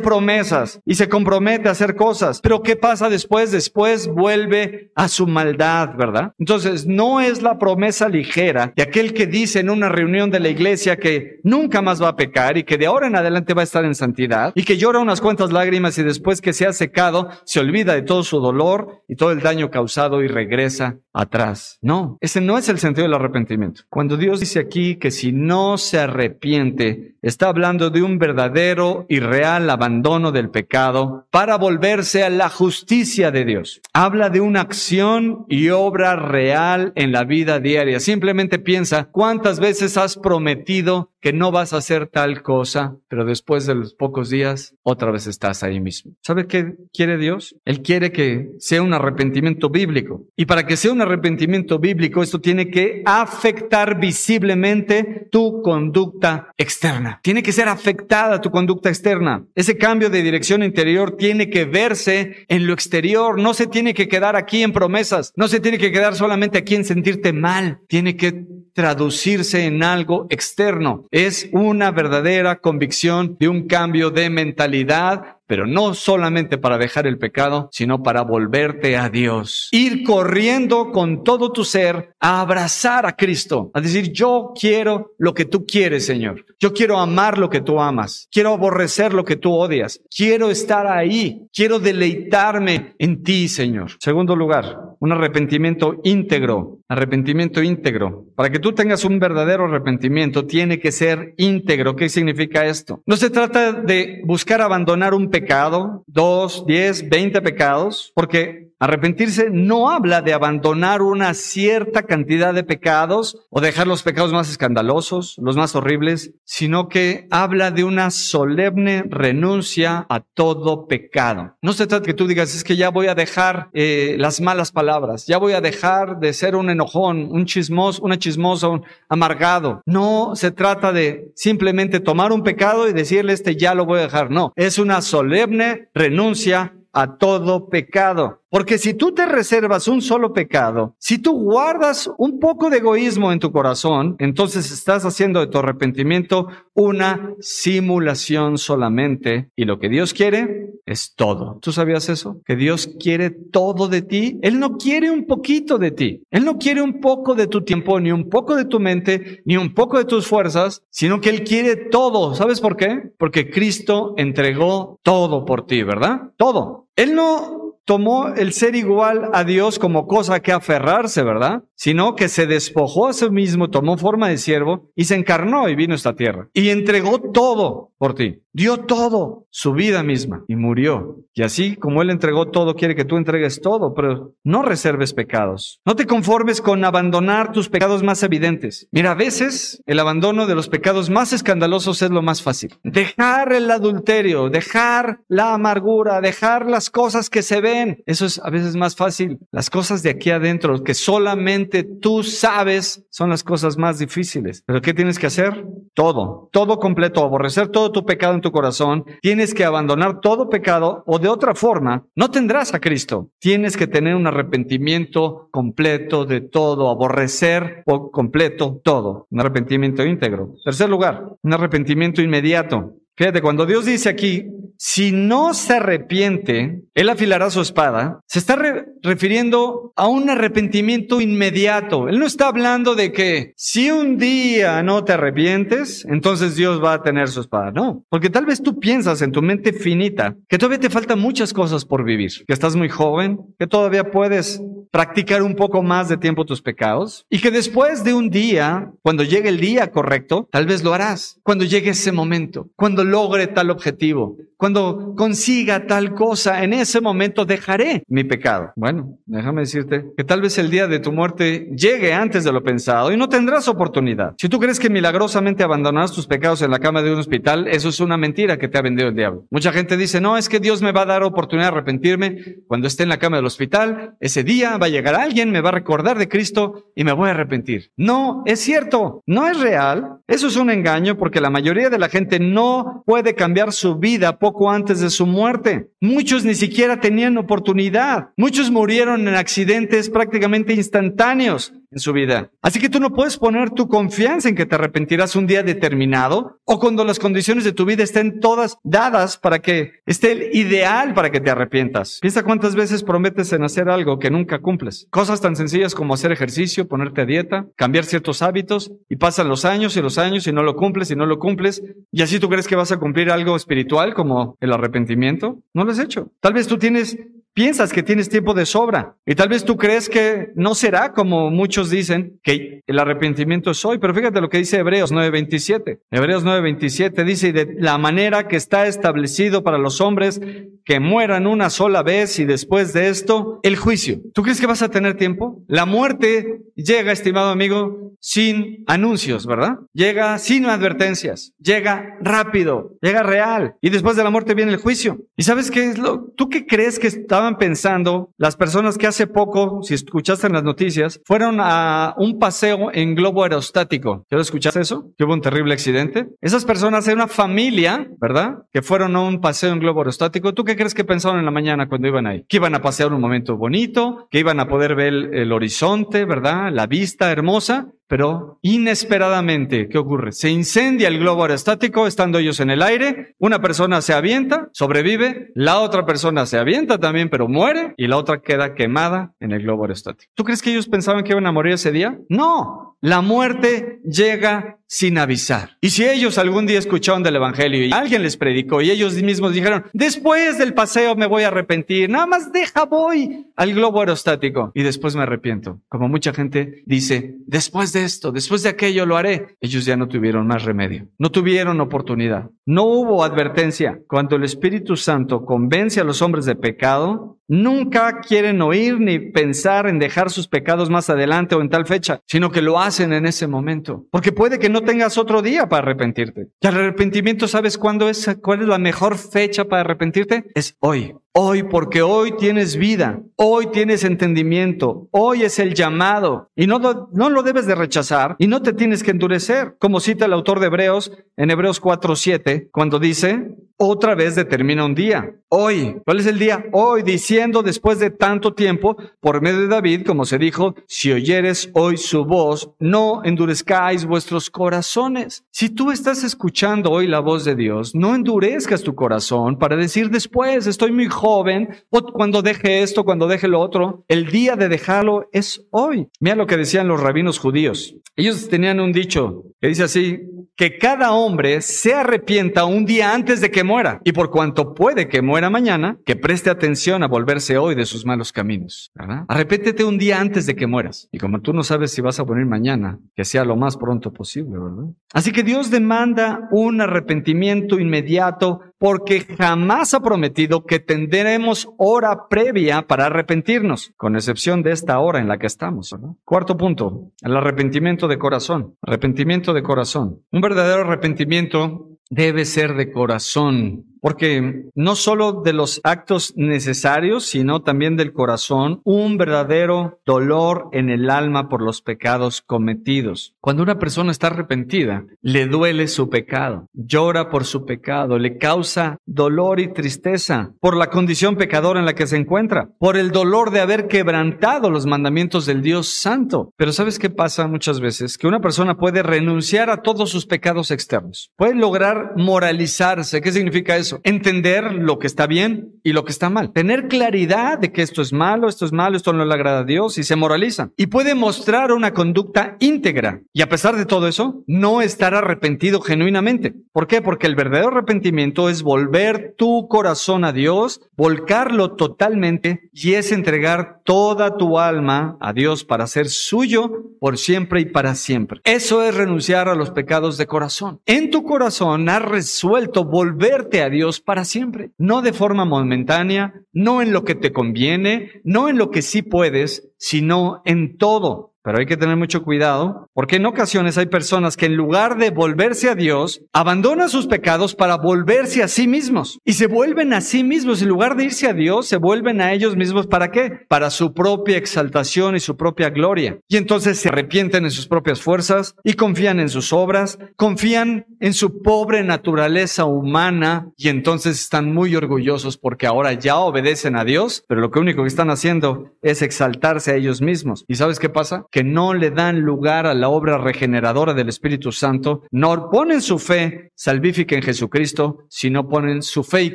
promesas 0.00 0.80
y 0.84 0.94
se 0.94 1.08
compromete 1.08 1.68
a 1.68 1.72
hacer 1.72 1.96
cosas. 1.96 2.40
Pero 2.40 2.62
¿qué 2.62 2.76
pasa 2.76 3.08
después? 3.08 3.52
Después 3.52 4.06
vuelve 4.06 4.92
a 4.94 5.08
su 5.08 5.26
maldad, 5.26 5.96
¿verdad? 5.96 6.32
Entonces, 6.38 6.86
no 6.86 7.20
es 7.20 7.42
la 7.42 7.58
promesa 7.58 8.08
ligera 8.08 8.72
de 8.76 8.82
aquel 8.82 9.14
que 9.14 9.26
dice 9.26 9.60
en 9.60 9.70
una 9.70 9.88
reunión 9.88 10.30
de 10.30 10.40
la 10.40 10.48
iglesia 10.48 10.96
que 10.96 11.40
nunca 11.42 11.82
más 11.82 12.02
va 12.02 12.08
a 12.08 12.16
pecar 12.16 12.58
y 12.58 12.64
que 12.64 12.78
de 12.78 12.86
ahora 12.86 13.06
en 13.06 13.16
adelante 13.16 13.54
va 13.54 13.62
a 13.62 13.64
estar 13.64 13.84
en 13.84 13.94
santidad 13.94 14.52
y 14.54 14.64
que 14.64 14.76
llora 14.76 15.00
unas 15.00 15.20
cuantas 15.20 15.52
lágrimas 15.52 15.98
y 15.98 16.02
después 16.02 16.40
que 16.40 16.52
se 16.52 16.66
ha 16.66 16.72
secado 16.72 17.30
se 17.44 17.60
olvida 17.60 17.94
de 17.94 18.02
todo 18.02 18.22
su 18.22 18.40
dolor 18.40 19.02
y 19.08 19.16
todo 19.16 19.32
el 19.32 19.40
daño 19.40 19.70
causado 19.70 19.95
y 20.22 20.28
regresa 20.28 20.98
atrás. 21.12 21.78
No, 21.80 22.18
ese 22.20 22.40
no 22.40 22.58
es 22.58 22.68
el 22.68 22.78
sentido 22.78 23.06
del 23.06 23.14
arrepentimiento. 23.14 23.82
Cuando 23.88 24.16
Dios 24.16 24.40
dice 24.40 24.60
aquí 24.60 24.96
que 24.96 25.10
si 25.10 25.32
no 25.32 25.78
se 25.78 25.98
arrepiente, 25.98 27.16
está 27.22 27.48
hablando 27.48 27.90
de 27.90 28.02
un 28.02 28.18
verdadero 28.18 29.06
y 29.08 29.20
real 29.20 29.68
abandono 29.70 30.30
del 30.30 30.50
pecado 30.50 31.26
para 31.30 31.56
volverse 31.56 32.22
a 32.22 32.30
la 32.30 32.50
justicia 32.50 33.30
de 33.30 33.44
Dios. 33.44 33.80
Habla 33.94 34.28
de 34.28 34.40
una 34.40 34.60
acción 34.60 35.46
y 35.48 35.70
obra 35.70 36.16
real 36.16 36.92
en 36.94 37.12
la 37.12 37.24
vida 37.24 37.58
diaria. 37.58 37.98
Simplemente 37.98 38.58
piensa 38.58 39.04
cuántas 39.04 39.58
veces 39.58 39.96
has 39.96 40.16
prometido 40.16 41.12
que 41.26 41.32
no 41.32 41.50
vas 41.50 41.72
a 41.72 41.78
hacer 41.78 42.06
tal 42.06 42.40
cosa, 42.40 42.98
pero 43.08 43.24
después 43.24 43.66
de 43.66 43.74
los 43.74 43.94
pocos 43.94 44.30
días 44.30 44.76
otra 44.84 45.10
vez 45.10 45.26
estás 45.26 45.64
ahí 45.64 45.80
mismo. 45.80 46.12
¿Sabe 46.22 46.46
qué 46.46 46.74
quiere 46.92 47.18
Dios? 47.18 47.56
Él 47.64 47.82
quiere 47.82 48.12
que 48.12 48.50
sea 48.60 48.80
un 48.80 48.94
arrepentimiento 48.94 49.68
bíblico. 49.68 50.22
Y 50.36 50.46
para 50.46 50.68
que 50.68 50.76
sea 50.76 50.92
un 50.92 51.00
arrepentimiento 51.00 51.80
bíblico, 51.80 52.22
esto 52.22 52.40
tiene 52.40 52.70
que 52.70 53.02
afectar 53.04 53.98
visiblemente 53.98 55.26
tu 55.32 55.62
conducta 55.62 56.52
externa. 56.56 57.18
Tiene 57.24 57.42
que 57.42 57.50
ser 57.50 57.66
afectada 57.66 58.40
tu 58.40 58.52
conducta 58.52 58.88
externa. 58.88 59.46
Ese 59.56 59.76
cambio 59.76 60.10
de 60.10 60.22
dirección 60.22 60.62
interior 60.62 61.16
tiene 61.16 61.50
que 61.50 61.64
verse 61.64 62.46
en 62.46 62.68
lo 62.68 62.72
exterior. 62.72 63.40
No 63.40 63.52
se 63.52 63.66
tiene 63.66 63.94
que 63.94 64.06
quedar 64.06 64.36
aquí 64.36 64.62
en 64.62 64.72
promesas. 64.72 65.32
No 65.34 65.48
se 65.48 65.58
tiene 65.58 65.78
que 65.78 65.90
quedar 65.90 66.14
solamente 66.14 66.58
aquí 66.58 66.76
en 66.76 66.84
sentirte 66.84 67.32
mal. 67.32 67.80
Tiene 67.88 68.16
que 68.16 68.44
traducirse 68.76 69.64
en 69.64 69.82
algo 69.82 70.26
externo. 70.28 71.06
Es 71.10 71.48
una 71.52 71.90
verdadera 71.90 72.60
convicción 72.60 73.36
de 73.40 73.48
un 73.48 73.66
cambio 73.66 74.10
de 74.10 74.28
mentalidad 74.28 75.36
pero 75.46 75.66
no 75.66 75.94
solamente 75.94 76.58
para 76.58 76.78
dejar 76.78 77.06
el 77.06 77.18
pecado, 77.18 77.68
sino 77.72 78.02
para 78.02 78.22
volverte 78.22 78.96
a 78.96 79.08
Dios. 79.08 79.68
Ir 79.70 80.02
corriendo 80.02 80.90
con 80.90 81.22
todo 81.22 81.52
tu 81.52 81.64
ser 81.64 82.14
a 82.20 82.40
abrazar 82.40 83.06
a 83.06 83.14
Cristo, 83.14 83.70
a 83.72 83.80
decir, 83.80 84.12
yo 84.12 84.52
quiero 84.58 85.14
lo 85.18 85.34
que 85.34 85.44
tú 85.44 85.64
quieres, 85.64 86.04
Señor. 86.04 86.44
Yo 86.58 86.72
quiero 86.72 86.98
amar 86.98 87.38
lo 87.38 87.48
que 87.48 87.60
tú 87.60 87.80
amas. 87.80 88.28
Quiero 88.30 88.54
aborrecer 88.54 89.14
lo 89.14 89.24
que 89.24 89.36
tú 89.36 89.52
odias. 89.52 90.00
Quiero 90.14 90.50
estar 90.50 90.86
ahí. 90.86 91.46
Quiero 91.52 91.78
deleitarme 91.78 92.94
en 92.98 93.22
ti, 93.22 93.48
Señor. 93.48 93.92
Segundo 94.00 94.34
lugar, 94.34 94.96
un 94.98 95.12
arrepentimiento 95.12 96.00
íntegro. 96.02 96.78
Arrepentimiento 96.88 97.62
íntegro. 97.62 98.26
Para 98.36 98.50
que 98.50 98.60
tú 98.60 98.72
tengas 98.72 99.04
un 99.04 99.18
verdadero 99.18 99.64
arrepentimiento, 99.64 100.46
tiene 100.46 100.78
que 100.78 100.92
ser 100.92 101.34
íntegro. 101.36 101.96
¿Qué 101.96 102.08
significa 102.08 102.66
esto? 102.66 103.02
No 103.06 103.16
se 103.16 103.30
trata 103.30 103.72
de 103.72 104.22
buscar 104.24 104.60
abandonar 104.60 105.12
un 105.12 105.30
pecado, 105.30 106.04
dos, 106.06 106.64
diez, 106.66 107.08
veinte 107.08 107.42
pecados, 107.42 108.12
porque 108.14 108.70
arrepentirse 108.78 109.50
no 109.50 109.90
habla 109.90 110.22
de 110.22 110.32
abandonar 110.32 111.02
una 111.02 111.34
cierta 111.34 112.02
cantidad 112.02 112.54
de 112.54 112.64
pecados 112.64 113.46
o 113.50 113.60
dejar 113.60 113.86
los 113.86 114.02
pecados 114.02 114.32
más 114.32 114.50
escandalosos, 114.50 115.36
los 115.38 115.56
más 115.56 115.74
horribles, 115.76 116.34
sino 116.44 116.88
que 116.88 117.26
habla 117.30 117.70
de 117.70 117.84
una 117.84 118.10
solemne 118.10 119.04
renuncia 119.08 120.06
a 120.08 120.20
todo 120.20 120.86
pecado. 120.86 121.56
No 121.62 121.72
se 121.72 121.86
trata 121.86 122.06
que 122.06 122.14
tú 122.14 122.26
digas, 122.26 122.54
es 122.54 122.64
que 122.64 122.76
ya 122.76 122.90
voy 122.90 123.06
a 123.08 123.14
dejar 123.14 123.68
eh, 123.72 124.16
las 124.18 124.40
malas 124.40 124.72
palabras, 124.72 125.26
ya 125.26 125.38
voy 125.38 125.52
a 125.52 125.60
dejar 125.60 126.18
de 126.18 126.32
ser 126.32 126.56
un 126.56 126.70
enojón, 126.70 127.28
un 127.30 127.44
chismoso, 127.46 128.02
una 128.02 128.18
chismosa, 128.18 128.68
un 128.68 128.84
amargado. 129.08 129.82
No 129.86 130.32
se 130.34 130.50
trata 130.50 130.92
de 130.92 131.32
simplemente 131.34 132.00
tomar 132.00 132.32
un 132.32 132.42
pecado 132.42 132.88
y 132.88 132.92
decirle, 132.92 133.32
este 133.32 133.56
ya 133.56 133.74
lo 133.74 133.84
voy 133.84 133.98
a 133.98 134.02
dejar. 134.02 134.30
No, 134.30 134.52
es 134.56 134.78
una 134.78 135.02
solemne 135.02 135.26
solemne 135.26 135.88
renuncia 135.92 136.72
a 136.92 137.18
todo 137.18 137.68
pecado. 137.68 138.40
Porque 138.48 138.78
si 138.78 138.94
tú 138.94 139.12
te 139.12 139.26
reservas 139.26 139.88
un 139.88 140.00
solo 140.00 140.32
pecado, 140.32 140.94
si 140.98 141.18
tú 141.18 141.32
guardas 141.32 142.10
un 142.16 142.38
poco 142.38 142.70
de 142.70 142.78
egoísmo 142.78 143.32
en 143.32 143.40
tu 143.40 143.50
corazón, 143.50 144.16
entonces 144.18 144.70
estás 144.70 145.04
haciendo 145.04 145.40
de 145.40 145.48
tu 145.48 145.58
arrepentimiento 145.58 146.48
una 146.74 147.34
simulación 147.40 148.58
solamente. 148.58 149.50
Y 149.56 149.64
lo 149.64 149.78
que 149.78 149.88
Dios 149.88 150.14
quiere 150.14 150.70
es 150.86 151.14
todo. 151.16 151.58
¿Tú 151.60 151.72
sabías 151.72 152.08
eso? 152.08 152.40
Que 152.44 152.54
Dios 152.54 152.88
quiere 153.00 153.30
todo 153.30 153.88
de 153.88 154.02
ti. 154.02 154.38
Él 154.42 154.60
no 154.60 154.76
quiere 154.76 155.10
un 155.10 155.26
poquito 155.26 155.78
de 155.78 155.90
ti. 155.90 156.22
Él 156.30 156.44
no 156.44 156.58
quiere 156.58 156.82
un 156.82 157.00
poco 157.00 157.34
de 157.34 157.48
tu 157.48 157.62
tiempo, 157.62 157.98
ni 157.98 158.12
un 158.12 158.28
poco 158.28 158.54
de 158.54 158.66
tu 158.66 158.78
mente, 158.78 159.42
ni 159.44 159.56
un 159.56 159.74
poco 159.74 159.98
de 159.98 160.04
tus 160.04 160.26
fuerzas, 160.26 160.84
sino 160.90 161.20
que 161.20 161.30
Él 161.30 161.42
quiere 161.42 161.76
todo. 161.76 162.34
¿Sabes 162.34 162.60
por 162.60 162.76
qué? 162.76 163.10
Porque 163.18 163.50
Cristo 163.50 164.14
entregó 164.16 165.00
todo 165.02 165.44
por 165.44 165.66
ti, 165.66 165.82
¿verdad? 165.82 166.30
Todo. 166.36 166.86
Él 166.94 167.14
no 167.14 167.65
tomó 167.86 168.34
el 168.34 168.52
ser 168.52 168.74
igual 168.74 169.30
a 169.32 169.44
Dios 169.44 169.78
como 169.78 170.06
cosa 170.06 170.40
que 170.40 170.52
aferrarse, 170.52 171.22
¿verdad? 171.22 171.62
Sino 171.76 172.16
que 172.16 172.28
se 172.28 172.46
despojó 172.46 173.06
a 173.06 173.12
sí 173.12 173.30
mismo, 173.30 173.70
tomó 173.70 173.96
forma 173.96 174.28
de 174.28 174.38
siervo 174.38 174.90
y 174.94 175.04
se 175.04 175.14
encarnó 175.14 175.68
y 175.68 175.76
vino 175.76 175.94
a 175.94 175.96
esta 175.96 176.14
tierra. 176.14 176.50
Y 176.52 176.68
entregó 176.68 177.20
todo 177.32 177.92
por 177.96 178.14
ti. 178.14 178.42
Dio 178.56 178.78
todo, 178.78 179.44
su 179.50 179.74
vida 179.74 180.02
misma, 180.02 180.42
y 180.48 180.56
murió. 180.56 181.18
Y 181.34 181.42
así 181.42 181.76
como 181.76 182.00
Él 182.00 182.08
entregó 182.08 182.46
todo, 182.46 182.74
quiere 182.74 182.94
que 182.94 183.04
tú 183.04 183.18
entregues 183.18 183.60
todo, 183.60 183.92
pero 183.92 184.32
no 184.44 184.62
reserves 184.62 185.12
pecados. 185.12 185.82
No 185.84 185.94
te 185.94 186.06
conformes 186.06 186.62
con 186.62 186.82
abandonar 186.82 187.52
tus 187.52 187.68
pecados 187.68 188.02
más 188.02 188.22
evidentes. 188.22 188.88
Mira, 188.92 189.10
a 189.10 189.14
veces 189.14 189.82
el 189.84 189.98
abandono 189.98 190.46
de 190.46 190.54
los 190.54 190.70
pecados 190.70 191.10
más 191.10 191.34
escandalosos 191.34 192.00
es 192.00 192.10
lo 192.10 192.22
más 192.22 192.42
fácil. 192.42 192.74
Dejar 192.82 193.52
el 193.52 193.70
adulterio, 193.70 194.48
dejar 194.48 195.20
la 195.28 195.52
amargura, 195.52 196.22
dejar 196.22 196.64
las 196.64 196.88
cosas 196.88 197.28
que 197.28 197.42
se 197.42 197.60
ven 197.60 198.02
eso 198.06 198.24
es 198.24 198.40
a 198.42 198.50
veces 198.50 198.76
más 198.76 198.96
fácil. 198.96 199.38
Las 199.50 199.68
cosas 199.68 200.02
de 200.02 200.10
aquí 200.10 200.30
adentro, 200.30 200.82
que 200.82 200.94
solamente 200.94 201.84
tú 201.84 202.22
sabes, 202.22 203.04
son 203.10 203.28
las 203.28 203.42
cosas 203.42 203.76
más 203.76 203.98
difíciles. 203.98 204.62
Pero 204.64 204.80
¿qué 204.80 204.94
tienes 204.94 205.18
que 205.18 205.26
hacer? 205.26 205.66
Todo, 205.92 206.48
todo 206.52 206.78
completo, 206.78 207.22
aborrecer 207.22 207.68
todo 207.68 207.90
tu 207.90 208.04
pecado 208.04 208.34
en 208.34 208.40
tu 208.46 208.52
corazón. 208.52 209.04
Tienes 209.22 209.54
que 209.54 209.64
abandonar 209.64 210.20
todo 210.20 210.48
pecado 210.48 211.02
o 211.06 211.18
de 211.18 211.28
otra 211.28 211.54
forma 211.54 212.06
no 212.14 212.30
tendrás 212.30 212.74
a 212.74 212.80
Cristo. 212.80 213.30
Tienes 213.40 213.76
que 213.76 213.88
tener 213.88 214.14
un 214.14 214.26
arrepentimiento 214.26 215.48
completo 215.50 216.24
de 216.24 216.40
todo, 216.40 216.88
aborrecer 216.88 217.82
por 217.84 218.12
completo 218.12 218.80
todo. 218.84 219.26
Un 219.30 219.40
arrepentimiento 219.40 220.04
íntegro. 220.04 220.54
Tercer 220.64 220.88
lugar, 220.88 221.24
un 221.42 221.52
arrepentimiento 221.52 222.22
inmediato. 222.22 222.92
Fíjate, 223.16 223.40
cuando 223.40 223.64
Dios 223.64 223.86
dice 223.86 224.08
aquí, 224.08 224.46
si 224.78 225.10
no 225.10 225.54
se 225.54 225.74
arrepiente, 225.74 226.82
él 226.94 227.08
afilará 227.08 227.50
su 227.50 227.62
espada, 227.62 228.20
se 228.26 228.38
está 228.38 228.58
refiriendo 229.02 229.92
a 229.96 230.06
un 230.06 230.28
arrepentimiento 230.28 231.20
inmediato. 231.20 232.08
Él 232.08 232.18
no 232.18 232.26
está 232.26 232.48
hablando 232.48 232.94
de 232.94 233.12
que 233.12 233.54
si 233.56 233.90
un 233.90 234.18
día 234.18 234.82
no 234.82 235.02
te 235.04 235.14
arrepientes, 235.14 236.04
entonces 236.04 236.56
Dios 236.56 236.82
va 236.82 236.94
a 236.94 237.02
tener 237.02 237.28
su 237.28 237.40
espada. 237.40 237.70
No, 237.70 238.04
porque 238.10 238.28
tal 238.28 238.44
vez 238.44 238.62
tú 238.62 238.78
piensas 238.78 239.22
en 239.22 239.32
tu 239.32 239.40
mente 239.40 239.72
finita 239.72 240.36
que 240.48 240.58
todavía 240.58 240.80
te 240.80 240.90
faltan 240.90 241.18
muchas 241.18 241.54
cosas 241.54 241.86
por 241.86 242.04
vivir, 242.04 242.32
que 242.46 242.52
estás 242.52 242.76
muy 242.76 242.90
joven, 242.90 243.38
que 243.58 243.66
todavía 243.66 244.10
puedes 244.10 244.60
practicar 244.90 245.42
un 245.42 245.54
poco 245.54 245.82
más 245.82 246.08
de 246.08 246.16
tiempo 246.16 246.46
tus 246.46 246.62
pecados 246.62 247.26
y 247.28 247.40
que 247.40 247.50
después 247.50 248.04
de 248.04 248.14
un 248.14 248.30
día, 248.30 248.90
cuando 249.02 249.24
llegue 249.24 249.48
el 249.48 249.60
día 249.60 249.90
correcto, 249.90 250.48
tal 250.50 250.66
vez 250.66 250.82
lo 250.82 250.94
harás, 250.94 251.38
cuando 251.42 251.64
llegue 251.64 251.90
ese 251.90 252.12
momento, 252.12 252.70
cuando 252.76 253.04
logre 253.10 253.46
tal 253.46 253.70
objetivo, 253.70 254.36
cuando 254.56 255.14
consiga 255.16 255.86
tal 255.86 256.14
cosa, 256.14 256.62
en 256.62 256.72
ese 256.72 257.00
momento 257.00 257.44
dejaré 257.44 258.02
mi 258.08 258.24
pecado. 258.24 258.72
Bueno, 258.76 259.18
déjame 259.26 259.62
decirte 259.62 260.06
que 260.16 260.24
tal 260.24 260.40
vez 260.40 260.56
el 260.58 260.70
día 260.70 260.86
de 260.86 260.98
tu 260.98 261.12
muerte 261.12 261.68
llegue 261.76 262.14
antes 262.14 262.44
de 262.44 262.52
lo 262.52 262.62
pensado 262.62 263.12
y 263.12 263.16
no 263.16 263.28
tendrás 263.28 263.68
oportunidad. 263.68 264.34
Si 264.38 264.48
tú 264.48 264.58
crees 264.58 264.80
que 264.80 264.90
milagrosamente 264.90 265.62
abandonarás 265.62 266.12
tus 266.12 266.26
pecados 266.26 266.62
en 266.62 266.70
la 266.70 266.78
cama 266.78 267.02
de 267.02 267.12
un 267.12 267.18
hospital, 267.18 267.68
eso 267.68 267.88
es 267.88 268.00
una 268.00 268.16
mentira 268.16 268.58
que 268.58 268.68
te 268.68 268.78
ha 268.78 268.82
vendido 268.82 269.08
el 269.08 269.14
diablo. 269.14 269.44
Mucha 269.50 269.72
gente 269.72 269.96
dice, 269.96 270.20
no, 270.20 270.36
es 270.36 270.48
que 270.48 270.60
Dios 270.60 270.82
me 270.82 270.92
va 270.92 271.02
a 271.02 271.06
dar 271.06 271.22
oportunidad 271.22 271.66
de 271.68 271.76
arrepentirme 271.76 272.56
cuando 272.66 272.86
esté 272.86 273.02
en 273.02 273.10
la 273.10 273.18
cama 273.18 273.36
del 273.36 273.46
hospital. 273.46 274.16
Ese 274.20 274.42
día 274.42 274.78
va 274.78 274.86
a 274.86 274.90
llegar 274.90 275.14
alguien, 275.14 275.50
me 275.50 275.60
va 275.60 275.68
a 275.68 275.72
recordar 275.72 276.18
de 276.18 276.28
Cristo 276.28 276.86
y 276.94 277.04
me 277.04 277.12
voy 277.12 277.28
a 277.28 277.32
arrepentir. 277.32 277.90
No, 277.96 278.42
es 278.46 278.60
cierto, 278.60 279.22
no 279.26 279.46
es 279.46 279.60
real. 279.60 280.18
Eso 280.26 280.48
es 280.48 280.56
un 280.56 280.70
engaño 280.70 281.16
porque 281.16 281.40
la 281.40 281.50
mayoría 281.50 281.90
de 281.90 281.98
la 281.98 282.08
gente 282.08 282.38
no 282.38 283.02
puede 283.06 283.34
cambiar 283.34 283.72
su 283.72 283.96
vida 283.96 284.38
poco 284.46 284.70
antes 284.70 285.00
de 285.00 285.10
su 285.10 285.26
muerte. 285.26 285.90
Muchos 286.00 286.44
ni 286.44 286.54
siquiera 286.54 287.00
tenían 287.00 287.36
oportunidad. 287.36 288.28
Muchos 288.36 288.70
murieron 288.70 289.26
en 289.26 289.34
accidentes 289.34 290.08
prácticamente 290.08 290.72
instantáneos 290.72 291.72
en 291.90 291.98
su 291.98 292.12
vida. 292.12 292.50
Así 292.62 292.80
que 292.80 292.88
tú 292.88 293.00
no 293.00 293.12
puedes 293.12 293.36
poner 293.36 293.70
tu 293.70 293.88
confianza 293.88 294.48
en 294.48 294.54
que 294.54 294.66
te 294.66 294.74
arrepentirás 294.74 295.36
un 295.36 295.46
día 295.46 295.62
determinado 295.62 296.60
o 296.64 296.78
cuando 296.78 297.04
las 297.04 297.18
condiciones 297.18 297.64
de 297.64 297.72
tu 297.72 297.84
vida 297.84 298.02
estén 298.02 298.40
todas 298.40 298.78
dadas 298.82 299.38
para 299.38 299.60
que 299.60 299.92
esté 300.06 300.32
el 300.32 300.56
ideal 300.56 301.14
para 301.14 301.30
que 301.30 301.40
te 301.40 301.50
arrepientas. 301.50 302.18
Piensa 302.20 302.42
cuántas 302.42 302.74
veces 302.74 303.02
prometes 303.02 303.52
en 303.52 303.64
hacer 303.64 303.88
algo 303.88 304.18
que 304.18 304.30
nunca 304.30 304.60
cumples. 304.60 305.06
Cosas 305.10 305.40
tan 305.40 305.56
sencillas 305.56 305.94
como 305.94 306.14
hacer 306.14 306.32
ejercicio, 306.32 306.88
ponerte 306.88 307.22
a 307.22 307.26
dieta, 307.26 307.66
cambiar 307.76 308.04
ciertos 308.04 308.42
hábitos 308.42 308.92
y 309.08 309.16
pasan 309.16 309.48
los 309.48 309.64
años 309.64 309.96
y 309.96 310.02
los 310.02 310.18
años 310.18 310.46
y 310.46 310.52
no 310.52 310.62
lo 310.62 310.76
cumples 310.76 311.10
y 311.10 311.16
no 311.16 311.26
lo 311.26 311.38
cumples 311.38 311.82
y 312.12 312.22
así 312.22 312.38
tú 312.40 312.48
crees 312.48 312.66
que 312.66 312.76
vas 312.76 312.92
a 312.92 312.98
cumplir 312.98 313.30
algo 313.30 313.56
espiritual 313.56 314.14
como 314.14 314.56
el 314.60 314.72
arrepentimiento. 314.72 315.58
No 315.74 315.84
lo 315.84 315.92
has 315.92 315.98
hecho. 315.98 316.30
Tal 316.40 316.52
vez 316.52 316.66
tú 316.66 316.78
tienes 316.78 317.18
Piensas 317.56 317.90
que 317.90 318.02
tienes 318.02 318.28
tiempo 318.28 318.52
de 318.52 318.66
sobra 318.66 319.16
y 319.24 319.34
tal 319.34 319.48
vez 319.48 319.64
tú 319.64 319.78
crees 319.78 320.10
que 320.10 320.50
no 320.56 320.74
será 320.74 321.14
como 321.14 321.50
muchos 321.50 321.88
dicen 321.88 322.38
que 322.42 322.82
el 322.86 322.98
arrepentimiento 322.98 323.70
es 323.70 323.82
hoy, 323.82 323.96
pero 323.96 324.12
fíjate 324.14 324.42
lo 324.42 324.50
que 324.50 324.58
dice 324.58 324.76
Hebreos 324.76 325.10
9:27. 325.10 326.00
Hebreos 326.10 326.44
9:27 326.44 327.24
dice, 327.24 327.54
de 327.54 327.74
la 327.78 327.96
manera 327.96 328.46
que 328.46 328.56
está 328.56 328.86
establecido 328.86 329.64
para 329.64 329.78
los 329.78 330.02
hombres 330.02 330.38
que 330.84 331.00
mueran 331.00 331.46
una 331.46 331.70
sola 331.70 332.02
vez 332.02 332.38
y 332.38 332.44
después 332.44 332.92
de 332.92 333.08
esto, 333.08 333.58
el 333.62 333.76
juicio. 333.76 334.20
¿Tú 334.34 334.42
crees 334.42 334.60
que 334.60 334.66
vas 334.66 334.82
a 334.82 334.90
tener 334.90 335.16
tiempo? 335.16 335.64
La 335.66 335.86
muerte 335.86 336.60
llega, 336.74 337.10
estimado 337.10 337.48
amigo, 337.48 338.06
sin 338.20 338.84
anuncios, 338.86 339.46
¿verdad? 339.46 339.78
Llega 339.92 340.38
sin 340.38 340.66
advertencias, 340.66 341.52
llega 341.58 342.16
rápido, 342.20 342.96
llega 343.00 343.22
real 343.22 343.76
y 343.80 343.90
después 343.90 344.16
de 344.16 344.24
la 344.24 344.30
muerte 344.30 344.54
viene 344.54 344.72
el 344.72 344.78
juicio. 344.78 345.18
¿Y 345.36 345.42
sabes 345.42 345.70
qué 345.70 345.86
es 345.86 345.98
lo? 345.98 346.32
¿Tú 346.36 346.48
qué 346.48 346.66
crees 346.66 346.98
que 346.98 347.06
estaba 347.06 347.45
pensando 347.54 348.30
las 348.36 348.56
personas 348.56 348.98
que 348.98 349.06
hace 349.06 349.26
poco, 349.26 349.80
si 349.82 349.94
escuchaste 349.94 350.48
en 350.48 350.54
las 350.54 350.64
noticias, 350.64 351.20
fueron 351.24 351.58
a 351.60 352.14
un 352.18 352.38
paseo 352.38 352.90
en 352.92 353.14
globo 353.14 353.44
aerostático. 353.44 354.26
¿Ya 354.30 354.36
lo 354.36 354.42
escuchaste 354.42 354.80
eso? 354.80 355.12
Que 355.16 355.24
hubo 355.24 355.32
un 355.32 355.40
terrible 355.40 355.72
accidente. 355.74 356.26
Esas 356.40 356.64
personas 356.64 357.06
eran 357.06 357.16
una 357.16 357.28
familia, 357.28 358.08
¿verdad? 358.20 358.64
Que 358.72 358.82
fueron 358.82 359.16
a 359.16 359.22
un 359.22 359.40
paseo 359.40 359.72
en 359.72 359.78
globo 359.78 360.00
aerostático. 360.00 360.52
¿Tú 360.52 360.64
qué 360.64 360.76
crees 360.76 360.92
que 360.92 361.04
pensaron 361.04 361.38
en 361.38 361.44
la 361.44 361.50
mañana 361.50 361.88
cuando 361.88 362.08
iban 362.08 362.26
ahí? 362.26 362.44
Que 362.48 362.58
iban 362.58 362.74
a 362.74 362.82
pasear 362.82 363.12
un 363.12 363.20
momento 363.20 363.56
bonito, 363.56 364.28
que 364.30 364.40
iban 364.40 364.60
a 364.60 364.68
poder 364.68 364.94
ver 364.94 365.14
el 365.32 365.52
horizonte, 365.52 366.24
¿verdad? 366.24 366.70
La 366.72 366.86
vista 366.86 367.30
hermosa. 367.30 367.88
Pero 368.08 368.58
inesperadamente, 368.62 369.88
¿qué 369.88 369.98
ocurre? 369.98 370.32
Se 370.32 370.50
incendia 370.50 371.08
el 371.08 371.18
globo 371.18 371.42
aerostático 371.42 372.06
estando 372.06 372.38
ellos 372.38 372.60
en 372.60 372.70
el 372.70 372.82
aire, 372.82 373.34
una 373.38 373.60
persona 373.60 374.00
se 374.00 374.14
avienta, 374.14 374.68
sobrevive, 374.72 375.50
la 375.54 375.80
otra 375.80 376.06
persona 376.06 376.46
se 376.46 376.58
avienta 376.58 376.98
también, 376.98 377.28
pero 377.28 377.48
muere, 377.48 377.94
y 377.96 378.06
la 378.06 378.16
otra 378.16 378.40
queda 378.40 378.74
quemada 378.74 379.34
en 379.40 379.52
el 379.52 379.62
globo 379.62 379.84
aerostático. 379.84 380.32
¿Tú 380.34 380.44
crees 380.44 380.62
que 380.62 380.70
ellos 380.70 380.88
pensaban 380.88 381.24
que 381.24 381.32
iban 381.32 381.46
a 381.46 381.52
morir 381.52 381.74
ese 381.74 381.92
día? 381.92 382.18
No, 382.28 382.96
la 383.00 383.20
muerte 383.20 384.00
llega 384.04 384.78
sin 384.88 385.18
avisar. 385.18 385.76
Y 385.80 385.90
si 385.90 386.04
ellos 386.04 386.38
algún 386.38 386.66
día 386.66 386.78
escucharon 386.78 387.22
del 387.22 387.36
Evangelio 387.36 387.84
y 387.84 387.92
alguien 387.92 388.22
les 388.22 388.36
predicó 388.36 388.80
y 388.80 388.90
ellos 388.90 389.14
mismos 389.22 389.52
dijeron, 389.52 389.84
después 389.92 390.58
del 390.58 390.74
paseo 390.74 391.16
me 391.16 391.26
voy 391.26 391.42
a 391.42 391.48
arrepentir, 391.48 392.08
nada 392.08 392.26
más 392.26 392.52
deja 392.52 392.84
voy 392.84 393.46
al 393.56 393.74
globo 393.74 394.00
aerostático 394.00 394.72
y 394.74 394.82
después 394.82 395.16
me 395.16 395.22
arrepiento. 395.22 395.80
Como 395.88 396.08
mucha 396.08 396.32
gente 396.32 396.82
dice, 396.86 397.36
después 397.46 397.92
de 397.92 398.04
esto, 398.04 398.32
después 398.32 398.62
de 398.62 398.70
aquello 398.70 399.06
lo 399.06 399.16
haré. 399.16 399.56
Ellos 399.60 399.84
ya 399.84 399.96
no 399.96 400.08
tuvieron 400.08 400.46
más 400.46 400.64
remedio, 400.64 401.08
no 401.18 401.30
tuvieron 401.30 401.80
oportunidad, 401.80 402.50
no 402.64 402.84
hubo 402.84 403.24
advertencia. 403.24 404.00
Cuando 404.08 404.36
el 404.36 404.44
Espíritu 404.44 404.96
Santo 404.96 405.44
convence 405.44 406.00
a 406.00 406.04
los 406.04 406.22
hombres 406.22 406.44
de 406.44 406.54
pecado, 406.54 407.38
nunca 407.48 408.20
quieren 408.20 408.60
oír 408.62 408.98
ni 409.00 409.18
pensar 409.18 409.86
en 409.86 409.98
dejar 409.98 410.30
sus 410.30 410.48
pecados 410.48 410.90
más 410.90 411.10
adelante 411.10 411.54
o 411.54 411.60
en 411.60 411.70
tal 411.70 411.86
fecha, 411.86 412.20
sino 412.26 412.50
que 412.50 412.62
lo 412.62 412.78
hacen 412.78 413.12
en 413.12 413.26
ese 413.26 413.46
momento. 413.46 414.06
Porque 414.10 414.32
puede 414.32 414.58
que 414.58 414.68
no 414.68 414.75
tengas 414.82 415.18
otro 415.18 415.42
día 415.42 415.68
para 415.68 415.82
arrepentirte. 415.82 416.48
Y 416.60 416.66
el 416.66 416.74
arrepentimiento, 416.74 417.48
¿sabes 417.48 417.78
cuándo 417.78 418.08
es? 418.08 418.28
¿Cuál 418.42 418.62
es 418.62 418.68
la 418.68 418.78
mejor 418.78 419.18
fecha 419.18 419.64
para 419.64 419.82
arrepentirte? 419.82 420.44
Es 420.54 420.76
hoy. 420.80 421.14
Hoy, 421.38 421.64
porque 421.64 422.00
hoy 422.00 422.32
tienes 422.38 422.78
vida, 422.78 423.20
hoy 423.36 423.66
tienes 423.66 424.04
entendimiento, 424.04 425.06
hoy 425.10 425.42
es 425.42 425.58
el 425.58 425.74
llamado 425.74 426.48
y 426.56 426.66
no, 426.66 426.78
no 427.12 427.28
lo 427.28 427.42
debes 427.42 427.66
de 427.66 427.74
rechazar 427.74 428.36
y 428.38 428.46
no 428.46 428.62
te 428.62 428.72
tienes 428.72 429.02
que 429.02 429.10
endurecer, 429.10 429.76
como 429.78 430.00
cita 430.00 430.24
el 430.24 430.32
autor 430.32 430.60
de 430.60 430.68
Hebreos 430.68 431.12
en 431.36 431.50
Hebreos 431.50 431.82
4.7, 431.82 432.70
cuando 432.72 432.98
dice, 432.98 433.54
otra 433.78 434.14
vez 434.14 434.34
determina 434.34 434.86
un 434.86 434.94
día, 434.94 435.34
hoy, 435.50 436.00
¿cuál 436.06 436.20
es 436.20 436.26
el 436.26 436.38
día? 436.38 436.64
Hoy, 436.72 437.02
diciendo 437.02 437.62
después 437.62 437.98
de 437.98 438.10
tanto 438.10 438.54
tiempo, 438.54 438.96
por 439.20 439.42
medio 439.42 439.60
de 439.60 439.68
David, 439.68 440.06
como 440.06 440.24
se 440.24 440.38
dijo, 440.38 440.74
si 440.86 441.12
oyeres 441.12 441.70
hoy 441.74 441.98
su 441.98 442.24
voz, 442.24 442.70
no 442.78 443.22
endurezcáis 443.22 444.06
vuestros 444.06 444.48
corazones. 444.48 445.44
Si 445.50 445.68
tú 445.68 445.90
estás 445.90 446.24
escuchando 446.24 446.90
hoy 446.90 447.06
la 447.06 447.20
voz 447.20 447.44
de 447.44 447.54
Dios, 447.54 447.94
no 447.94 448.14
endurezcas 448.14 448.82
tu 448.82 448.94
corazón 448.94 449.58
para 449.58 449.76
decir 449.76 450.08
después, 450.08 450.66
estoy 450.66 450.90
muy 450.90 451.08
joven, 451.08 451.25
joven, 451.26 451.70
cuando 452.12 452.40
deje 452.40 452.82
esto, 452.82 453.04
cuando 453.04 453.26
deje 453.26 453.48
lo 453.48 453.58
otro. 453.58 454.04
El 454.06 454.26
día 454.26 454.54
de 454.54 454.68
dejarlo 454.68 455.28
es 455.32 455.66
hoy. 455.70 456.06
Mira 456.20 456.36
lo 456.36 456.46
que 456.46 456.56
decían 456.56 456.86
los 456.86 457.00
rabinos 457.00 457.40
judíos. 457.40 457.96
Ellos 458.14 458.48
tenían 458.48 458.78
un 458.78 458.92
dicho 458.92 459.42
que 459.60 459.66
dice 459.66 459.82
así, 459.82 460.20
que 460.56 460.78
cada 460.78 461.12
hombre 461.12 461.60
se 461.60 461.94
arrepienta 461.94 462.64
un 462.64 462.86
día 462.86 463.12
antes 463.12 463.40
de 463.40 463.50
que 463.50 463.62
muera, 463.62 464.00
y 464.04 464.12
por 464.12 464.30
cuanto 464.30 464.74
puede 464.74 465.06
que 465.08 465.20
muera 465.20 465.50
mañana, 465.50 465.98
que 466.06 466.16
preste 466.16 466.48
atención 466.48 467.02
a 467.02 467.08
volverse 467.08 467.58
hoy 467.58 467.74
de 467.74 467.84
sus 467.84 468.06
malos 468.06 468.32
caminos. 468.32 468.90
Arrepéntete 469.28 469.84
un 469.84 469.98
día 469.98 470.18
antes 470.18 470.46
de 470.46 470.56
que 470.56 470.66
mueras. 470.66 471.08
Y 471.12 471.18
como 471.18 471.40
tú 471.40 471.52
no 471.52 471.62
sabes 471.62 471.90
si 471.92 472.00
vas 472.00 472.18
a 472.20 472.24
morir 472.24 472.46
mañana, 472.46 472.98
que 473.14 473.24
sea 473.24 473.44
lo 473.44 473.56
más 473.56 473.76
pronto 473.76 474.12
posible, 474.12 474.58
¿verdad? 474.58 474.90
Así 475.12 475.30
que 475.32 475.42
Dios 475.42 475.70
demanda 475.70 476.48
un 476.50 476.80
arrepentimiento 476.80 477.78
inmediato 477.78 478.60
porque 478.78 479.20
jamás 479.20 479.94
ha 479.94 480.00
prometido 480.00 480.64
que 480.64 480.80
tendremos 480.80 481.68
hora 481.78 482.28
previa 482.28 482.82
para 482.82 483.06
arrepentirnos, 483.06 483.92
con 483.96 484.16
excepción 484.16 484.62
de 484.62 484.72
esta 484.72 484.98
hora 484.98 485.18
en 485.18 485.28
la 485.28 485.38
que 485.38 485.46
estamos. 485.46 485.94
Cuarto 486.24 486.56
punto, 486.56 487.12
el 487.22 487.36
arrepentimiento 487.36 488.08
de 488.08 488.18
corazón. 488.18 488.76
Arrepentimiento 488.82 489.52
de 489.52 489.62
corazón. 489.62 490.22
Un 490.30 490.40
verdadero 490.40 490.82
arrepentimiento 490.82 491.88
debe 492.10 492.44
ser 492.44 492.74
de 492.74 492.92
corazón 492.92 493.84
Porque 494.06 494.70
no 494.76 494.94
solo 494.94 495.42
de 495.44 495.52
los 495.52 495.80
actos 495.82 496.32
necesarios, 496.36 497.26
sino 497.26 497.62
también 497.62 497.96
del 497.96 498.12
corazón, 498.12 498.80
un 498.84 499.18
verdadero 499.18 499.98
dolor 500.06 500.68
en 500.70 500.90
el 500.90 501.10
alma 501.10 501.48
por 501.48 501.60
los 501.60 501.82
pecados 501.82 502.40
cometidos. 502.40 503.34
Cuando 503.40 503.64
una 503.64 503.80
persona 503.80 504.12
está 504.12 504.28
arrepentida, 504.28 505.04
le 505.22 505.46
duele 505.46 505.88
su 505.88 506.08
pecado, 506.08 506.68
llora 506.72 507.30
por 507.30 507.44
su 507.46 507.64
pecado, 507.64 508.16
le 508.20 508.38
causa 508.38 508.98
dolor 509.06 509.58
y 509.58 509.72
tristeza 509.72 510.52
por 510.60 510.76
la 510.76 510.88
condición 510.88 511.34
pecadora 511.34 511.80
en 511.80 511.86
la 511.86 511.96
que 511.96 512.06
se 512.06 512.16
encuentra, 512.16 512.68
por 512.78 512.96
el 512.96 513.10
dolor 513.10 513.50
de 513.50 513.58
haber 513.58 513.88
quebrantado 513.88 514.70
los 514.70 514.86
mandamientos 514.86 515.46
del 515.46 515.62
Dios 515.62 515.88
Santo. 515.88 516.52
Pero 516.56 516.70
¿sabes 516.70 517.00
qué 517.00 517.10
pasa 517.10 517.48
muchas 517.48 517.80
veces? 517.80 518.16
Que 518.16 518.28
una 518.28 518.38
persona 518.38 518.76
puede 518.76 519.02
renunciar 519.02 519.68
a 519.68 519.82
todos 519.82 520.10
sus 520.10 520.26
pecados 520.26 520.70
externos, 520.70 521.32
puede 521.34 521.56
lograr 521.56 522.12
moralizarse. 522.16 523.20
¿Qué 523.20 523.32
significa 523.32 523.76
eso? 523.76 523.95
Entender 524.04 524.74
lo 524.74 524.98
que 524.98 525.06
está 525.06 525.26
bien 525.26 525.80
y 525.82 525.92
lo 525.92 526.04
que 526.04 526.12
está 526.12 526.30
mal. 526.30 526.52
Tener 526.52 526.88
claridad 526.88 527.58
de 527.58 527.72
que 527.72 527.82
esto 527.82 528.02
es 528.02 528.12
malo, 528.12 528.48
esto 528.48 528.64
es 528.64 528.72
malo, 528.72 528.96
esto 528.96 529.12
no 529.12 529.24
le 529.24 529.34
agrada 529.34 529.60
a 529.60 529.64
Dios 529.64 529.98
y 529.98 530.04
se 530.04 530.16
moraliza. 530.16 530.70
Y 530.76 530.86
puede 530.86 531.14
mostrar 531.14 531.72
una 531.72 531.92
conducta 531.92 532.56
íntegra. 532.60 533.22
Y 533.32 533.42
a 533.42 533.48
pesar 533.48 533.76
de 533.76 533.86
todo 533.86 534.08
eso, 534.08 534.42
no 534.46 534.82
estar 534.82 535.14
arrepentido 535.14 535.80
genuinamente. 535.80 536.54
¿Por 536.72 536.86
qué? 536.86 537.02
Porque 537.02 537.26
el 537.26 537.36
verdadero 537.36 537.68
arrepentimiento 537.68 538.48
es 538.48 538.62
volver 538.62 539.34
tu 539.36 539.68
corazón 539.68 540.24
a 540.24 540.32
Dios, 540.32 540.80
volcarlo 540.96 541.76
totalmente 541.76 542.70
y 542.72 542.94
es 542.94 543.12
entregar 543.12 543.80
toda 543.84 544.36
tu 544.36 544.58
alma 544.58 545.16
a 545.20 545.32
Dios 545.32 545.64
para 545.64 545.86
ser 545.86 546.08
suyo 546.08 546.70
por 547.00 547.18
siempre 547.18 547.60
y 547.60 547.66
para 547.66 547.94
siempre. 547.94 548.40
Eso 548.44 548.82
es 548.82 548.94
renunciar 548.94 549.48
a 549.48 549.54
los 549.54 549.70
pecados 549.70 550.18
de 550.18 550.26
corazón. 550.26 550.80
En 550.86 551.10
tu 551.10 551.22
corazón 551.22 551.88
has 551.88 552.02
resuelto 552.02 552.84
volverte 552.84 553.62
a 553.62 553.70
Dios 553.70 553.75
para 554.00 554.24
siempre, 554.24 554.70
no 554.78 555.02
de 555.02 555.12
forma 555.12 555.44
momentánea, 555.44 556.34
no 556.52 556.82
en 556.82 556.92
lo 556.92 557.04
que 557.04 557.14
te 557.14 557.32
conviene, 557.32 558.20
no 558.24 558.48
en 558.48 558.58
lo 558.58 558.70
que 558.70 558.82
sí 558.82 559.02
puedes, 559.02 559.70
sino 559.78 560.42
en 560.44 560.76
todo. 560.78 561.34
Pero 561.46 561.60
hay 561.60 561.66
que 561.66 561.76
tener 561.76 561.96
mucho 561.96 562.24
cuidado, 562.24 562.90
porque 562.92 563.16
en 563.16 563.26
ocasiones 563.26 563.78
hay 563.78 563.86
personas 563.86 564.36
que 564.36 564.46
en 564.46 564.56
lugar 564.56 564.98
de 564.98 565.10
volverse 565.10 565.70
a 565.70 565.76
Dios, 565.76 566.22
abandonan 566.32 566.88
sus 566.88 567.06
pecados 567.06 567.54
para 567.54 567.76
volverse 567.76 568.42
a 568.42 568.48
sí 568.48 568.66
mismos. 568.66 569.20
Y 569.24 569.34
se 569.34 569.46
vuelven 569.46 569.92
a 569.92 570.00
sí 570.00 570.24
mismos. 570.24 570.60
En 570.60 570.68
lugar 570.68 570.96
de 570.96 571.04
irse 571.04 571.28
a 571.28 571.34
Dios, 571.34 571.68
se 571.68 571.76
vuelven 571.76 572.20
a 572.20 572.32
ellos 572.32 572.56
mismos. 572.56 572.88
¿Para 572.88 573.12
qué? 573.12 573.30
Para 573.48 573.70
su 573.70 573.94
propia 573.94 574.36
exaltación 574.36 575.14
y 575.14 575.20
su 575.20 575.36
propia 575.36 575.70
gloria. 575.70 576.18
Y 576.26 576.36
entonces 576.36 576.80
se 576.80 576.88
arrepienten 576.88 577.44
en 577.44 577.52
sus 577.52 577.68
propias 577.68 578.02
fuerzas 578.02 578.56
y 578.64 578.72
confían 578.72 579.20
en 579.20 579.28
sus 579.28 579.52
obras, 579.52 580.00
confían 580.16 580.86
en 580.98 581.12
su 581.12 581.42
pobre 581.42 581.84
naturaleza 581.84 582.64
humana 582.64 583.52
y 583.56 583.68
entonces 583.68 584.18
están 584.18 584.52
muy 584.52 584.74
orgullosos 584.74 585.38
porque 585.38 585.68
ahora 585.68 585.92
ya 585.92 586.16
obedecen 586.16 586.74
a 586.74 586.84
Dios, 586.84 587.22
pero 587.28 587.40
lo 587.40 587.50
único 587.54 587.82
que 587.82 587.88
están 587.88 588.10
haciendo 588.10 588.72
es 588.82 589.00
exaltarse 589.02 589.70
a 589.70 589.76
ellos 589.76 590.02
mismos. 590.02 590.44
¿Y 590.48 590.56
sabes 590.56 590.80
qué 590.80 590.88
pasa? 590.88 591.24
Que 591.36 591.44
no 591.44 591.74
le 591.74 591.90
dan 591.90 592.20
lugar 592.20 592.66
a 592.66 592.72
la 592.72 592.88
obra 592.88 593.18
regeneradora 593.18 593.92
del 593.92 594.08
Espíritu 594.08 594.52
Santo, 594.52 595.02
no 595.10 595.50
ponen 595.50 595.82
su 595.82 595.98
fe 595.98 596.50
salvífica 596.54 597.14
en 597.14 597.20
Jesucristo, 597.20 598.06
sino 598.08 598.48
ponen 598.48 598.80
su 598.80 599.04
fe 599.04 599.24
y 599.24 599.34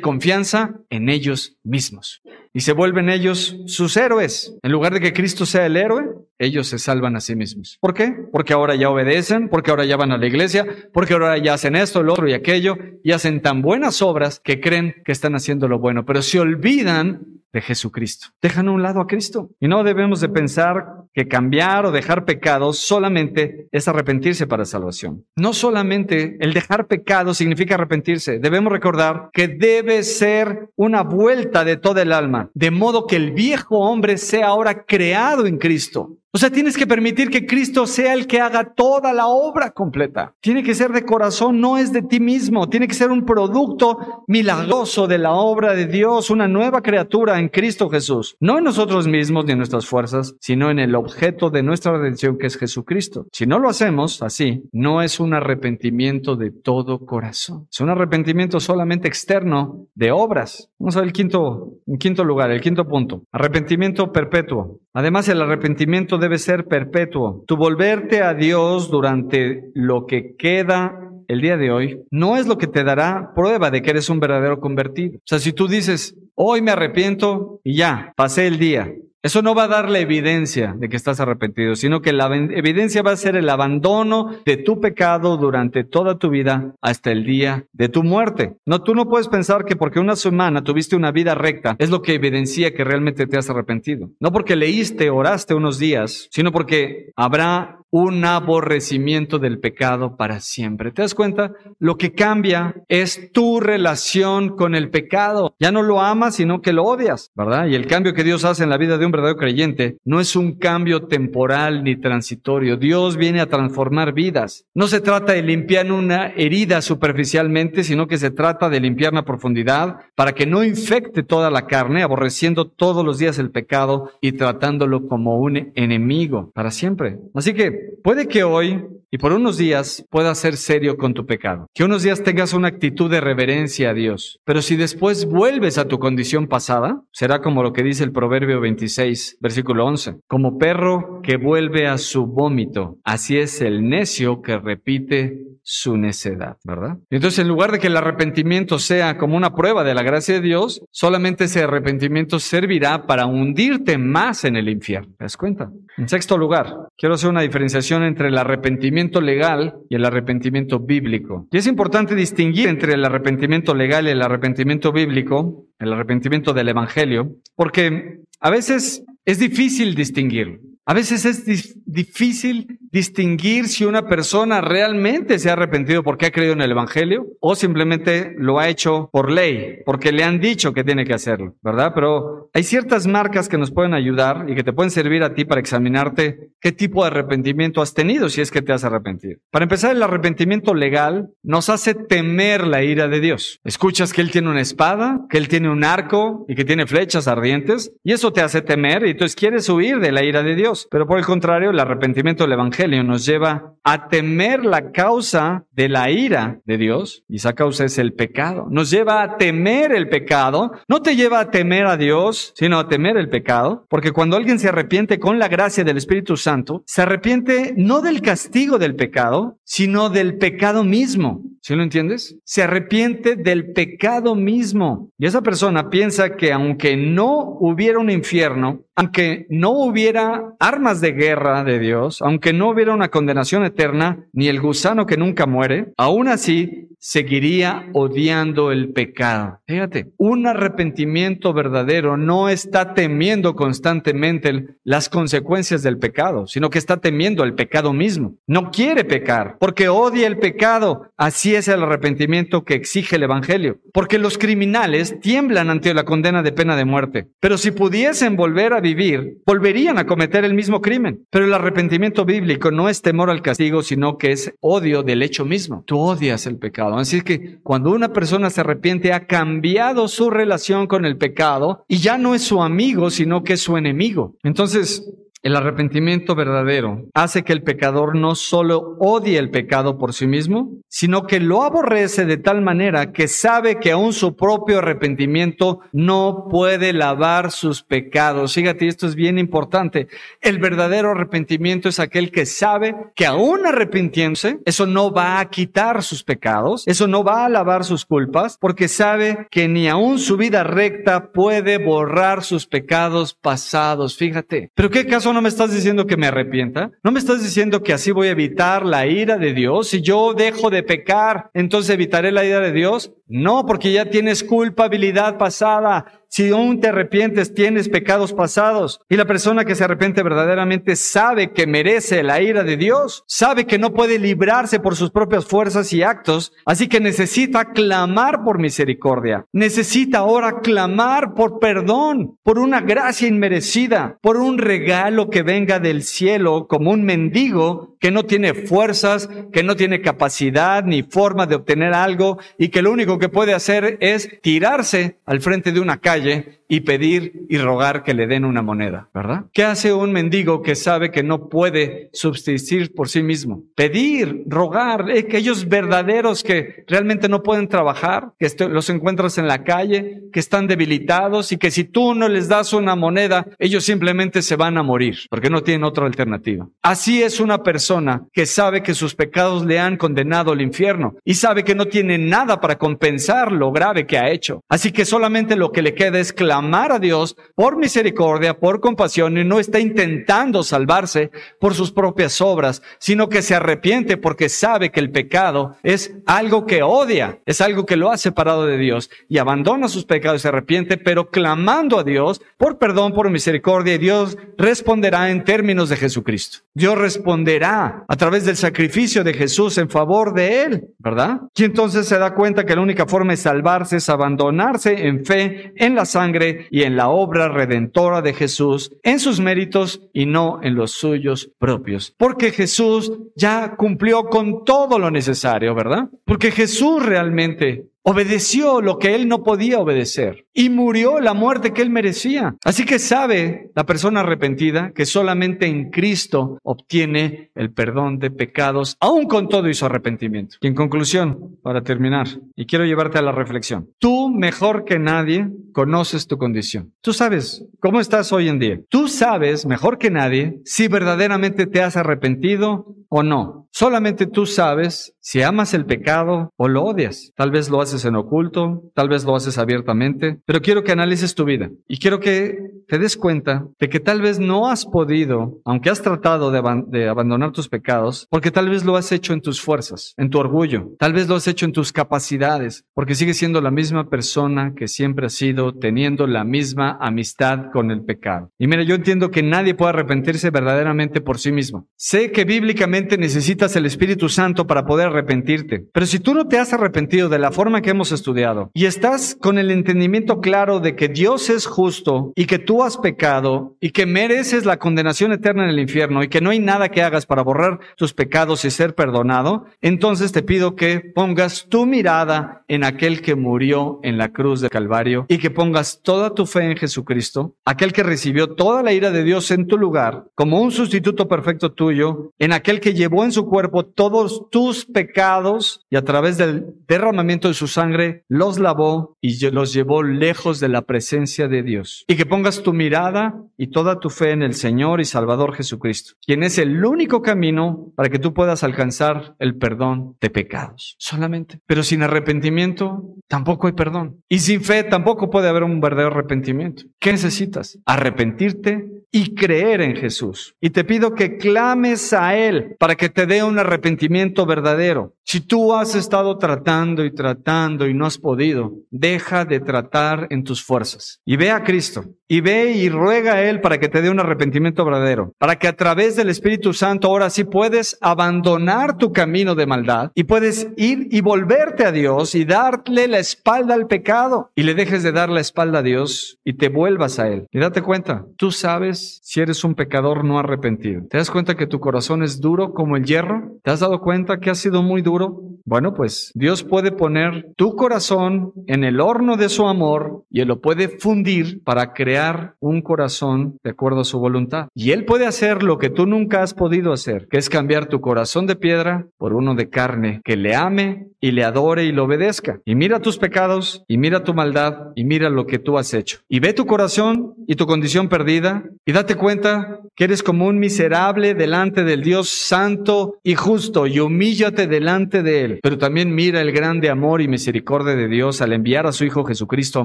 confianza 0.00 0.74
en 0.90 1.08
ellos 1.08 1.58
mismos. 1.62 2.20
Y 2.52 2.62
se 2.62 2.72
vuelven 2.72 3.08
ellos 3.08 3.56
sus 3.66 3.96
héroes. 3.96 4.52
En 4.64 4.72
lugar 4.72 4.94
de 4.94 5.00
que 5.00 5.12
Cristo 5.12 5.46
sea 5.46 5.64
el 5.64 5.76
héroe, 5.76 6.06
ellos 6.44 6.66
se 6.66 6.78
salvan 6.78 7.16
a 7.16 7.20
sí 7.20 7.34
mismos. 7.36 7.78
¿Por 7.80 7.94
qué? 7.94 8.14
Porque 8.32 8.52
ahora 8.52 8.74
ya 8.74 8.90
obedecen, 8.90 9.48
porque 9.48 9.70
ahora 9.70 9.84
ya 9.84 9.96
van 9.96 10.12
a 10.12 10.18
la 10.18 10.26
iglesia, 10.26 10.66
porque 10.92 11.14
ahora 11.14 11.38
ya 11.38 11.54
hacen 11.54 11.76
esto, 11.76 12.02
lo 12.02 12.12
otro 12.12 12.28
y 12.28 12.34
aquello, 12.34 12.76
y 13.02 13.12
hacen 13.12 13.42
tan 13.42 13.62
buenas 13.62 14.02
obras 14.02 14.40
que 14.40 14.60
creen 14.60 14.96
que 15.04 15.12
están 15.12 15.34
haciendo 15.34 15.68
lo 15.68 15.78
bueno, 15.78 16.04
pero 16.04 16.22
se 16.22 16.40
olvidan 16.40 17.42
de 17.52 17.60
Jesucristo. 17.60 18.28
Dejan 18.40 18.68
a 18.68 18.72
un 18.72 18.82
lado 18.82 19.00
a 19.00 19.06
Cristo. 19.06 19.50
Y 19.60 19.68
no 19.68 19.84
debemos 19.84 20.20
de 20.20 20.28
pensar 20.28 21.04
que 21.12 21.28
cambiar 21.28 21.84
o 21.84 21.92
dejar 21.92 22.24
pecados 22.24 22.78
solamente 22.78 23.68
es 23.70 23.88
arrepentirse 23.88 24.46
para 24.46 24.64
salvación. 24.64 25.24
No 25.36 25.52
solamente 25.52 26.38
el 26.40 26.54
dejar 26.54 26.86
pecado 26.86 27.34
significa 27.34 27.74
arrepentirse. 27.74 28.38
Debemos 28.38 28.72
recordar 28.72 29.28
que 29.32 29.48
debe 29.48 30.02
ser 30.02 30.70
una 30.76 31.02
vuelta 31.02 31.64
de 31.64 31.76
toda 31.76 32.02
el 32.02 32.12
alma, 32.12 32.50
de 32.54 32.70
modo 32.70 33.06
que 33.06 33.16
el 33.16 33.32
viejo 33.32 33.78
hombre 33.80 34.16
sea 34.16 34.48
ahora 34.48 34.84
creado 34.84 35.46
en 35.46 35.58
Cristo. 35.58 36.16
O 36.34 36.38
sea, 36.38 36.48
tienes 36.48 36.78
que 36.78 36.86
permitir 36.86 37.28
que 37.28 37.44
Cristo 37.44 37.86
sea 37.86 38.14
el 38.14 38.26
que 38.26 38.40
haga 38.40 38.72
toda 38.72 39.12
la 39.12 39.26
obra 39.26 39.72
completa. 39.72 40.34
Tiene 40.40 40.62
que 40.62 40.74
ser 40.74 40.90
de 40.90 41.04
corazón, 41.04 41.60
no 41.60 41.76
es 41.76 41.92
de 41.92 42.00
ti 42.00 42.20
mismo. 42.20 42.70
Tiene 42.70 42.88
que 42.88 42.94
ser 42.94 43.10
un 43.10 43.26
producto 43.26 44.24
milagroso 44.28 45.06
de 45.06 45.18
la 45.18 45.32
obra 45.32 45.74
de 45.74 45.84
Dios, 45.84 46.30
una 46.30 46.48
nueva 46.48 46.80
criatura 46.80 47.38
en 47.38 47.50
Cristo 47.50 47.90
Jesús. 47.90 48.34
No 48.40 48.56
en 48.56 48.64
nosotros 48.64 49.06
mismos 49.06 49.44
ni 49.44 49.52
en 49.52 49.58
nuestras 49.58 49.84
fuerzas, 49.84 50.34
sino 50.40 50.70
en 50.70 50.78
el 50.78 50.94
objeto 50.94 51.50
de 51.50 51.62
nuestra 51.62 51.92
redención 51.92 52.38
que 52.38 52.46
es 52.46 52.56
Jesucristo. 52.56 53.26
Si 53.30 53.44
no 53.44 53.58
lo 53.58 53.68
hacemos 53.68 54.22
así, 54.22 54.62
no 54.72 55.02
es 55.02 55.20
un 55.20 55.34
arrepentimiento 55.34 56.36
de 56.36 56.50
todo 56.50 57.04
corazón. 57.04 57.68
Es 57.70 57.80
un 57.80 57.90
arrepentimiento 57.90 58.58
solamente 58.58 59.06
externo 59.06 59.86
de 59.94 60.12
obras. 60.12 60.70
Vamos 60.78 60.96
a 60.96 61.00
ver 61.00 61.08
el 61.08 61.12
quinto, 61.12 61.74
el 61.86 61.98
quinto 61.98 62.24
lugar, 62.24 62.50
el 62.50 62.62
quinto 62.62 62.88
punto. 62.88 63.24
Arrepentimiento 63.32 64.10
perpetuo. 64.12 64.80
Además, 64.94 65.28
el 65.28 65.40
arrepentimiento 65.40 66.18
debe 66.18 66.38
ser 66.38 66.66
perpetuo. 66.66 67.44
Tu 67.46 67.56
volverte 67.56 68.22
a 68.22 68.34
Dios 68.34 68.90
durante 68.90 69.70
lo 69.74 70.06
que 70.06 70.36
queda 70.36 71.02
el 71.28 71.40
día 71.40 71.56
de 71.56 71.70
hoy 71.70 72.02
no 72.10 72.36
es 72.36 72.46
lo 72.46 72.58
que 72.58 72.66
te 72.66 72.84
dará 72.84 73.32
prueba 73.34 73.70
de 73.70 73.80
que 73.80 73.90
eres 73.90 74.10
un 74.10 74.20
verdadero 74.20 74.60
convertido. 74.60 75.16
O 75.16 75.26
sea, 75.26 75.38
si 75.38 75.52
tú 75.52 75.66
dices, 75.66 76.14
hoy 76.34 76.60
me 76.60 76.72
arrepiento 76.72 77.60
y 77.64 77.76
ya, 77.76 78.12
pasé 78.16 78.46
el 78.46 78.58
día, 78.58 78.92
eso 79.22 79.42
no 79.42 79.54
va 79.54 79.64
a 79.64 79.68
dar 79.68 79.88
la 79.88 80.00
evidencia 80.00 80.74
de 80.76 80.88
que 80.88 80.96
estás 80.96 81.20
arrepentido, 81.20 81.76
sino 81.76 82.02
que 82.02 82.12
la 82.12 82.26
evidencia 82.34 83.02
va 83.02 83.12
a 83.12 83.16
ser 83.16 83.36
el 83.36 83.48
abandono 83.48 84.30
de 84.44 84.56
tu 84.56 84.80
pecado 84.80 85.36
durante 85.36 85.84
toda 85.84 86.18
tu 86.18 86.28
vida 86.30 86.74
hasta 86.80 87.12
el 87.12 87.24
día 87.24 87.66
de 87.72 87.88
tu 87.88 88.02
muerte. 88.02 88.56
No, 88.66 88.82
tú 88.82 88.94
no 88.94 89.08
puedes 89.08 89.28
pensar 89.28 89.64
que 89.64 89.76
porque 89.76 90.00
una 90.00 90.16
semana 90.16 90.64
tuviste 90.64 90.96
una 90.96 91.12
vida 91.12 91.34
recta 91.34 91.76
es 91.78 91.90
lo 91.90 92.02
que 92.02 92.14
evidencia 92.14 92.74
que 92.74 92.84
realmente 92.84 93.26
te 93.26 93.38
has 93.38 93.48
arrepentido. 93.48 94.10
No 94.18 94.32
porque 94.32 94.56
leíste, 94.56 95.10
oraste 95.10 95.54
unos 95.54 95.78
días, 95.78 96.28
sino 96.30 96.50
porque 96.50 97.12
habrá 97.16 97.78
un 97.92 98.24
aborrecimiento 98.24 99.38
del 99.38 99.60
pecado 99.60 100.16
para 100.16 100.40
siempre. 100.40 100.92
¿Te 100.92 101.02
das 101.02 101.14
cuenta? 101.14 101.52
Lo 101.78 101.96
que 101.96 102.14
cambia 102.14 102.74
es 102.88 103.30
tu 103.32 103.60
relación 103.60 104.56
con 104.56 104.74
el 104.74 104.88
pecado. 104.88 105.54
Ya 105.60 105.70
no 105.72 105.82
lo 105.82 106.00
amas, 106.00 106.36
sino 106.36 106.62
que 106.62 106.72
lo 106.72 106.84
odias, 106.84 107.30
¿verdad? 107.36 107.66
Y 107.66 107.74
el 107.74 107.86
cambio 107.86 108.14
que 108.14 108.24
Dios 108.24 108.46
hace 108.46 108.64
en 108.64 108.70
la 108.70 108.78
vida 108.78 108.96
de 108.96 109.04
un 109.04 109.11
verdadero 109.12 109.38
creyente 109.38 109.98
no 110.04 110.20
es 110.20 110.36
un 110.36 110.58
cambio 110.58 111.04
temporal 111.06 111.84
ni 111.84 111.96
transitorio. 111.96 112.76
Dios 112.76 113.16
viene 113.16 113.40
a 113.40 113.46
transformar 113.46 114.12
vidas. 114.12 114.64
No 114.74 114.88
se 114.88 115.00
trata 115.00 115.32
de 115.32 115.42
limpiar 115.42 115.90
una 115.92 116.28
herida 116.36 116.82
superficialmente, 116.82 117.84
sino 117.84 118.06
que 118.06 118.18
se 118.18 118.30
trata 118.30 118.68
de 118.68 118.80
limpiar 118.80 119.12
la 119.12 119.24
profundidad 119.24 119.98
para 120.14 120.32
que 120.32 120.46
no 120.46 120.64
infecte 120.64 121.22
toda 121.22 121.50
la 121.50 121.66
carne, 121.66 122.02
aborreciendo 122.02 122.68
todos 122.68 123.04
los 123.04 123.18
días 123.18 123.38
el 123.38 123.50
pecado 123.50 124.10
y 124.20 124.32
tratándolo 124.32 125.06
como 125.06 125.38
un 125.38 125.72
enemigo 125.74 126.50
para 126.54 126.70
siempre. 126.70 127.18
Así 127.34 127.54
que 127.54 127.72
puede 128.02 128.28
que 128.28 128.44
hoy 128.44 128.82
y 129.12 129.18
por 129.18 129.32
unos 129.32 129.58
días 129.58 130.04
puedas 130.10 130.38
ser 130.38 130.56
serio 130.56 130.96
con 130.96 131.12
tu 131.12 131.26
pecado, 131.26 131.68
que 131.74 131.84
unos 131.84 132.02
días 132.02 132.22
tengas 132.22 132.54
una 132.54 132.68
actitud 132.68 133.10
de 133.10 133.20
reverencia 133.20 133.90
a 133.90 133.94
Dios, 133.94 134.40
pero 134.44 134.62
si 134.62 134.76
después 134.76 135.26
vuelves 135.26 135.76
a 135.76 135.86
tu 135.86 135.98
condición 135.98 136.48
pasada, 136.48 137.02
será 137.12 137.42
como 137.42 137.62
lo 137.62 137.74
que 137.74 137.82
dice 137.82 138.04
el 138.04 138.12
Proverbio 138.12 138.60
26, 138.60 139.36
versículo 139.40 139.84
11, 139.84 140.16
como 140.26 140.56
perro 140.56 141.20
que 141.22 141.36
vuelve 141.36 141.86
a 141.86 141.98
su 141.98 142.26
vómito, 142.26 142.96
así 143.04 143.36
es 143.36 143.60
el 143.60 143.86
necio 143.86 144.40
que 144.40 144.58
repite 144.58 145.52
su 145.62 145.96
necedad, 145.96 146.56
¿verdad? 146.64 146.98
Entonces, 147.10 147.38
en 147.38 147.48
lugar 147.48 147.70
de 147.70 147.78
que 147.78 147.86
el 147.86 147.96
arrepentimiento 147.96 148.78
sea 148.78 149.16
como 149.16 149.36
una 149.36 149.54
prueba 149.54 149.84
de 149.84 149.94
la 149.94 150.02
gracia 150.02 150.34
de 150.34 150.40
Dios, 150.40 150.82
solamente 150.90 151.44
ese 151.44 151.62
arrepentimiento 151.62 152.40
servirá 152.40 153.06
para 153.06 153.26
hundirte 153.26 153.96
más 153.96 154.44
en 154.44 154.56
el 154.56 154.68
infierno. 154.68 155.14
¿Te 155.16 155.24
das 155.24 155.36
cuenta? 155.36 155.70
En 155.98 156.08
sexto 156.08 156.38
lugar, 156.38 156.88
quiero 156.96 157.16
hacer 157.16 157.28
una 157.28 157.42
diferenciación 157.42 158.02
entre 158.02 158.28
el 158.28 158.38
arrepentimiento 158.38 159.20
legal 159.20 159.74
y 159.90 159.96
el 159.96 160.04
arrepentimiento 160.04 160.78
bíblico. 160.78 161.46
Y 161.50 161.58
es 161.58 161.66
importante 161.66 162.14
distinguir 162.14 162.68
entre 162.68 162.94
el 162.94 163.04
arrepentimiento 163.04 163.74
legal 163.74 164.06
y 164.06 164.10
el 164.10 164.22
arrepentimiento 164.22 164.92
bíblico, 164.92 165.66
el 165.78 165.92
arrepentimiento 165.92 166.54
del 166.54 166.68
Evangelio, 166.68 167.36
porque 167.54 168.20
a 168.40 168.50
veces 168.50 169.04
es 169.24 169.38
difícil 169.38 169.94
distinguirlo. 169.94 170.58
A 170.86 170.94
veces 170.94 171.24
es 171.24 171.76
difícil 171.84 172.78
distinguir 172.92 173.68
si 173.68 173.86
una 173.86 174.06
persona 174.06 174.60
realmente 174.60 175.38
se 175.38 175.48
ha 175.48 175.54
arrepentido 175.54 176.02
porque 176.02 176.26
ha 176.26 176.30
creído 176.30 176.52
en 176.52 176.60
el 176.60 176.70
Evangelio 176.70 177.26
o 177.40 177.56
simplemente 177.56 178.34
lo 178.36 178.58
ha 178.58 178.68
hecho 178.68 179.08
por 179.10 179.32
ley, 179.32 179.78
porque 179.86 180.12
le 180.12 180.24
han 180.24 180.40
dicho 180.40 180.74
que 180.74 180.84
tiene 180.84 181.06
que 181.06 181.14
hacerlo, 181.14 181.54
¿verdad? 181.62 181.92
Pero 181.94 182.50
hay 182.52 182.64
ciertas 182.64 183.06
marcas 183.06 183.48
que 183.48 183.56
nos 183.56 183.70
pueden 183.70 183.94
ayudar 183.94 184.44
y 184.46 184.54
que 184.54 184.62
te 184.62 184.74
pueden 184.74 184.90
servir 184.90 185.22
a 185.22 185.32
ti 185.32 185.46
para 185.46 185.60
examinarte 185.60 186.50
qué 186.60 186.70
tipo 186.70 187.02
de 187.02 187.08
arrepentimiento 187.08 187.80
has 187.80 187.94
tenido 187.94 188.28
si 188.28 188.42
es 188.42 188.50
que 188.50 188.60
te 188.60 188.74
has 188.74 188.84
arrepentido. 188.84 189.40
Para 189.50 189.62
empezar, 189.64 189.96
el 189.96 190.02
arrepentimiento 190.02 190.74
legal 190.74 191.30
nos 191.42 191.70
hace 191.70 191.94
temer 191.94 192.66
la 192.66 192.82
ira 192.82 193.08
de 193.08 193.20
Dios. 193.20 193.60
Escuchas 193.64 194.12
que 194.12 194.20
Él 194.20 194.30
tiene 194.30 194.50
una 194.50 194.60
espada, 194.60 195.22
que 195.30 195.38
Él 195.38 195.48
tiene 195.48 195.70
un 195.70 195.82
arco 195.82 196.44
y 196.46 196.54
que 196.54 196.66
tiene 196.66 196.86
flechas 196.86 197.26
ardientes 197.26 197.94
y 198.04 198.12
eso 198.12 198.34
te 198.34 198.42
hace 198.42 198.60
temer 198.60 199.06
y 199.06 199.12
entonces 199.12 199.34
quieres 199.34 199.66
huir 199.70 199.98
de 199.98 200.12
la 200.12 200.22
ira 200.22 200.42
de 200.42 200.54
Dios. 200.54 200.88
Pero 200.90 201.06
por 201.06 201.18
el 201.18 201.24
contrario, 201.24 201.70
el 201.70 201.80
arrepentimiento 201.80 202.44
del 202.44 202.52
Evangelio 202.52 202.81
nos 202.88 203.24
lleva 203.26 203.74
a 203.84 204.08
temer 204.08 204.64
la 204.64 204.92
causa 204.92 205.64
de 205.72 205.88
la 205.88 206.10
ira 206.10 206.60
de 206.64 206.76
Dios 206.78 207.24
y 207.28 207.36
esa 207.36 207.52
causa 207.52 207.84
es 207.84 207.98
el 207.98 208.12
pecado. 208.12 208.66
Nos 208.70 208.90
lleva 208.90 209.22
a 209.22 209.36
temer 209.36 209.92
el 209.92 210.08
pecado. 210.08 210.72
No 210.88 211.00
te 211.00 211.16
lleva 211.16 211.40
a 211.40 211.50
temer 211.50 211.86
a 211.86 211.96
Dios, 211.96 212.52
sino 212.56 212.78
a 212.78 212.88
temer 212.88 213.16
el 213.16 213.28
pecado, 213.28 213.86
porque 213.88 214.12
cuando 214.12 214.36
alguien 214.36 214.58
se 214.58 214.68
arrepiente 214.68 215.18
con 215.18 215.38
la 215.38 215.48
gracia 215.48 215.84
del 215.84 215.96
Espíritu 215.96 216.36
Santo, 216.36 216.82
se 216.86 217.02
arrepiente 217.02 217.74
no 217.76 218.00
del 218.00 218.20
castigo 218.20 218.78
del 218.78 218.94
pecado, 218.94 219.58
sino 219.64 220.10
del 220.10 220.38
pecado 220.38 220.84
mismo. 220.84 221.42
¿Sí 221.64 221.76
lo 221.76 221.84
entiendes? 221.84 222.36
Se 222.44 222.64
arrepiente 222.64 223.36
del 223.36 223.72
pecado 223.72 224.34
mismo. 224.34 225.12
Y 225.16 225.26
esa 225.26 225.42
persona 225.42 225.90
piensa 225.90 226.36
que 226.36 226.52
aunque 226.52 226.96
no 226.96 227.56
hubiera 227.60 228.00
un 228.00 228.10
infierno, 228.10 228.80
aunque 228.96 229.46
no 229.48 229.70
hubiera 229.70 230.54
armas 230.58 231.00
de 231.00 231.12
guerra 231.12 231.62
de 231.62 231.78
Dios, 231.78 232.20
aunque 232.20 232.52
no 232.52 232.70
hubiera 232.70 232.92
una 232.92 233.10
condenación 233.10 233.64
eterna, 233.64 234.26
ni 234.32 234.48
el 234.48 234.60
gusano 234.60 235.06
que 235.06 235.16
nunca 235.16 235.46
muere, 235.46 235.92
aún 235.96 236.26
así 236.26 236.88
seguiría 237.02 237.88
odiando 237.94 238.70
el 238.70 238.92
pecado. 238.92 239.58
Fíjate, 239.66 240.12
un 240.18 240.46
arrepentimiento 240.46 241.52
verdadero 241.52 242.16
no 242.16 242.48
está 242.48 242.94
temiendo 242.94 243.56
constantemente 243.56 244.76
las 244.84 245.08
consecuencias 245.08 245.82
del 245.82 245.98
pecado, 245.98 246.46
sino 246.46 246.70
que 246.70 246.78
está 246.78 246.98
temiendo 246.98 247.42
el 247.42 247.54
pecado 247.54 247.92
mismo. 247.92 248.36
No 248.46 248.70
quiere 248.70 249.04
pecar 249.04 249.56
porque 249.58 249.88
odia 249.88 250.28
el 250.28 250.38
pecado. 250.38 251.10
Así 251.16 251.56
es 251.56 251.66
el 251.66 251.82
arrepentimiento 251.82 252.64
que 252.64 252.74
exige 252.74 253.16
el 253.16 253.24
Evangelio. 253.24 253.80
Porque 253.92 254.18
los 254.20 254.38
criminales 254.38 255.18
tiemblan 255.20 255.70
ante 255.70 255.94
la 255.94 256.04
condena 256.04 256.44
de 256.44 256.52
pena 256.52 256.76
de 256.76 256.84
muerte. 256.84 257.30
Pero 257.40 257.58
si 257.58 257.72
pudiesen 257.72 258.36
volver 258.36 258.74
a 258.74 258.80
vivir, 258.80 259.38
volverían 259.44 259.98
a 259.98 260.06
cometer 260.06 260.44
el 260.44 260.54
mismo 260.54 260.80
crimen. 260.80 261.26
Pero 261.30 261.46
el 261.46 261.54
arrepentimiento 261.54 262.24
bíblico 262.24 262.70
no 262.70 262.88
es 262.88 263.02
temor 263.02 263.28
al 263.28 263.42
castigo, 263.42 263.82
sino 263.82 264.18
que 264.18 264.30
es 264.30 264.54
odio 264.60 265.02
del 265.02 265.24
hecho 265.24 265.44
mismo. 265.44 265.82
Tú 265.84 265.98
odias 265.98 266.46
el 266.46 266.58
pecado. 266.58 266.91
Así 266.98 267.22
que 267.22 267.58
cuando 267.62 267.90
una 267.90 268.12
persona 268.12 268.50
se 268.50 268.60
arrepiente, 268.60 269.12
ha 269.12 269.26
cambiado 269.26 270.08
su 270.08 270.30
relación 270.30 270.86
con 270.86 271.04
el 271.04 271.16
pecado 271.16 271.84
y 271.88 271.98
ya 271.98 272.18
no 272.18 272.34
es 272.34 272.42
su 272.42 272.62
amigo, 272.62 273.10
sino 273.10 273.44
que 273.44 273.54
es 273.54 273.60
su 273.60 273.76
enemigo. 273.76 274.36
Entonces, 274.42 275.10
el 275.42 275.56
arrepentimiento 275.56 276.34
verdadero 276.34 277.06
hace 277.14 277.42
que 277.42 277.52
el 277.52 277.62
pecador 277.62 278.16
no 278.16 278.34
solo 278.34 278.96
odie 279.00 279.38
el 279.38 279.50
pecado 279.50 279.98
por 279.98 280.12
sí 280.12 280.26
mismo, 280.26 280.70
sino 280.88 281.26
que 281.26 281.40
lo 281.40 281.62
aborrece 281.62 282.24
de 282.24 282.36
tal 282.36 282.62
manera 282.62 283.12
que 283.12 283.26
sabe 283.26 283.80
que 283.80 283.90
aún 283.90 284.12
su 284.12 284.36
propio 284.36 284.78
arrepentimiento 284.78 285.80
no 285.92 286.46
puede 286.48 286.92
lavar 286.92 287.50
sus 287.50 287.82
pecados. 287.82 288.54
Fíjate, 288.54 288.86
esto 288.86 289.06
es 289.06 289.16
bien 289.16 289.38
importante. 289.38 290.06
El 290.40 290.58
verdadero 290.58 291.10
arrepentimiento 291.10 291.88
es 291.88 291.98
aquel 291.98 292.30
que 292.30 292.46
sabe 292.46 292.94
que 293.16 293.26
aún 293.26 293.66
arrepintiéndose, 293.66 294.60
eso 294.64 294.86
no 294.86 295.12
va 295.12 295.40
a 295.40 295.50
quitar 295.50 296.02
sus 296.02 296.22
pecados, 296.22 296.86
eso 296.86 297.08
no 297.08 297.24
va 297.24 297.44
a 297.44 297.48
lavar 297.48 297.84
sus 297.84 298.04
culpas, 298.04 298.58
porque 298.60 298.86
sabe 298.86 299.48
que 299.50 299.66
ni 299.66 299.88
aún 299.88 300.18
su 300.18 300.36
vida 300.36 300.62
recta 300.62 301.32
puede 301.32 301.78
borrar 301.78 302.44
sus 302.44 302.66
pecados 302.66 303.34
pasados. 303.34 304.16
Fíjate. 304.16 304.70
Pero 304.74 304.90
qué 304.90 305.06
caso 305.06 305.31
no 305.32 305.42
me 305.42 305.48
estás 305.48 305.72
diciendo 305.72 306.06
que 306.06 306.16
me 306.16 306.26
arrepienta? 306.26 306.90
¿No 307.02 307.12
me 307.12 307.18
estás 307.18 307.42
diciendo 307.42 307.82
que 307.82 307.92
así 307.92 308.10
voy 308.10 308.28
a 308.28 308.32
evitar 308.32 308.84
la 308.84 309.06
ira 309.06 309.36
de 309.36 309.52
Dios? 309.52 309.88
Si 309.88 310.00
yo 310.00 310.34
dejo 310.34 310.70
de 310.70 310.82
pecar, 310.82 311.50
entonces 311.54 311.90
evitaré 311.90 312.32
la 312.32 312.44
ira 312.44 312.60
de 312.60 312.72
Dios. 312.72 313.12
No, 313.26 313.66
porque 313.66 313.92
ya 313.92 314.06
tienes 314.06 314.44
culpabilidad 314.44 315.38
pasada. 315.38 316.21
Si 316.34 316.48
aún 316.48 316.80
te 316.80 316.88
arrepientes, 316.88 317.52
tienes 317.52 317.90
pecados 317.90 318.32
pasados. 318.32 319.02
Y 319.10 319.16
la 319.16 319.26
persona 319.26 319.66
que 319.66 319.74
se 319.74 319.84
arrepiente 319.84 320.22
verdaderamente 320.22 320.96
sabe 320.96 321.52
que 321.52 321.66
merece 321.66 322.22
la 322.22 322.40
ira 322.40 322.64
de 322.64 322.78
Dios, 322.78 323.22
sabe 323.26 323.66
que 323.66 323.78
no 323.78 323.92
puede 323.92 324.18
librarse 324.18 324.80
por 324.80 324.96
sus 324.96 325.10
propias 325.10 325.44
fuerzas 325.44 325.92
y 325.92 326.02
actos, 326.02 326.54
así 326.64 326.88
que 326.88 327.00
necesita 327.00 327.72
clamar 327.72 328.44
por 328.44 328.58
misericordia. 328.58 329.44
Necesita 329.52 330.20
ahora 330.20 330.60
clamar 330.60 331.34
por 331.34 331.58
perdón, 331.58 332.38
por 332.42 332.58
una 332.58 332.80
gracia 332.80 333.28
inmerecida, 333.28 334.16
por 334.22 334.38
un 334.38 334.56
regalo 334.56 335.28
que 335.28 335.42
venga 335.42 335.80
del 335.80 336.02
cielo 336.02 336.66
como 336.66 336.92
un 336.92 337.04
mendigo 337.04 337.94
que 338.00 338.10
no 338.10 338.24
tiene 338.24 338.54
fuerzas, 338.54 339.28
que 339.52 339.62
no 339.62 339.76
tiene 339.76 340.00
capacidad 340.00 340.82
ni 340.82 341.02
forma 341.02 341.46
de 341.46 341.56
obtener 341.56 341.92
algo 341.92 342.38
y 342.56 342.70
que 342.70 342.80
lo 342.80 342.90
único 342.90 343.18
que 343.18 343.28
puede 343.28 343.52
hacer 343.52 343.98
es 344.00 344.40
tirarse 344.40 345.18
al 345.26 345.42
frente 345.42 345.72
de 345.72 345.80
una 345.80 345.98
calle 345.98 346.21
calle 346.22 346.61
y 346.72 346.80
pedir 346.80 347.44
y 347.50 347.58
rogar 347.58 348.02
que 348.02 348.14
le 348.14 348.26
den 348.26 348.46
una 348.46 348.62
moneda, 348.62 349.10
¿verdad? 349.12 349.44
¿Qué 349.52 349.62
hace 349.62 349.92
un 349.92 350.10
mendigo 350.10 350.62
que 350.62 350.74
sabe 350.74 351.10
que 351.10 351.22
no 351.22 351.50
puede 351.50 352.08
subsistir 352.14 352.94
por 352.94 353.10
sí 353.10 353.22
mismo? 353.22 353.64
Pedir, 353.74 354.44
rogar, 354.46 355.10
eh, 355.10 355.18
aquellos 355.18 355.68
verdaderos 355.68 356.42
que 356.42 356.86
realmente 356.88 357.28
no 357.28 357.42
pueden 357.42 357.68
trabajar, 357.68 358.32
que 358.38 358.50
los 358.70 358.88
encuentras 358.88 359.36
en 359.36 359.48
la 359.48 359.64
calle, 359.64 360.22
que 360.32 360.40
están 360.40 360.66
debilitados 360.66 361.52
y 361.52 361.58
que 361.58 361.70
si 361.70 361.84
tú 361.84 362.14
no 362.14 362.26
les 362.26 362.48
das 362.48 362.72
una 362.72 362.96
moneda, 362.96 363.46
ellos 363.58 363.84
simplemente 363.84 364.40
se 364.40 364.56
van 364.56 364.78
a 364.78 364.82
morir 364.82 365.18
porque 365.28 365.50
no 365.50 365.62
tienen 365.62 365.84
otra 365.84 366.06
alternativa. 366.06 366.66
Así 366.80 367.22
es 367.22 367.38
una 367.38 367.62
persona 367.62 368.24
que 368.32 368.46
sabe 368.46 368.82
que 368.82 368.94
sus 368.94 369.14
pecados 369.14 369.66
le 369.66 369.78
han 369.78 369.98
condenado 369.98 370.52
al 370.52 370.62
infierno 370.62 371.16
y 371.22 371.34
sabe 371.34 371.64
que 371.64 371.74
no 371.74 371.84
tiene 371.84 372.16
nada 372.16 372.62
para 372.62 372.78
compensar 372.78 373.52
lo 373.52 373.72
grave 373.72 374.06
que 374.06 374.16
ha 374.16 374.30
hecho. 374.30 374.62
Así 374.70 374.90
que 374.90 375.04
solamente 375.04 375.54
lo 375.54 375.70
que 375.70 375.82
le 375.82 375.92
queda 375.92 376.18
es 376.18 376.32
clamar 376.32 376.61
a 376.62 376.98
Dios 376.98 377.36
por 377.54 377.76
misericordia, 377.76 378.58
por 378.58 378.80
compasión 378.80 379.36
y 379.36 379.44
no 379.44 379.58
está 379.58 379.80
intentando 379.80 380.62
salvarse 380.62 381.30
por 381.60 381.74
sus 381.74 381.92
propias 381.92 382.40
obras, 382.40 382.82
sino 382.98 383.28
que 383.28 383.42
se 383.42 383.54
arrepiente 383.54 384.16
porque 384.16 384.48
sabe 384.48 384.90
que 384.90 385.00
el 385.00 385.10
pecado 385.10 385.76
es 385.82 386.12
algo 386.26 386.66
que 386.66 386.82
odia, 386.82 387.40
es 387.46 387.60
algo 387.60 387.84
que 387.84 387.96
lo 387.96 388.10
ha 388.10 388.16
separado 388.16 388.66
de 388.66 388.78
Dios 388.78 389.10
y 389.28 389.38
abandona 389.38 389.88
sus 389.88 390.04
pecados 390.04 390.40
y 390.40 390.42
se 390.42 390.48
arrepiente, 390.48 390.96
pero 390.96 391.30
clamando 391.30 391.98
a 391.98 392.04
Dios 392.04 392.40
por 392.56 392.78
perdón, 392.78 393.12
por 393.12 393.30
misericordia 393.30 393.94
y 393.94 393.98
Dios 393.98 394.36
responderá 394.56 395.30
en 395.30 395.44
términos 395.44 395.88
de 395.88 395.96
Jesucristo. 395.96 396.58
Dios 396.74 396.96
responderá 396.96 398.04
a 398.08 398.16
través 398.16 398.44
del 398.44 398.56
sacrificio 398.56 399.24
de 399.24 399.34
Jesús 399.34 399.76
en 399.78 399.90
favor 399.90 400.32
de 400.32 400.62
él, 400.64 400.84
¿verdad? 400.98 401.40
Y 401.54 401.64
entonces 401.64 402.06
se 402.06 402.18
da 402.18 402.34
cuenta 402.34 402.64
que 402.64 402.74
la 402.74 402.80
única 402.80 403.06
forma 403.06 403.32
de 403.32 403.36
salvarse 403.36 403.96
es 403.96 404.08
abandonarse 404.08 405.06
en 405.06 405.24
fe 405.24 405.72
en 405.76 405.94
la 405.94 406.04
sangre 406.04 406.41
y 406.70 406.82
en 406.82 406.96
la 406.96 407.08
obra 407.08 407.48
redentora 407.48 408.22
de 408.22 408.34
Jesús, 408.34 408.92
en 409.02 409.20
sus 409.20 409.40
méritos 409.40 410.02
y 410.12 410.26
no 410.26 410.60
en 410.62 410.74
los 410.74 410.92
suyos 410.92 411.50
propios. 411.58 412.14
Porque 412.16 412.50
Jesús 412.50 413.12
ya 413.34 413.76
cumplió 413.76 414.24
con 414.24 414.64
todo 414.64 414.98
lo 414.98 415.10
necesario, 415.10 415.74
¿verdad? 415.74 416.08
Porque 416.24 416.50
Jesús 416.50 417.04
realmente 417.04 417.91
obedeció 418.02 418.80
lo 418.80 418.98
que 418.98 419.14
él 419.14 419.28
no 419.28 419.42
podía 419.42 419.78
obedecer 419.78 420.46
y 420.52 420.70
murió 420.70 421.20
la 421.20 421.34
muerte 421.34 421.72
que 421.72 421.82
él 421.82 421.90
merecía. 421.90 422.56
Así 422.64 422.84
que 422.84 422.98
sabe 422.98 423.70
la 423.74 423.84
persona 423.84 424.20
arrepentida 424.20 424.92
que 424.94 425.06
solamente 425.06 425.66
en 425.66 425.90
Cristo 425.90 426.58
obtiene 426.62 427.50
el 427.54 427.72
perdón 427.72 428.18
de 428.18 428.30
pecados, 428.30 428.96
aun 429.00 429.26
con 429.26 429.48
todo 429.48 429.68
y 429.68 429.74
su 429.74 429.86
arrepentimiento. 429.86 430.56
Y 430.60 430.66
en 430.66 430.74
conclusión, 430.74 431.58
para 431.62 431.82
terminar, 431.82 432.28
y 432.56 432.66
quiero 432.66 432.84
llevarte 432.84 433.18
a 433.18 433.22
la 433.22 433.32
reflexión, 433.32 433.90
tú 433.98 434.30
mejor 434.30 434.84
que 434.84 434.98
nadie 434.98 435.48
conoces 435.72 436.26
tu 436.26 436.38
condición. 436.38 436.92
Tú 437.00 437.12
sabes 437.12 437.64
cómo 437.80 438.00
estás 438.00 438.32
hoy 438.32 438.48
en 438.48 438.58
día. 438.58 438.80
Tú 438.88 439.08
sabes 439.08 439.66
mejor 439.66 439.98
que 439.98 440.10
nadie 440.10 440.60
si 440.64 440.88
verdaderamente 440.88 441.66
te 441.66 441.82
has 441.82 441.96
arrepentido 441.96 442.94
o 443.08 443.22
no. 443.22 443.61
Solamente 443.74 444.26
tú 444.26 444.44
sabes 444.44 445.14
si 445.18 445.40
amas 445.40 445.72
el 445.72 445.86
pecado 445.86 446.52
o 446.56 446.68
lo 446.68 446.84
odias. 446.84 447.32
Tal 447.36 447.50
vez 447.50 447.70
lo 447.70 447.80
haces 447.80 448.04
en 448.04 448.16
oculto, 448.16 448.82
tal 448.94 449.08
vez 449.08 449.24
lo 449.24 449.34
haces 449.34 449.56
abiertamente, 449.56 450.38
pero 450.44 450.60
quiero 450.60 450.84
que 450.84 450.92
analices 450.92 451.34
tu 451.34 451.46
vida 451.46 451.70
y 451.88 451.98
quiero 451.98 452.20
que 452.20 452.58
te 452.86 452.98
des 452.98 453.16
cuenta 453.16 453.66
de 453.80 453.88
que 453.88 454.00
tal 454.00 454.20
vez 454.20 454.38
no 454.38 454.68
has 454.68 454.84
podido, 454.84 455.60
aunque 455.64 455.88
has 455.88 456.02
tratado 456.02 456.50
de, 456.50 457.08
abandonar 457.08 457.52
tus 457.52 457.68
pecados, 457.68 458.26
porque 458.28 458.50
tal 458.50 458.68
vez 458.68 458.84
lo 458.84 458.96
has 458.96 459.12
hecho 459.12 459.32
en 459.32 459.40
tus 459.40 459.62
fuerzas, 459.62 460.12
en 460.18 460.28
tu 460.28 460.38
orgullo, 460.38 460.90
tal 460.98 461.14
vez 461.14 461.26
lo 461.28 461.36
has 461.36 461.48
hecho 461.48 461.64
en 461.64 461.72
tus 461.72 461.92
capacidades, 461.92 462.84
porque 462.92 463.14
sigues 463.14 463.38
siendo 463.38 463.62
la 463.62 463.70
misma 463.70 464.10
persona 464.10 464.74
que 464.76 464.88
siempre 464.88 465.26
has 465.26 465.32
sido, 465.32 465.72
teniendo 465.72 466.26
la 466.26 466.44
misma 466.44 466.98
amistad 467.00 467.70
con 467.72 467.90
el 467.90 468.04
pecado. 468.04 468.50
Y 468.58 468.66
mira, 468.66 468.82
yo 468.82 468.94
entiendo 468.94 469.30
que 469.30 469.42
nadie 469.42 469.74
puede 469.74 469.90
arrepentirse 469.90 470.50
verdaderamente 470.50 471.22
por 471.22 471.38
sí 471.38 471.50
mismo. 471.50 471.88
Sé 471.96 472.30
que 472.30 472.44
bíblicamente 472.44 473.16
el 473.62 473.86
Espíritu 473.86 474.28
Santo 474.28 474.66
para 474.66 474.84
poder 474.84 475.08
arrepentirte, 475.08 475.86
pero 475.92 476.04
si 476.04 476.18
tú 476.18 476.34
no 476.34 476.48
te 476.48 476.58
has 476.58 476.72
arrepentido 476.72 477.28
de 477.28 477.38
la 477.38 477.52
forma 477.52 477.80
que 477.80 477.90
hemos 477.90 478.10
estudiado 478.10 478.70
y 478.74 478.86
estás 478.86 479.36
con 479.40 479.56
el 479.56 479.70
entendimiento 479.70 480.40
claro 480.40 480.80
de 480.80 480.96
que 480.96 481.08
Dios 481.08 481.48
es 481.48 481.66
justo 481.66 482.32
y 482.34 482.46
que 482.46 482.58
tú 482.58 482.82
has 482.82 482.96
pecado 482.96 483.76
y 483.80 483.90
que 483.90 484.04
mereces 484.04 484.64
la 484.64 484.78
condenación 484.78 485.32
eterna 485.32 485.64
en 485.64 485.70
el 485.70 485.78
infierno 485.78 486.24
y 486.24 486.28
que 486.28 486.40
no 486.40 486.50
hay 486.50 486.58
nada 486.58 486.88
que 486.88 487.02
hagas 487.02 487.24
para 487.24 487.42
borrar 487.42 487.78
tus 487.96 488.12
pecados 488.12 488.64
y 488.64 488.70
ser 488.72 488.96
perdonado, 488.96 489.66
entonces 489.80 490.32
te 490.32 490.42
pido 490.42 490.74
que 490.74 491.00
pongas 491.00 491.66
tu 491.68 491.86
mirada 491.86 492.64
en 492.66 492.82
aquel 492.82 493.22
que 493.22 493.36
murió 493.36 494.00
en 494.02 494.18
la 494.18 494.32
cruz 494.32 494.60
de 494.60 494.70
Calvario 494.70 495.26
y 495.28 495.38
que 495.38 495.50
pongas 495.50 496.00
toda 496.02 496.34
tu 496.34 496.46
fe 496.46 496.70
en 496.70 496.76
Jesucristo, 496.76 497.54
aquel 497.64 497.92
que 497.92 498.02
recibió 498.02 498.54
toda 498.54 498.82
la 498.82 498.92
ira 498.92 499.10
de 499.12 499.22
Dios 499.22 499.50
en 499.50 499.66
tu 499.66 499.78
lugar 499.78 500.24
como 500.34 500.60
un 500.60 500.72
sustituto 500.72 501.28
perfecto 501.28 501.72
tuyo, 501.72 502.32
en 502.38 502.52
aquel 502.52 502.80
que 502.80 502.94
llevó 502.94 503.24
en 503.24 503.32
su 503.32 503.46
cuerpo 503.52 503.84
todos 503.84 504.48
tus 504.50 504.86
pecados 504.86 505.84
y 505.90 505.96
a 505.96 506.04
través 506.04 506.38
del 506.38 506.74
derramamiento 506.88 507.48
de 507.48 507.54
su 507.54 507.68
sangre 507.68 508.24
los 508.26 508.58
lavó 508.58 509.18
y 509.20 509.38
los 509.50 509.74
llevó 509.74 510.02
lejos 510.02 510.58
de 510.58 510.70
la 510.70 510.86
presencia 510.86 511.48
de 511.48 511.62
Dios. 511.62 512.06
Y 512.08 512.16
que 512.16 512.24
pongas 512.24 512.62
tu 512.62 512.72
mirada 512.72 513.34
y 513.58 513.66
toda 513.66 514.00
tu 514.00 514.08
fe 514.08 514.30
en 514.30 514.42
el 514.42 514.54
Señor 514.54 515.02
y 515.02 515.04
Salvador 515.04 515.54
Jesucristo, 515.54 516.14
quien 516.24 516.44
es 516.44 516.56
el 516.56 516.82
único 516.82 517.20
camino 517.20 517.92
para 517.94 518.08
que 518.08 518.18
tú 518.18 518.32
puedas 518.32 518.64
alcanzar 518.64 519.34
el 519.38 519.58
perdón 519.58 520.16
de 520.18 520.30
pecados. 520.30 520.96
Solamente. 520.98 521.60
Pero 521.66 521.82
sin 521.82 522.02
arrepentimiento 522.02 523.02
tampoco 523.28 523.66
hay 523.66 523.74
perdón. 523.74 524.22
Y 524.30 524.38
sin 524.38 524.62
fe 524.62 524.82
tampoco 524.82 525.28
puede 525.28 525.50
haber 525.50 525.64
un 525.64 525.78
verdadero 525.78 526.14
arrepentimiento. 526.14 526.84
¿Qué 526.98 527.12
necesitas? 527.12 527.78
Arrepentirte 527.84 529.01
y 529.12 529.34
creer 529.34 529.82
en 529.82 529.94
Jesús. 529.94 530.56
Y 530.60 530.70
te 530.70 530.84
pido 530.84 531.14
que 531.14 531.36
clames 531.36 532.14
a 532.14 532.34
Él 532.34 532.76
para 532.78 532.96
que 532.96 533.10
te 533.10 533.26
dé 533.26 533.44
un 533.44 533.58
arrepentimiento 533.58 534.46
verdadero. 534.46 535.14
Si 535.22 535.40
tú 535.40 535.74
has 535.74 535.94
estado 535.94 536.38
tratando 536.38 537.04
y 537.04 537.14
tratando 537.14 537.86
y 537.86 537.94
no 537.94 538.06
has 538.06 538.16
podido, 538.16 538.72
deja 538.90 539.44
de 539.44 539.60
tratar 539.60 540.26
en 540.30 540.42
tus 540.42 540.64
fuerzas 540.64 541.20
y 541.26 541.36
ve 541.36 541.50
a 541.50 541.62
Cristo 541.62 542.06
y 542.32 542.40
ve 542.40 542.72
y 542.72 542.88
ruega 542.88 543.34
a 543.34 543.42
Él 543.42 543.60
para 543.60 543.76
que 543.76 543.90
te 543.90 544.00
dé 544.00 544.08
un 544.08 544.18
arrepentimiento 544.18 544.86
verdadero, 544.86 545.34
para 545.36 545.56
que 545.56 545.68
a 545.68 545.76
través 545.76 546.16
del 546.16 546.30
Espíritu 546.30 546.72
Santo 546.72 547.08
ahora 547.08 547.28
sí 547.28 547.44
puedes 547.44 547.98
abandonar 548.00 548.96
tu 548.96 549.12
camino 549.12 549.54
de 549.54 549.66
maldad 549.66 550.12
y 550.14 550.24
puedes 550.24 550.70
ir 550.78 551.08
y 551.10 551.20
volverte 551.20 551.84
a 551.84 551.92
Dios 551.92 552.34
y 552.34 552.46
darle 552.46 553.06
la 553.06 553.18
espalda 553.18 553.74
al 553.74 553.86
pecado 553.86 554.50
y 554.54 554.62
le 554.62 554.72
dejes 554.72 555.02
de 555.02 555.12
dar 555.12 555.28
la 555.28 555.40
espalda 555.40 555.80
a 555.80 555.82
Dios 555.82 556.38
y 556.42 556.54
te 556.54 556.70
vuelvas 556.70 557.18
a 557.18 557.28
Él. 557.28 557.48
Y 557.50 557.58
date 557.58 557.82
cuenta, 557.82 558.24
tú 558.38 558.50
sabes 558.50 559.20
si 559.22 559.42
eres 559.42 559.62
un 559.62 559.74
pecador 559.74 560.24
no 560.24 560.38
arrepentido. 560.38 561.02
¿Te 561.10 561.18
das 561.18 561.30
cuenta 561.30 561.54
que 561.54 561.66
tu 561.66 561.80
corazón 561.80 562.22
es 562.22 562.40
duro 562.40 562.72
como 562.72 562.96
el 562.96 563.04
hierro? 563.04 563.58
¿Te 563.62 563.72
has 563.72 563.80
dado 563.80 564.00
cuenta 564.00 564.40
que 564.40 564.48
has 564.48 564.58
sido 564.58 564.82
muy 564.82 565.02
duro? 565.02 565.42
Bueno, 565.64 565.92
pues 565.94 566.32
Dios 566.34 566.64
puede 566.64 566.92
poner 566.92 567.52
tu 567.56 567.76
corazón 567.76 568.52
en 568.66 568.84
el 568.84 569.00
horno 569.00 569.36
de 569.36 569.48
su 569.48 569.68
amor 569.68 570.24
y 570.30 570.44
lo 570.44 570.60
puede 570.60 570.88
fundir 570.88 571.62
para 571.62 571.92
crear 571.92 572.21
un 572.60 572.82
corazón 572.82 573.58
de 573.62 573.70
acuerdo 573.70 574.00
a 574.00 574.04
su 574.04 574.18
voluntad. 574.18 574.68
Y 574.74 574.92
Él 574.92 575.04
puede 575.04 575.26
hacer 575.26 575.62
lo 575.62 575.78
que 575.78 575.90
tú 575.90 576.06
nunca 576.06 576.42
has 576.42 576.54
podido 576.54 576.92
hacer, 576.92 577.28
que 577.28 577.38
es 577.38 577.48
cambiar 577.48 577.86
tu 577.86 578.00
corazón 578.00 578.46
de 578.46 578.56
piedra 578.56 579.06
por 579.18 579.34
uno 579.34 579.54
de 579.54 579.68
carne, 579.68 580.20
que 580.24 580.36
le 580.36 580.54
ame 580.54 581.08
y 581.20 581.32
le 581.32 581.44
adore 581.44 581.84
y 581.84 581.92
lo 581.92 582.04
obedezca. 582.04 582.60
Y 582.64 582.74
mira 582.74 583.00
tus 583.00 583.18
pecados 583.18 583.84
y 583.88 583.98
mira 583.98 584.24
tu 584.24 584.34
maldad 584.34 584.88
y 584.96 585.04
mira 585.04 585.30
lo 585.30 585.46
que 585.46 585.58
tú 585.58 585.78
has 585.78 585.94
hecho. 585.94 586.18
Y 586.28 586.40
ve 586.40 586.52
tu 586.52 586.66
corazón 586.66 587.34
y 587.46 587.54
tu 587.54 587.66
condición 587.66 588.08
perdida 588.08 588.64
y 588.84 588.92
date 588.92 589.14
cuenta 589.14 589.80
que 589.94 590.04
eres 590.04 590.22
como 590.22 590.46
un 590.46 590.58
miserable 590.58 591.34
delante 591.34 591.84
del 591.84 592.02
Dios 592.02 592.28
santo 592.28 593.18
y 593.22 593.34
justo 593.34 593.86
y 593.86 594.00
humíllate 594.00 594.66
delante 594.66 595.22
de 595.22 595.44
Él. 595.44 595.60
Pero 595.62 595.78
también 595.78 596.14
mira 596.14 596.40
el 596.40 596.52
grande 596.52 596.90
amor 596.90 597.20
y 597.20 597.28
misericordia 597.28 597.94
de 597.94 598.08
Dios 598.08 598.40
al 598.42 598.52
enviar 598.52 598.86
a 598.86 598.92
su 598.92 599.04
Hijo 599.04 599.24
Jesucristo 599.24 599.80
a 599.80 599.84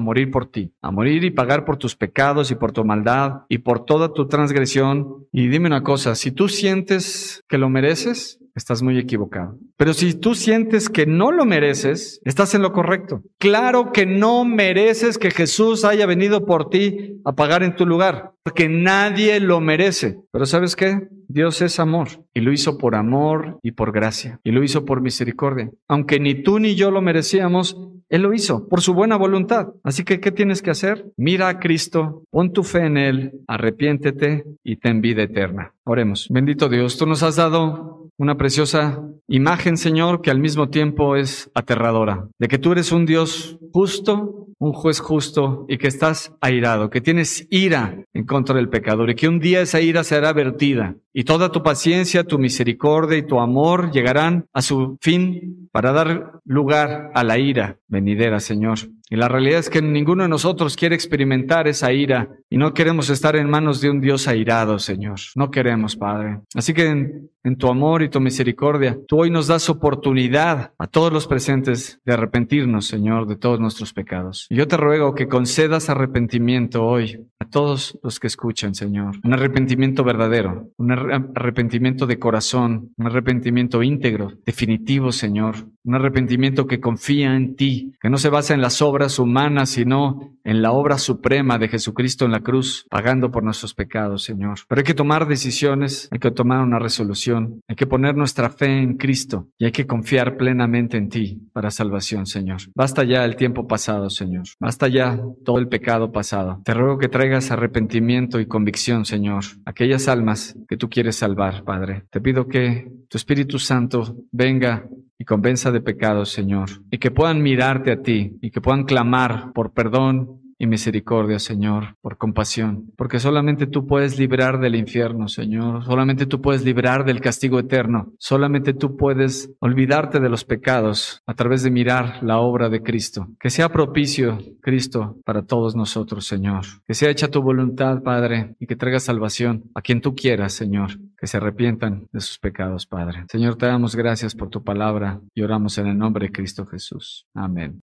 morir 0.00 0.30
por 0.30 0.46
ti, 0.46 0.72
a 0.82 0.90
morir 0.90 1.24
y 1.24 1.30
pagar 1.30 1.64
por 1.64 1.76
tus 1.76 1.94
pecados 1.94 2.27
y 2.50 2.54
por 2.54 2.72
tu 2.72 2.84
maldad 2.84 3.42
y 3.48 3.58
por 3.58 3.84
toda 3.84 4.12
tu 4.12 4.28
transgresión. 4.28 5.26
Y 5.32 5.48
dime 5.48 5.66
una 5.66 5.82
cosa, 5.82 6.14
si 6.14 6.30
tú 6.30 6.48
sientes 6.48 7.42
que 7.48 7.58
lo 7.58 7.68
mereces, 7.68 8.38
estás 8.54 8.82
muy 8.82 8.98
equivocado. 8.98 9.56
Pero 9.76 9.94
si 9.94 10.14
tú 10.14 10.34
sientes 10.34 10.88
que 10.88 11.06
no 11.06 11.32
lo 11.32 11.46
mereces, 11.46 12.20
estás 12.24 12.54
en 12.54 12.62
lo 12.62 12.72
correcto. 12.72 13.22
Claro 13.38 13.92
que 13.92 14.04
no 14.04 14.44
mereces 14.44 15.16
que 15.16 15.30
Jesús 15.30 15.84
haya 15.84 16.06
venido 16.06 16.44
por 16.44 16.68
ti 16.68 17.20
a 17.24 17.32
pagar 17.32 17.62
en 17.62 17.76
tu 17.76 17.86
lugar, 17.86 18.32
porque 18.42 18.68
nadie 18.68 19.40
lo 19.40 19.60
merece. 19.60 20.18
Pero 20.30 20.44
¿sabes 20.44 20.76
qué? 20.76 21.08
Dios 21.28 21.62
es 21.62 21.78
amor 21.78 22.08
y 22.34 22.40
lo 22.40 22.52
hizo 22.52 22.78
por 22.78 22.94
amor 22.94 23.58
y 23.62 23.72
por 23.72 23.92
gracia 23.92 24.40
y 24.44 24.50
lo 24.50 24.62
hizo 24.62 24.84
por 24.84 25.00
misericordia. 25.02 25.70
Aunque 25.86 26.20
ni 26.20 26.42
tú 26.42 26.58
ni 26.58 26.74
yo 26.74 26.90
lo 26.90 27.02
merecíamos, 27.02 27.76
Él 28.08 28.22
lo 28.22 28.32
hizo 28.32 28.68
por 28.68 28.80
su 28.80 28.94
buena 28.94 29.16
voluntad. 29.16 29.68
Así 29.82 30.04
que, 30.04 30.20
¿qué 30.20 30.32
tienes 30.32 30.62
que 30.62 30.70
hacer? 30.70 31.06
Mira 31.16 31.48
a 31.48 31.58
Cristo, 31.58 32.24
pon 32.30 32.52
tu 32.52 32.64
fe 32.64 32.86
en 32.86 32.96
Él, 32.96 33.32
arrepiéntete 33.46 34.44
y 34.64 34.76
ten 34.76 35.00
vida 35.00 35.22
eterna. 35.22 35.74
Oremos. 35.84 36.26
Bendito 36.30 36.68
Dios, 36.68 36.96
tú 36.96 37.06
nos 37.06 37.22
has 37.22 37.36
dado 37.36 38.07
una 38.18 38.36
preciosa 38.36 39.02
imagen, 39.28 39.76
Señor, 39.76 40.20
que 40.20 40.30
al 40.30 40.40
mismo 40.40 40.68
tiempo 40.68 41.16
es 41.16 41.50
aterradora, 41.54 42.28
de 42.38 42.48
que 42.48 42.58
tú 42.58 42.72
eres 42.72 42.90
un 42.90 43.06
Dios 43.06 43.58
justo, 43.72 44.48
un 44.58 44.72
juez 44.72 44.98
justo 44.98 45.66
y 45.68 45.78
que 45.78 45.86
estás 45.86 46.34
airado, 46.40 46.90
que 46.90 47.00
tienes 47.00 47.46
ira 47.48 48.04
en 48.12 48.24
contra 48.24 48.56
del 48.56 48.68
pecador 48.68 49.10
y 49.10 49.14
que 49.14 49.28
un 49.28 49.38
día 49.38 49.60
esa 49.60 49.80
ira 49.80 50.02
será 50.02 50.32
vertida 50.32 50.96
y 51.12 51.24
toda 51.24 51.52
tu 51.52 51.62
paciencia, 51.62 52.24
tu 52.24 52.38
misericordia 52.38 53.18
y 53.18 53.26
tu 53.26 53.38
amor 53.38 53.92
llegarán 53.92 54.46
a 54.52 54.62
su 54.62 54.98
fin 55.00 55.68
para 55.70 55.92
dar 55.92 56.40
lugar 56.44 57.12
a 57.14 57.22
la 57.22 57.38
ira 57.38 57.78
venidera, 57.86 58.40
Señor. 58.40 58.78
Y 59.10 59.16
la 59.16 59.28
realidad 59.28 59.60
es 59.60 59.70
que 59.70 59.82
ninguno 59.82 60.22
de 60.22 60.28
nosotros 60.28 60.76
quiere 60.76 60.94
experimentar 60.94 61.66
esa 61.66 61.92
ira 61.92 62.28
y 62.50 62.58
no 62.58 62.74
queremos 62.74 63.10
estar 63.10 63.36
en 63.36 63.48
manos 63.48 63.80
de 63.80 63.90
un 63.90 64.00
Dios 64.00 64.28
airado, 64.28 64.78
Señor. 64.78 65.18
No 65.34 65.50
queremos, 65.50 65.96
Padre. 65.96 66.40
Así 66.54 66.74
que 66.74 66.86
en, 66.86 67.30
tu 67.56 67.68
amor 67.68 68.02
y 68.02 68.10
tu 68.10 68.20
misericordia, 68.20 68.98
tú 69.08 69.22
hoy 69.22 69.30
nos 69.30 69.46
das 69.46 69.70
oportunidad 69.70 70.72
a 70.78 70.86
todos 70.86 71.10
los 71.10 71.26
presentes 71.26 71.98
de 72.04 72.12
arrepentirnos, 72.12 72.86
Señor, 72.86 73.26
de 73.26 73.36
todos 73.36 73.58
nuestros 73.58 73.94
pecados. 73.94 74.46
Y 74.50 74.56
yo 74.56 74.68
te 74.68 74.76
ruego 74.76 75.14
que 75.14 75.28
concedas 75.28 75.88
arrepentimiento 75.88 76.84
hoy 76.84 77.26
a 77.38 77.46
todos 77.46 77.98
los 78.02 78.20
que 78.20 78.26
escuchan, 78.26 78.74
Señor. 78.74 79.16
Un 79.24 79.32
arrepentimiento 79.32 80.04
verdadero, 80.04 80.68
un 80.76 80.92
arrepentimiento 80.92 82.06
de 82.06 82.18
corazón, 82.18 82.92
un 82.98 83.06
arrepentimiento 83.06 83.82
íntegro, 83.82 84.32
definitivo, 84.44 85.10
Señor. 85.10 85.54
Un 85.84 85.94
arrepentimiento 85.94 86.66
que 86.66 86.80
confía 86.80 87.34
en 87.34 87.56
ti, 87.56 87.94
que 87.98 88.10
no 88.10 88.18
se 88.18 88.28
basa 88.28 88.52
en 88.52 88.60
las 88.60 88.82
obras 88.82 88.97
humanas, 89.18 89.70
sino 89.70 90.34
en 90.44 90.62
la 90.62 90.72
obra 90.72 90.98
suprema 90.98 91.58
de 91.58 91.68
Jesucristo 91.68 92.24
en 92.24 92.32
la 92.32 92.40
cruz, 92.40 92.86
pagando 92.90 93.30
por 93.30 93.44
nuestros 93.44 93.74
pecados, 93.74 94.24
Señor. 94.24 94.60
Pero 94.66 94.80
hay 94.80 94.84
que 94.84 94.94
tomar 94.94 95.28
decisiones, 95.28 96.08
hay 96.10 96.18
que 96.18 96.30
tomar 96.30 96.62
una 96.62 96.78
resolución, 96.78 97.60
hay 97.68 97.76
que 97.76 97.86
poner 97.86 98.16
nuestra 98.16 98.48
fe 98.48 98.82
en 98.82 98.96
Cristo 98.96 99.48
y 99.58 99.66
hay 99.66 99.72
que 99.72 99.86
confiar 99.86 100.36
plenamente 100.36 100.96
en 100.96 101.10
ti 101.10 101.42
para 101.52 101.70
salvación, 101.70 102.26
Señor. 102.26 102.62
Basta 102.74 103.04
ya 103.04 103.24
el 103.24 103.36
tiempo 103.36 103.66
pasado, 103.66 104.08
Señor. 104.10 104.44
Basta 104.58 104.88
ya 104.88 105.20
todo 105.44 105.58
el 105.58 105.68
pecado 105.68 106.12
pasado. 106.12 106.62
Te 106.64 106.74
ruego 106.74 106.98
que 106.98 107.08
traigas 107.08 107.50
arrepentimiento 107.50 108.40
y 108.40 108.46
convicción, 108.46 109.04
Señor, 109.04 109.44
aquellas 109.66 110.08
almas 110.08 110.56
que 110.68 110.76
tú 110.76 110.88
quieres 110.88 111.16
salvar, 111.16 111.64
Padre. 111.64 112.04
Te 112.10 112.20
pido 112.20 112.48
que 112.48 112.90
tu 113.08 113.18
Espíritu 113.18 113.58
Santo 113.58 114.16
venga 114.32 114.86
y 115.18 115.24
convenza 115.24 115.70
de 115.72 115.80
pecados, 115.80 116.30
Señor, 116.30 116.68
y 116.90 116.98
que 116.98 117.10
puedan 117.10 117.42
mirarte 117.42 117.92
a 117.92 118.02
ti 118.02 118.38
y 118.40 118.50
que 118.50 118.60
puedan 118.60 118.84
clamar 118.84 119.52
por 119.52 119.72
perdón 119.72 120.38
y 120.58 120.66
misericordia, 120.66 121.38
Señor, 121.38 121.96
por 122.00 122.18
compasión, 122.18 122.90
porque 122.96 123.20
solamente 123.20 123.66
tú 123.66 123.86
puedes 123.86 124.18
librar 124.18 124.58
del 124.58 124.74
infierno, 124.74 125.28
Señor, 125.28 125.84
solamente 125.84 126.26
tú 126.26 126.40
puedes 126.40 126.64
librar 126.64 127.04
del 127.04 127.20
castigo 127.20 127.60
eterno, 127.60 128.12
solamente 128.18 128.74
tú 128.74 128.96
puedes 128.96 129.52
olvidarte 129.60 130.18
de 130.18 130.28
los 130.28 130.44
pecados 130.44 131.22
a 131.26 131.34
través 131.34 131.62
de 131.62 131.70
mirar 131.70 132.18
la 132.22 132.38
obra 132.38 132.68
de 132.68 132.82
Cristo. 132.82 133.28
Que 133.38 133.50
sea 133.50 133.68
propicio, 133.68 134.38
Cristo, 134.60 135.18
para 135.24 135.42
todos 135.42 135.76
nosotros, 135.76 136.26
Señor. 136.26 136.64
Que 136.86 136.94
sea 136.94 137.10
hecha 137.10 137.28
tu 137.28 137.40
voluntad, 137.40 138.02
Padre, 138.02 138.56
y 138.58 138.66
que 138.66 138.76
traiga 138.76 138.98
salvación 138.98 139.70
a 139.74 139.80
quien 139.80 140.00
tú 140.00 140.16
quieras, 140.16 140.54
Señor, 140.54 140.98
que 141.18 141.26
se 141.26 141.36
arrepientan 141.36 142.08
de 142.12 142.20
sus 142.20 142.38
pecados, 142.38 142.86
Padre. 142.86 143.24
Señor, 143.28 143.56
te 143.56 143.66
damos 143.66 143.96
gracias 143.96 144.34
por 144.36 144.50
tu 144.50 144.62
palabra 144.62 145.20
y 145.34 145.42
oramos 145.42 145.76
en 145.78 145.88
el 145.88 145.98
nombre 145.98 146.26
de 146.26 146.32
Cristo 146.32 146.64
Jesús. 146.64 147.26
Amén. 147.34 147.76